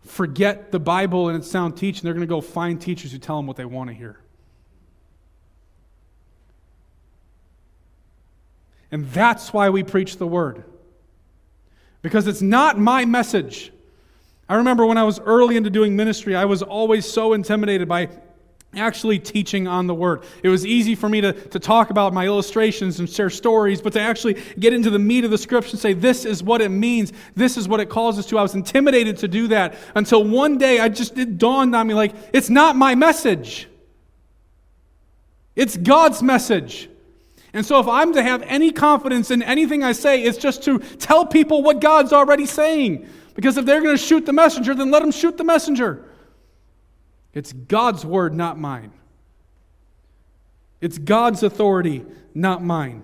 Forget 0.06 0.72
the 0.72 0.80
Bible 0.80 1.28
and 1.28 1.38
its 1.38 1.50
sound 1.50 1.76
teaching. 1.76 2.04
They're 2.04 2.14
going 2.14 2.22
to 2.22 2.28
go 2.28 2.42
find 2.42 2.80
teachers 2.80 3.12
who 3.12 3.18
tell 3.18 3.38
them 3.38 3.48
what 3.48 3.58
they 3.58 3.66
want 3.66 3.90
to 3.90 3.94
hear. 3.94 4.20
And 8.92 9.10
that's 9.12 9.52
why 9.52 9.70
we 9.72 9.84
preach 9.84 10.18
the 10.18 10.28
word. 10.28 10.64
Because 12.02 12.28
it's 12.28 12.42
not 12.42 12.80
my 12.80 13.04
message. 13.04 13.74
I 14.48 14.56
remember 14.56 14.86
when 14.86 14.98
I 14.98 15.04
was 15.04 15.20
early 15.20 15.58
into 15.58 15.70
doing 15.70 15.96
ministry, 15.96 16.36
I 16.36 16.46
was 16.46 16.62
always 16.62 17.06
so 17.06 17.34
intimidated 17.34 17.88
by 17.88 18.10
actually 18.78 19.20
teaching 19.20 19.68
on 19.68 19.88
the 19.88 19.96
Word. 19.96 20.24
It 20.44 20.50
was 20.50 20.66
easy 20.66 20.96
for 20.96 21.10
me 21.10 21.22
to, 21.22 21.34
to 21.34 21.60
talk 21.60 21.90
about 21.90 22.14
my 22.14 22.26
illustrations 22.26 23.00
and 23.00 23.10
share 23.10 23.30
stories, 23.30 23.82
but 23.82 23.94
to 23.94 24.02
actually 24.02 24.42
get 24.60 24.74
into 24.74 24.90
the 24.90 25.00
meat 25.00 25.24
of 25.24 25.32
the 25.32 25.38
Scripture 25.38 25.72
and 25.72 25.80
say, 25.80 25.94
this 25.94 26.26
is 26.26 26.44
what 26.44 26.62
it 26.62 26.70
means, 26.70 27.14
this 27.36 27.58
is 27.58 27.68
what 27.68 27.80
it 27.80 27.90
calls 27.90 28.20
us 28.20 28.26
to. 28.28 28.38
I 28.38 28.42
was 28.42 28.56
intimidated 28.56 29.18
to 29.18 29.28
do 29.28 29.48
that 29.50 29.76
until 29.96 30.24
one 30.24 30.58
day 30.58 30.80
I 30.80 30.90
just, 30.90 31.18
it 31.18 31.38
dawned 31.38 31.76
on 31.76 31.88
me 31.88 31.94
like, 31.94 32.14
it's 32.34 32.50
not 32.50 32.76
my 32.76 32.96
message, 32.96 33.68
it's 35.56 35.78
God's 35.78 36.22
message. 36.22 36.90
And 37.54 37.66
so, 37.66 37.80
if 37.80 37.88
I'm 37.88 38.12
to 38.16 38.22
have 38.22 38.42
any 38.42 38.70
confidence 38.70 39.32
in 39.32 39.42
anything 39.42 39.82
I 39.82 39.94
say, 39.94 40.24
it's 40.24 40.38
just 40.38 40.64
to 40.64 40.80
tell 40.80 41.26
people 41.26 41.64
what 41.64 41.80
God's 41.80 42.12
already 42.12 42.46
saying. 42.46 43.08
Because 43.36 43.58
if 43.58 43.66
they're 43.66 43.82
going 43.82 43.96
to 43.96 44.02
shoot 44.02 44.26
the 44.26 44.34
messenger, 44.34 44.74
then 44.74 44.90
let 44.90 45.02
them 45.02 45.12
shoot 45.12 45.38
the 45.38 45.44
messenger. 45.44 46.10
It's 47.34 47.52
God's 47.54 48.06
word, 48.06 48.34
not 48.34 48.58
mine. 48.58 48.94
It's 50.82 50.98
God's 50.98 51.44
authority, 51.44 52.06
not 52.34 52.64
mine. 52.64 53.04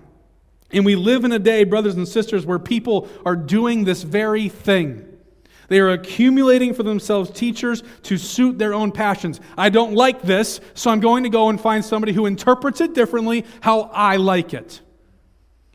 And 0.72 0.86
we 0.86 0.96
live 0.96 1.24
in 1.24 1.32
a 1.32 1.38
day, 1.38 1.64
brothers 1.64 1.94
and 1.96 2.08
sisters, 2.08 2.46
where 2.46 2.58
people 2.58 3.08
are 3.26 3.36
doing 3.36 3.84
this 3.84 4.02
very 4.02 4.48
thing. 4.48 5.06
They 5.68 5.80
are 5.80 5.90
accumulating 5.90 6.74
for 6.74 6.82
themselves 6.82 7.30
teachers 7.30 7.82
to 8.04 8.16
suit 8.16 8.58
their 8.58 8.74
own 8.74 8.90
passions. 8.90 9.40
I 9.56 9.68
don't 9.68 9.94
like 9.94 10.22
this, 10.22 10.60
so 10.74 10.90
I'm 10.90 11.00
going 11.00 11.24
to 11.24 11.28
go 11.28 11.50
and 11.50 11.60
find 11.60 11.84
somebody 11.84 12.12
who 12.12 12.26
interprets 12.26 12.80
it 12.80 12.94
differently 12.94 13.44
how 13.60 13.90
I 13.92 14.16
like 14.16 14.54
it. 14.54 14.80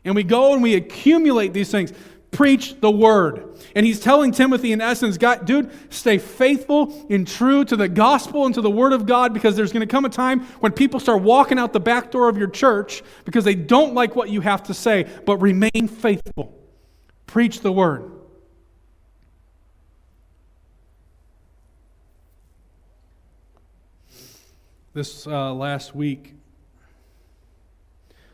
And 0.04 0.14
we 0.14 0.24
go 0.24 0.52
and 0.52 0.62
we 0.62 0.74
accumulate 0.74 1.52
these 1.52 1.70
things 1.70 1.92
preach 2.30 2.80
the 2.80 2.90
word. 2.90 3.58
And 3.74 3.84
he's 3.86 4.00
telling 4.00 4.32
Timothy, 4.32 4.72
in 4.72 4.80
essence, 4.80 5.18
God, 5.18 5.46
dude, 5.46 5.70
stay 5.92 6.18
faithful 6.18 7.06
and 7.10 7.26
true 7.26 7.64
to 7.64 7.76
the 7.76 7.88
gospel 7.88 8.46
and 8.46 8.54
to 8.54 8.60
the 8.60 8.70
word 8.70 8.92
of 8.92 9.06
God 9.06 9.32
because 9.32 9.56
there's 9.56 9.72
going 9.72 9.86
to 9.86 9.90
come 9.90 10.04
a 10.04 10.10
time 10.10 10.40
when 10.60 10.72
people 10.72 11.00
start 11.00 11.22
walking 11.22 11.58
out 11.58 11.72
the 11.72 11.80
back 11.80 12.10
door 12.10 12.28
of 12.28 12.36
your 12.36 12.48
church 12.48 13.02
because 13.24 13.44
they 13.44 13.54
don't 13.54 13.94
like 13.94 14.14
what 14.14 14.30
you 14.30 14.40
have 14.40 14.62
to 14.64 14.74
say, 14.74 15.06
but 15.24 15.38
remain 15.38 15.88
faithful. 15.88 16.54
Preach 17.26 17.60
the 17.60 17.72
word. 17.72 18.12
This 24.94 25.26
uh, 25.26 25.52
last 25.54 25.94
week, 25.94 26.34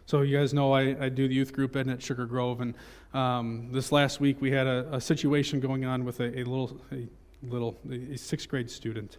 so 0.06 0.22
you 0.22 0.38
guys 0.38 0.54
know 0.54 0.72
I, 0.72 0.96
I 1.04 1.08
do 1.08 1.28
the 1.28 1.34
youth 1.34 1.52
group 1.52 1.76
at 1.76 2.02
Sugar 2.02 2.24
Grove, 2.24 2.60
and 2.60 2.74
um, 3.14 3.68
this 3.70 3.92
last 3.92 4.20
week, 4.20 4.40
we 4.40 4.50
had 4.50 4.66
a, 4.66 4.96
a 4.96 5.00
situation 5.00 5.60
going 5.60 5.84
on 5.84 6.04
with 6.04 6.20
a, 6.20 6.40
a 6.40 6.44
little, 6.44 6.80
a 6.92 7.06
little, 7.42 7.78
a 7.90 8.16
sixth 8.16 8.48
grade 8.48 8.68
student 8.68 9.18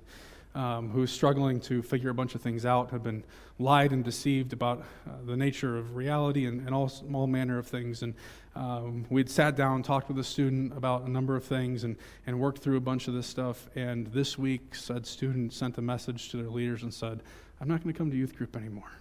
um, 0.54 0.90
who's 0.90 1.12
struggling 1.12 1.60
to 1.62 1.82
figure 1.82 2.10
a 2.10 2.14
bunch 2.14 2.36
of 2.36 2.42
things 2.42 2.66
out, 2.66 2.92
have 2.92 3.04
been 3.04 3.24
lied 3.60 3.92
and 3.92 4.04
deceived 4.04 4.54
about 4.54 4.80
uh, 5.08 5.12
the 5.26 5.36
nature 5.36 5.78
of 5.78 5.96
reality 5.96 6.46
and, 6.46 6.66
and 6.66 6.74
all, 6.74 6.92
all 7.14 7.28
manner 7.28 7.58
of 7.58 7.68
things. 7.68 8.04
And 8.04 8.14
um, 8.56 9.06
we'd 9.10 9.30
sat 9.30 9.56
down, 9.56 9.84
talked 9.84 10.08
with 10.08 10.18
the 10.18 10.24
student 10.24 10.76
about 10.76 11.04
a 11.04 11.10
number 11.10 11.36
of 11.36 11.44
things, 11.44 11.84
and, 11.84 11.98
and 12.26 12.40
worked 12.40 12.60
through 12.60 12.78
a 12.78 12.82
bunch 12.82 13.08
of 13.08 13.14
this 13.14 13.28
stuff. 13.28 13.70
And 13.76 14.08
this 14.08 14.38
week, 14.38 14.76
said 14.76 15.06
student 15.06 15.54
sent 15.54 15.78
a 15.78 15.82
message 15.82 16.30
to 16.30 16.38
their 16.38 16.50
leaders 16.50 16.84
and 16.84 16.94
said, 16.94 17.22
I'm 17.60 17.68
not 17.68 17.84
going 17.84 17.94
to 17.94 17.98
come 17.98 18.10
to 18.12 18.18
youth 18.18 18.36
group 18.36 18.56
anymore. 18.56 18.92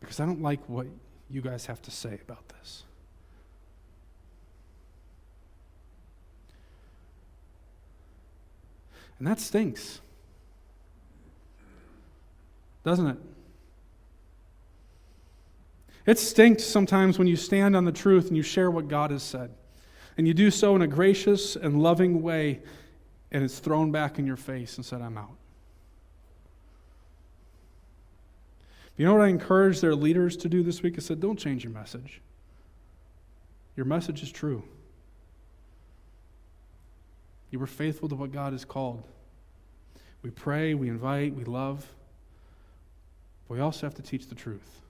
Because 0.00 0.20
I 0.20 0.26
don't 0.26 0.42
like 0.42 0.60
what 0.68 0.86
you 1.28 1.40
guys 1.40 1.66
have 1.66 1.82
to 1.82 1.90
say 1.90 2.18
about 2.22 2.48
this. 2.48 2.84
And 9.18 9.26
that 9.26 9.40
stinks. 9.40 10.00
Doesn't 12.84 13.06
it? 13.06 13.18
It 16.06 16.18
stinks 16.18 16.62
sometimes 16.62 17.18
when 17.18 17.26
you 17.26 17.34
stand 17.34 17.74
on 17.74 17.84
the 17.84 17.92
truth 17.92 18.28
and 18.28 18.36
you 18.36 18.42
share 18.42 18.70
what 18.70 18.86
God 18.86 19.10
has 19.10 19.22
said. 19.22 19.50
And 20.16 20.26
you 20.26 20.34
do 20.34 20.50
so 20.50 20.76
in 20.76 20.82
a 20.82 20.86
gracious 20.86 21.56
and 21.56 21.82
loving 21.82 22.22
way, 22.22 22.60
and 23.32 23.42
it's 23.42 23.58
thrown 23.58 23.90
back 23.90 24.18
in 24.18 24.26
your 24.26 24.36
face 24.36 24.76
and 24.76 24.86
said, 24.86 25.02
I'm 25.02 25.18
out. 25.18 25.36
You 28.96 29.04
know 29.04 29.14
what 29.14 29.22
I 29.22 29.28
encouraged 29.28 29.82
their 29.82 29.94
leaders 29.94 30.36
to 30.38 30.48
do 30.48 30.62
this 30.62 30.82
week? 30.82 30.94
I 30.96 31.00
said, 31.00 31.20
don't 31.20 31.38
change 31.38 31.64
your 31.64 31.72
message. 31.72 32.20
Your 33.76 33.84
message 33.84 34.22
is 34.22 34.32
true. 34.32 34.62
You 37.50 37.58
were 37.58 37.66
faithful 37.66 38.08
to 38.08 38.14
what 38.14 38.32
God 38.32 38.52
has 38.52 38.64
called. 38.64 39.02
We 40.22 40.30
pray, 40.30 40.74
we 40.74 40.88
invite, 40.88 41.34
we 41.34 41.44
love, 41.44 41.86
but 43.46 43.54
we 43.54 43.60
also 43.60 43.86
have 43.86 43.94
to 43.94 44.02
teach 44.02 44.28
the 44.28 44.34
truth. 44.34 44.80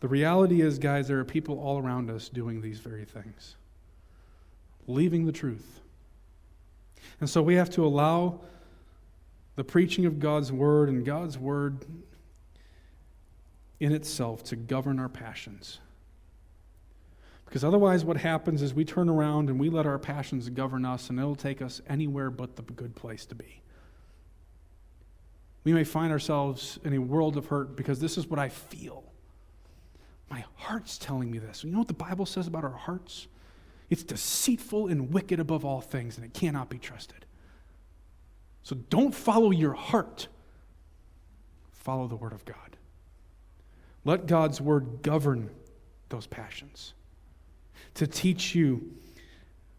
The 0.00 0.08
reality 0.08 0.60
is, 0.60 0.78
guys, 0.78 1.08
there 1.08 1.18
are 1.18 1.24
people 1.24 1.58
all 1.58 1.78
around 1.78 2.10
us 2.10 2.28
doing 2.28 2.60
these 2.60 2.78
very 2.78 3.04
things, 3.04 3.56
leaving 4.86 5.26
the 5.26 5.32
truth. 5.32 5.80
And 7.20 7.28
so 7.28 7.42
we 7.42 7.54
have 7.54 7.70
to 7.70 7.84
allow 7.84 8.40
the 9.56 9.64
preaching 9.64 10.06
of 10.06 10.18
God's 10.18 10.50
word 10.50 10.88
and 10.88 11.04
God's 11.04 11.38
word 11.38 11.84
in 13.80 13.92
itself 13.92 14.42
to 14.44 14.56
govern 14.56 14.98
our 14.98 15.08
passions. 15.08 15.80
Because 17.44 17.62
otherwise, 17.62 18.04
what 18.04 18.16
happens 18.16 18.62
is 18.62 18.74
we 18.74 18.84
turn 18.84 19.08
around 19.08 19.48
and 19.48 19.60
we 19.60 19.70
let 19.70 19.86
our 19.86 19.98
passions 19.98 20.48
govern 20.48 20.84
us, 20.84 21.10
and 21.10 21.18
it'll 21.18 21.36
take 21.36 21.62
us 21.62 21.80
anywhere 21.88 22.30
but 22.30 22.56
the 22.56 22.62
good 22.62 22.96
place 22.96 23.26
to 23.26 23.34
be. 23.34 23.60
We 25.62 25.72
may 25.72 25.84
find 25.84 26.12
ourselves 26.12 26.78
in 26.84 26.94
a 26.94 26.98
world 26.98 27.36
of 27.36 27.46
hurt 27.46 27.76
because 27.76 28.00
this 28.00 28.18
is 28.18 28.26
what 28.26 28.38
I 28.38 28.48
feel. 28.48 29.04
My 30.30 30.44
heart's 30.56 30.98
telling 30.98 31.30
me 31.30 31.38
this. 31.38 31.62
You 31.64 31.70
know 31.70 31.78
what 31.78 31.88
the 31.88 31.94
Bible 31.94 32.26
says 32.26 32.46
about 32.46 32.64
our 32.64 32.70
hearts? 32.70 33.28
It's 33.88 34.02
deceitful 34.02 34.88
and 34.88 35.12
wicked 35.12 35.38
above 35.38 35.64
all 35.64 35.80
things, 35.80 36.16
and 36.16 36.24
it 36.24 36.34
cannot 36.34 36.68
be 36.68 36.78
trusted. 36.78 37.23
So 38.64 38.74
don't 38.88 39.14
follow 39.14 39.50
your 39.50 39.74
heart, 39.74 40.26
follow 41.72 42.08
the 42.08 42.16
Word 42.16 42.32
of 42.32 42.44
God. 42.46 42.56
Let 44.04 44.26
God's 44.26 44.60
Word 44.60 45.02
govern 45.02 45.50
those 46.08 46.26
passions 46.26 46.94
to 47.94 48.06
teach 48.06 48.54
you 48.54 48.90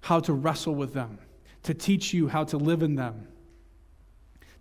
how 0.02 0.20
to 0.22 0.34
wrestle 0.34 0.76
with 0.76 0.94
them, 0.94 1.18
to 1.64 1.74
teach 1.74 2.14
you 2.14 2.28
how 2.28 2.44
to 2.46 2.58
live 2.58 2.84
in 2.84 2.94
them, 2.94 3.28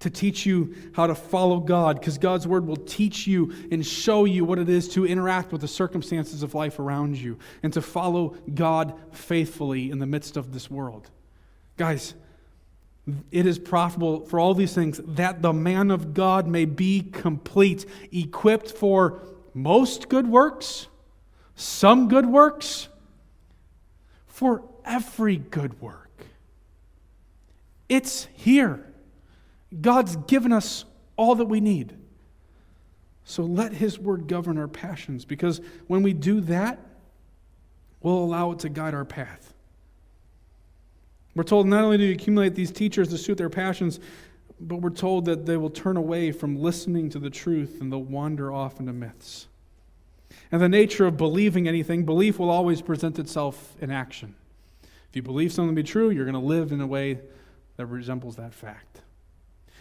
to 0.01 0.09
teach 0.09 0.47
you 0.47 0.75
how 0.95 1.07
to 1.07 1.15
follow 1.15 1.61
God, 1.61 2.01
because 2.01 2.17
God's 2.17 2.47
Word 2.47 2.67
will 2.67 2.77
teach 2.77 3.27
you 3.27 3.53
and 3.71 3.85
show 3.85 4.25
you 4.25 4.47
what 4.47 4.59
it 4.59 4.71
is 4.71 4.89
to 4.91 5.07
interact 5.07 5.53
with 5.53 5.61
the 5.61 5.69
circumstances 5.69 6.43
of 6.43 6.55
life 6.55 6.79
around 6.79 7.19
you 7.19 7.39
and 7.63 7.75
to 7.75 7.83
follow 7.83 8.37
God 8.55 8.99
faithfully 9.13 9.91
in 9.91 9.99
the 9.99 10.07
midst 10.07 10.39
of 10.39 10.55
this 10.55 10.71
world. 10.71 11.11
Guys, 11.77 12.15
it 13.31 13.47
is 13.47 13.59
profitable 13.59 14.25
for 14.25 14.41
all 14.41 14.55
these 14.55 14.75
things 14.75 15.01
that 15.05 15.43
the 15.43 15.53
man 15.53 15.91
of 15.91 16.15
God 16.15 16.47
may 16.47 16.65
be 16.65 17.03
complete, 17.03 17.85
equipped 18.13 18.71
for 18.71 19.23
most 19.53 20.09
good 20.09 20.27
works, 20.27 20.89
some 21.55 22.09
good 22.09 22.27
works, 22.27 22.89
for 24.27 24.65
every 24.85 25.37
good 25.37 25.81
work. 25.81 26.11
It's 27.89 28.27
here. 28.35 28.93
God's 29.81 30.17
given 30.17 30.53
us 30.53 30.85
all 31.17 31.35
that 31.37 31.47
we 31.47 31.61
need. 31.61 31.97
So 33.25 33.43
let 33.43 33.73
His 33.73 33.99
word 33.99 34.27
govern 34.27 34.59
our 34.59 34.69
passions 34.69 35.25
because 35.25 35.61
when 35.87 36.03
we 36.03 36.13
do 36.13 36.41
that, 36.43 36.79
we'll 38.03 38.19
allow 38.19 38.53
it 38.53 38.59
to 38.61 38.69
guide 38.69 38.95
our 38.95 39.05
path. 39.05 39.54
We're 41.35 41.43
told 41.43 41.67
not 41.67 41.85
only 41.85 41.99
to 41.99 42.13
accumulate 42.13 42.55
these 42.55 42.71
teachers 42.71 43.09
to 43.09 43.19
suit 43.19 43.39
their 43.39 43.51
passions, 43.51 44.01
but 44.61 44.77
we're 44.77 44.91
told 44.91 45.25
that 45.25 45.47
they 45.47 45.57
will 45.57 45.71
turn 45.71 45.97
away 45.97 46.31
from 46.31 46.57
listening 46.57 47.11
to 47.11 47.19
the 47.19 47.31
truth 47.31 47.81
and 47.81 47.93
they'll 47.93 48.03
wander 48.03 48.53
off 48.53 48.79
into 48.79 48.93
myths. 48.93 49.49
And 50.53 50.61
the 50.61 50.69
nature 50.69 51.07
of 51.07 51.17
believing 51.17 51.67
anything, 51.67 52.05
belief 52.05 52.39
will 52.39 52.51
always 52.51 52.81
present 52.81 53.19
itself 53.19 53.75
in 53.81 53.91
action. 53.91 54.35
If 54.83 55.17
you 55.17 55.23
believe 55.23 55.53
something 55.53 55.75
to 55.75 55.83
be 55.83 55.87
true, 55.87 56.11
you're 56.11 56.25
going 56.25 56.35
to 56.35 56.41
live 56.41 56.73
in 56.73 56.81
a 56.81 56.87
way 56.87 57.21
that 57.77 57.87
resembles 57.87 58.37
that 58.37 58.55
fact. 58.55 59.03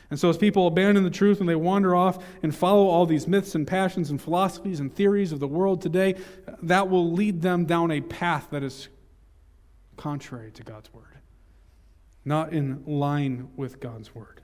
And 0.10 0.20
so, 0.20 0.30
as 0.30 0.38
people 0.38 0.68
abandon 0.68 1.04
the 1.04 1.10
truth 1.10 1.40
and 1.40 1.50
they 1.50 1.56
wander 1.56 1.96
off 1.96 2.24
and 2.44 2.56
follow 2.56 2.88
all 2.88 3.06
these 3.06 3.28
myths 3.28 3.56
and 3.56 3.66
passions 3.66 4.12
and 4.12 4.22
philosophies 4.22 4.80
and 4.80 4.94
theories 4.94 5.32
of 5.32 5.40
the 5.40 5.48
world 5.48 5.82
today, 5.82 6.16
that 6.62 6.88
will 6.88 7.12
lead 7.12 7.42
them 7.42 7.66
down 7.66 7.90
a 7.90 8.02
path 8.02 8.48
that 8.52 8.62
is 8.62 8.90
contrary 9.98 10.52
to 10.52 10.64
God's 10.64 10.94
word, 10.94 11.13
not 12.26 12.54
in 12.54 12.84
line 12.86 13.50
with 13.56 13.80
God's 13.80 14.14
word. 14.16 14.42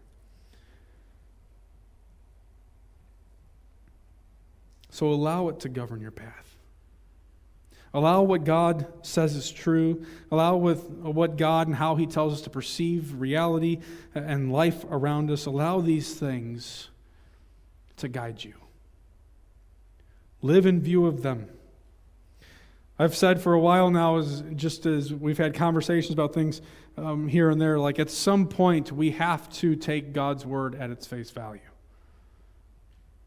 So, 4.92 5.08
allow 5.08 5.50
it 5.50 5.60
to 5.62 5.70
govern 5.70 6.02
your 6.02 6.12
path. 6.12 6.58
Allow 7.94 8.24
what 8.24 8.44
God 8.44 8.86
says 9.02 9.36
is 9.36 9.50
true. 9.50 10.06
Allow 10.32 10.58
with 10.58 10.84
what 10.90 11.38
God 11.38 11.68
and 11.68 11.76
how 11.76 11.96
He 11.96 12.06
tells 12.06 12.34
us 12.34 12.42
to 12.42 12.50
perceive 12.50 13.20
reality 13.20 13.80
and 14.14 14.52
life 14.52 14.86
around 14.90 15.32
us. 15.32 15.46
Allow 15.46 15.82
these 15.82 16.14
things 16.14 16.90
to 17.98 18.08
guide 18.08 18.44
you. 18.44 18.54
Live 20.42 20.66
in 20.66 20.82
view 20.82 21.06
of 21.06 21.22
them. 21.22 21.50
I've 23.02 23.16
said 23.16 23.42
for 23.42 23.54
a 23.54 23.60
while 23.60 23.90
now, 23.90 24.18
as 24.18 24.44
just 24.56 24.86
as 24.86 25.14
we've 25.14 25.38
had 25.38 25.54
conversations 25.54 26.12
about 26.12 26.34
things 26.34 26.62
um, 26.98 27.30
here 27.30 27.50
and 27.50 27.60
there, 27.62 27.80
like 27.80 27.98
at 27.98 28.10
some 28.10 28.46
point 28.46 28.92
we 28.92 29.12
have 29.12 29.50
to 29.54 29.78
take 29.78 30.12
God's 30.12 30.46
word 30.46 30.76
at 30.76 30.90
its 30.90 31.08
face 31.08 31.32
value. 31.32 31.62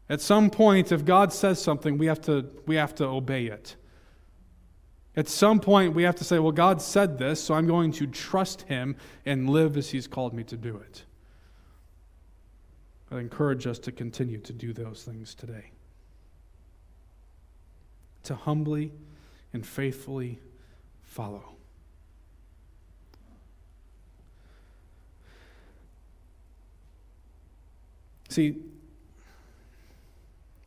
At 0.09 0.21
some 0.21 0.51
point, 0.51 0.91
if 0.91 1.03
God 1.03 1.33
says 1.33 1.59
something, 1.59 1.97
we 1.97 2.05
have 2.05 2.21
to, 2.21 2.45
we 2.67 2.75
have 2.75 2.93
to 2.95 3.05
obey 3.05 3.47
it. 3.47 3.75
At 5.15 5.27
some 5.27 5.59
point, 5.59 5.95
we 5.95 6.03
have 6.03 6.15
to 6.17 6.23
say, 6.23 6.37
well, 6.37 6.51
God 6.51 6.79
said 6.79 7.17
this, 7.17 7.43
so 7.43 7.55
I'm 7.55 7.65
going 7.65 7.91
to 7.93 8.05
trust 8.05 8.63
him 8.63 8.95
and 9.25 9.49
live 9.49 9.75
as 9.75 9.89
he's 9.89 10.07
called 10.07 10.33
me 10.35 10.43
to 10.45 10.57
do 10.57 10.77
it. 10.77 11.03
I 13.11 13.19
encourage 13.19 13.65
us 13.65 13.79
to 13.79 13.91
continue 13.91 14.39
to 14.39 14.53
do 14.53 14.71
those 14.73 15.03
things 15.03 15.33
today. 15.33 15.71
To 18.23 18.35
humbly 18.35 18.91
and 19.53 19.65
faithfully 19.65 20.39
follow. 21.03 21.43
See, 28.29 28.57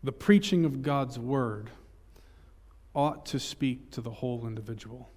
the 0.04 0.12
preaching 0.12 0.64
of 0.64 0.82
God's 0.82 1.18
word 1.18 1.68
ought 2.94 3.26
to 3.26 3.40
speak 3.40 3.90
to 3.90 4.00
the 4.00 4.10
whole 4.10 4.46
individual. 4.46 5.10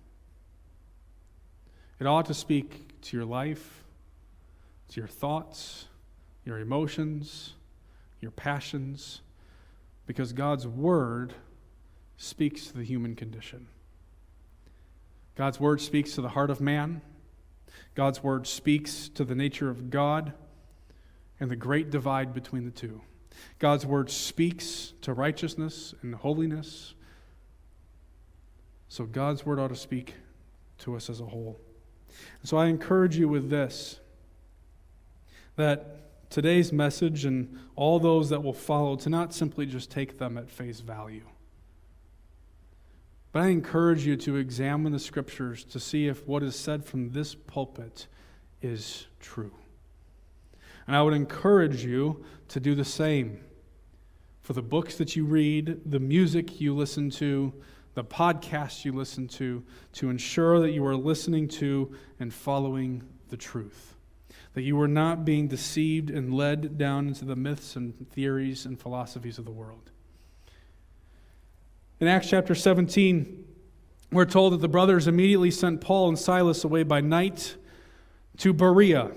It 1.99 2.07
ought 2.07 2.25
to 2.25 2.33
speak 2.33 2.99
to 3.01 3.15
your 3.15 3.25
life, 3.25 3.83
to 4.89 4.99
your 4.99 5.07
thoughts, 5.07 5.87
your 6.43 6.59
emotions, 6.59 7.53
your 8.19 8.31
passions, 8.31 9.21
because 10.07 10.33
God's 10.33 10.65
Word 10.65 11.33
speaks 12.19 12.67
to 12.67 12.77
the 12.77 12.83
human 12.83 13.15
condition. 13.15 13.65
God's 15.35 15.59
Word 15.59 15.81
speaks 15.81 16.13
to 16.13 16.21
the 16.21 16.29
heart 16.29 16.51
of 16.51 16.61
man. 16.61 17.01
God's 17.95 18.21
Word 18.21 18.45
speaks 18.45 19.09
to 19.09 19.23
the 19.23 19.33
nature 19.33 19.71
of 19.71 19.89
God 19.89 20.33
and 21.39 21.49
the 21.49 21.55
great 21.55 21.89
divide 21.89 22.35
between 22.35 22.65
the 22.65 22.71
two. 22.71 23.01
God's 23.57 23.87
Word 23.87 24.11
speaks 24.11 24.93
to 25.01 25.13
righteousness 25.13 25.95
and 26.03 26.13
holiness 26.13 26.93
so 28.89 29.05
God's 29.05 29.45
word 29.45 29.59
ought 29.59 29.67
to 29.69 29.75
speak 29.75 30.15
to 30.79 30.95
us 30.95 31.09
as 31.09 31.21
a 31.21 31.25
whole. 31.25 31.61
So 32.43 32.57
I 32.57 32.65
encourage 32.65 33.17
you 33.17 33.29
with 33.29 33.49
this 33.49 33.99
that 35.55 36.29
today's 36.29 36.73
message 36.73 37.25
and 37.25 37.59
all 37.75 37.99
those 37.99 38.29
that 38.29 38.41
will 38.41 38.53
follow 38.53 38.95
to 38.95 39.09
not 39.09 39.33
simply 39.33 39.65
just 39.65 39.91
take 39.91 40.17
them 40.17 40.37
at 40.37 40.49
face 40.49 40.79
value. 40.79 41.25
But 43.31 43.43
I 43.43 43.47
encourage 43.47 44.05
you 44.05 44.15
to 44.17 44.37
examine 44.37 44.91
the 44.91 44.99
scriptures 44.99 45.63
to 45.65 45.79
see 45.79 46.07
if 46.07 46.27
what 46.27 46.41
is 46.41 46.55
said 46.55 46.85
from 46.85 47.11
this 47.11 47.35
pulpit 47.35 48.07
is 48.61 49.07
true. 49.19 49.51
And 50.87 50.95
I 50.95 51.03
would 51.03 51.13
encourage 51.13 51.85
you 51.85 52.25
to 52.47 52.59
do 52.59 52.73
the 52.73 52.85
same 52.85 53.39
for 54.41 54.53
the 54.53 54.63
books 54.63 54.97
that 54.97 55.15
you 55.15 55.25
read, 55.25 55.79
the 55.85 55.99
music 55.99 56.59
you 56.59 56.73
listen 56.73 57.11
to, 57.11 57.53
the 57.93 58.03
podcasts 58.03 58.83
you 58.83 58.91
listen 58.91 59.27
to, 59.27 59.63
to 59.93 60.09
ensure 60.09 60.59
that 60.61 60.71
you 60.71 60.83
are 60.85 60.95
listening 60.95 61.47
to 61.47 61.95
and 62.19 62.33
following 62.33 63.03
the 63.29 63.37
truth. 63.37 63.95
That 64.53 64.63
you 64.63 64.81
are 64.81 64.87
not 64.87 65.23
being 65.23 65.47
deceived 65.47 66.09
and 66.09 66.33
led 66.33 66.79
down 66.79 67.09
into 67.09 67.25
the 67.25 67.35
myths 67.35 67.75
and 67.75 68.09
theories 68.09 68.65
and 68.65 68.79
philosophies 68.79 69.37
of 69.37 69.45
the 69.45 69.51
world. 69.51 69.91
In 71.99 72.07
Acts 72.07 72.29
chapter 72.29 72.55
17, 72.55 73.45
we're 74.11 74.25
told 74.25 74.53
that 74.53 74.61
the 74.61 74.67
brothers 74.67 75.07
immediately 75.07 75.51
sent 75.51 75.81
Paul 75.81 76.09
and 76.09 76.17
Silas 76.17 76.63
away 76.63 76.83
by 76.83 77.01
night 77.01 77.55
to 78.37 78.53
Berea. 78.53 79.11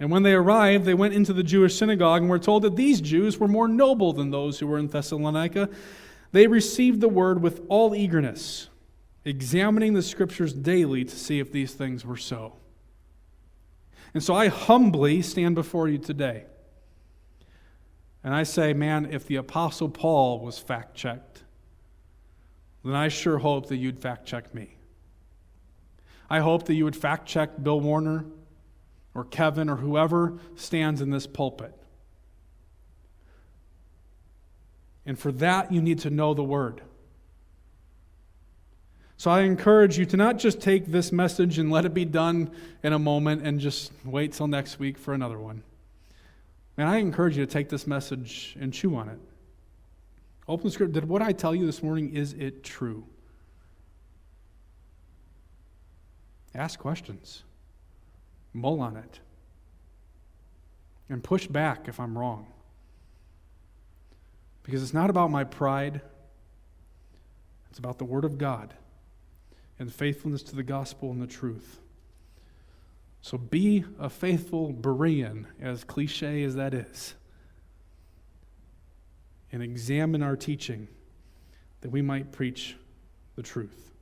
And 0.00 0.10
when 0.10 0.22
they 0.22 0.34
arrived, 0.34 0.84
they 0.84 0.94
went 0.94 1.14
into 1.14 1.32
the 1.32 1.42
Jewish 1.42 1.76
synagogue 1.76 2.22
and 2.22 2.30
were 2.30 2.38
told 2.38 2.62
that 2.62 2.76
these 2.76 3.00
Jews 3.00 3.38
were 3.38 3.48
more 3.48 3.68
noble 3.68 4.12
than 4.12 4.30
those 4.30 4.58
who 4.58 4.66
were 4.66 4.78
in 4.78 4.88
Thessalonica 4.88 5.68
they 6.32 6.46
received 6.46 7.00
the 7.00 7.08
word 7.08 7.42
with 7.42 7.62
all 7.68 7.94
eagerness, 7.94 8.68
examining 9.24 9.94
the 9.94 10.02
scriptures 10.02 10.52
daily 10.52 11.04
to 11.04 11.16
see 11.16 11.38
if 11.38 11.52
these 11.52 11.72
things 11.72 12.04
were 12.04 12.16
so. 12.16 12.54
And 14.14 14.22
so 14.22 14.34
I 14.34 14.48
humbly 14.48 15.22
stand 15.22 15.54
before 15.54 15.88
you 15.88 15.98
today. 15.98 16.44
And 18.22 18.34
I 18.34 18.42
say, 18.42 18.72
man, 18.74 19.08
if 19.10 19.26
the 19.26 19.36
Apostle 19.36 19.88
Paul 19.88 20.40
was 20.40 20.58
fact 20.58 20.94
checked, 20.94 21.44
then 22.88 22.96
I 22.96 23.08
sure 23.08 23.38
hope 23.38 23.68
that 23.68 23.76
you'd 23.76 23.98
fact 23.98 24.26
check 24.26 24.54
me. 24.54 24.76
I 26.30 26.40
hope 26.40 26.66
that 26.66 26.74
you 26.74 26.84
would 26.84 26.96
fact 26.96 27.26
check 27.26 27.62
Bill 27.62 27.80
Warner 27.80 28.24
or 29.14 29.24
Kevin 29.24 29.68
or 29.68 29.76
whoever 29.76 30.38
stands 30.56 31.00
in 31.00 31.10
this 31.10 31.26
pulpit. 31.26 31.74
And 35.06 35.18
for 35.18 35.32
that, 35.32 35.72
you 35.72 35.80
need 35.80 36.00
to 36.00 36.10
know 36.10 36.34
the 36.34 36.44
Word. 36.44 36.82
So 39.16 39.30
I 39.30 39.40
encourage 39.40 39.98
you 39.98 40.04
to 40.06 40.16
not 40.16 40.38
just 40.38 40.60
take 40.60 40.86
this 40.86 41.10
message 41.10 41.58
and 41.58 41.72
let 41.72 41.84
it 41.84 41.92
be 41.92 42.04
done 42.04 42.52
in 42.84 42.92
a 42.92 42.98
moment 42.98 43.42
and 43.42 43.58
just 43.58 43.90
wait 44.04 44.32
till 44.32 44.46
next 44.46 44.78
week 44.78 44.96
for 44.96 45.14
another 45.14 45.38
one. 45.38 45.64
And 46.76 46.88
I 46.88 46.98
encourage 46.98 47.36
you 47.36 47.44
to 47.44 47.52
take 47.52 47.68
this 47.68 47.86
message 47.86 48.56
and 48.60 48.72
chew 48.72 48.94
on 48.94 49.08
it. 49.08 49.18
Open 50.48 50.66
the 50.66 50.70
script. 50.70 50.92
Did 50.92 51.08
what 51.08 51.20
I 51.20 51.32
tell 51.32 51.54
you 51.54 51.66
this 51.66 51.82
morning, 51.82 52.14
is 52.14 52.32
it 52.32 52.64
true? 52.64 53.04
Ask 56.54 56.78
questions. 56.78 57.44
Mull 58.54 58.80
on 58.80 58.96
it. 58.96 59.20
And 61.10 61.22
push 61.22 61.46
back 61.46 61.86
if 61.86 62.00
I'm 62.00 62.16
wrong. 62.16 62.46
Because 64.62 64.82
it's 64.82 64.94
not 64.94 65.10
about 65.10 65.30
my 65.30 65.44
pride, 65.44 66.00
it's 67.70 67.78
about 67.78 67.98
the 67.98 68.04
Word 68.04 68.24
of 68.24 68.38
God 68.38 68.74
and 69.78 69.92
faithfulness 69.92 70.42
to 70.44 70.56
the 70.56 70.62
gospel 70.62 71.10
and 71.10 71.22
the 71.22 71.26
truth. 71.26 71.80
So 73.20 73.38
be 73.38 73.84
a 73.98 74.10
faithful 74.10 74.72
Berean, 74.72 75.46
as 75.60 75.84
cliche 75.84 76.42
as 76.42 76.54
that 76.56 76.74
is, 76.74 77.14
and 79.52 79.62
examine 79.62 80.22
our 80.22 80.36
teaching 80.36 80.88
that 81.80 81.90
we 81.90 82.02
might 82.02 82.32
preach 82.32 82.76
the 83.36 83.42
truth. 83.42 83.92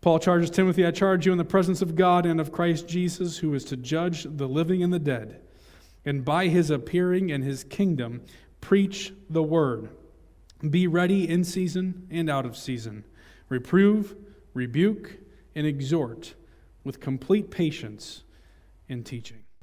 Paul 0.00 0.18
charges 0.18 0.50
Timothy, 0.50 0.86
I 0.86 0.92
charge 0.92 1.26
you 1.26 1.32
in 1.32 1.38
the 1.38 1.44
presence 1.44 1.82
of 1.82 1.96
God 1.96 2.26
and 2.26 2.40
of 2.40 2.52
Christ 2.52 2.86
Jesus, 2.86 3.38
who 3.38 3.52
is 3.54 3.64
to 3.64 3.76
judge 3.76 4.26
the 4.28 4.46
living 4.46 4.82
and 4.82 4.92
the 4.92 4.98
dead, 4.98 5.40
and 6.04 6.24
by 6.24 6.46
his 6.46 6.70
appearing 6.70 7.30
in 7.30 7.42
his 7.42 7.64
kingdom 7.64 8.22
Preach 8.66 9.12
the 9.30 9.44
word. 9.44 9.90
Be 10.68 10.88
ready 10.88 11.28
in 11.28 11.44
season 11.44 12.08
and 12.10 12.28
out 12.28 12.44
of 12.44 12.56
season. 12.56 13.04
Reprove, 13.48 14.16
rebuke, 14.54 15.18
and 15.54 15.64
exhort 15.64 16.34
with 16.82 16.98
complete 16.98 17.52
patience 17.52 18.24
in 18.88 19.04
teaching. 19.04 19.45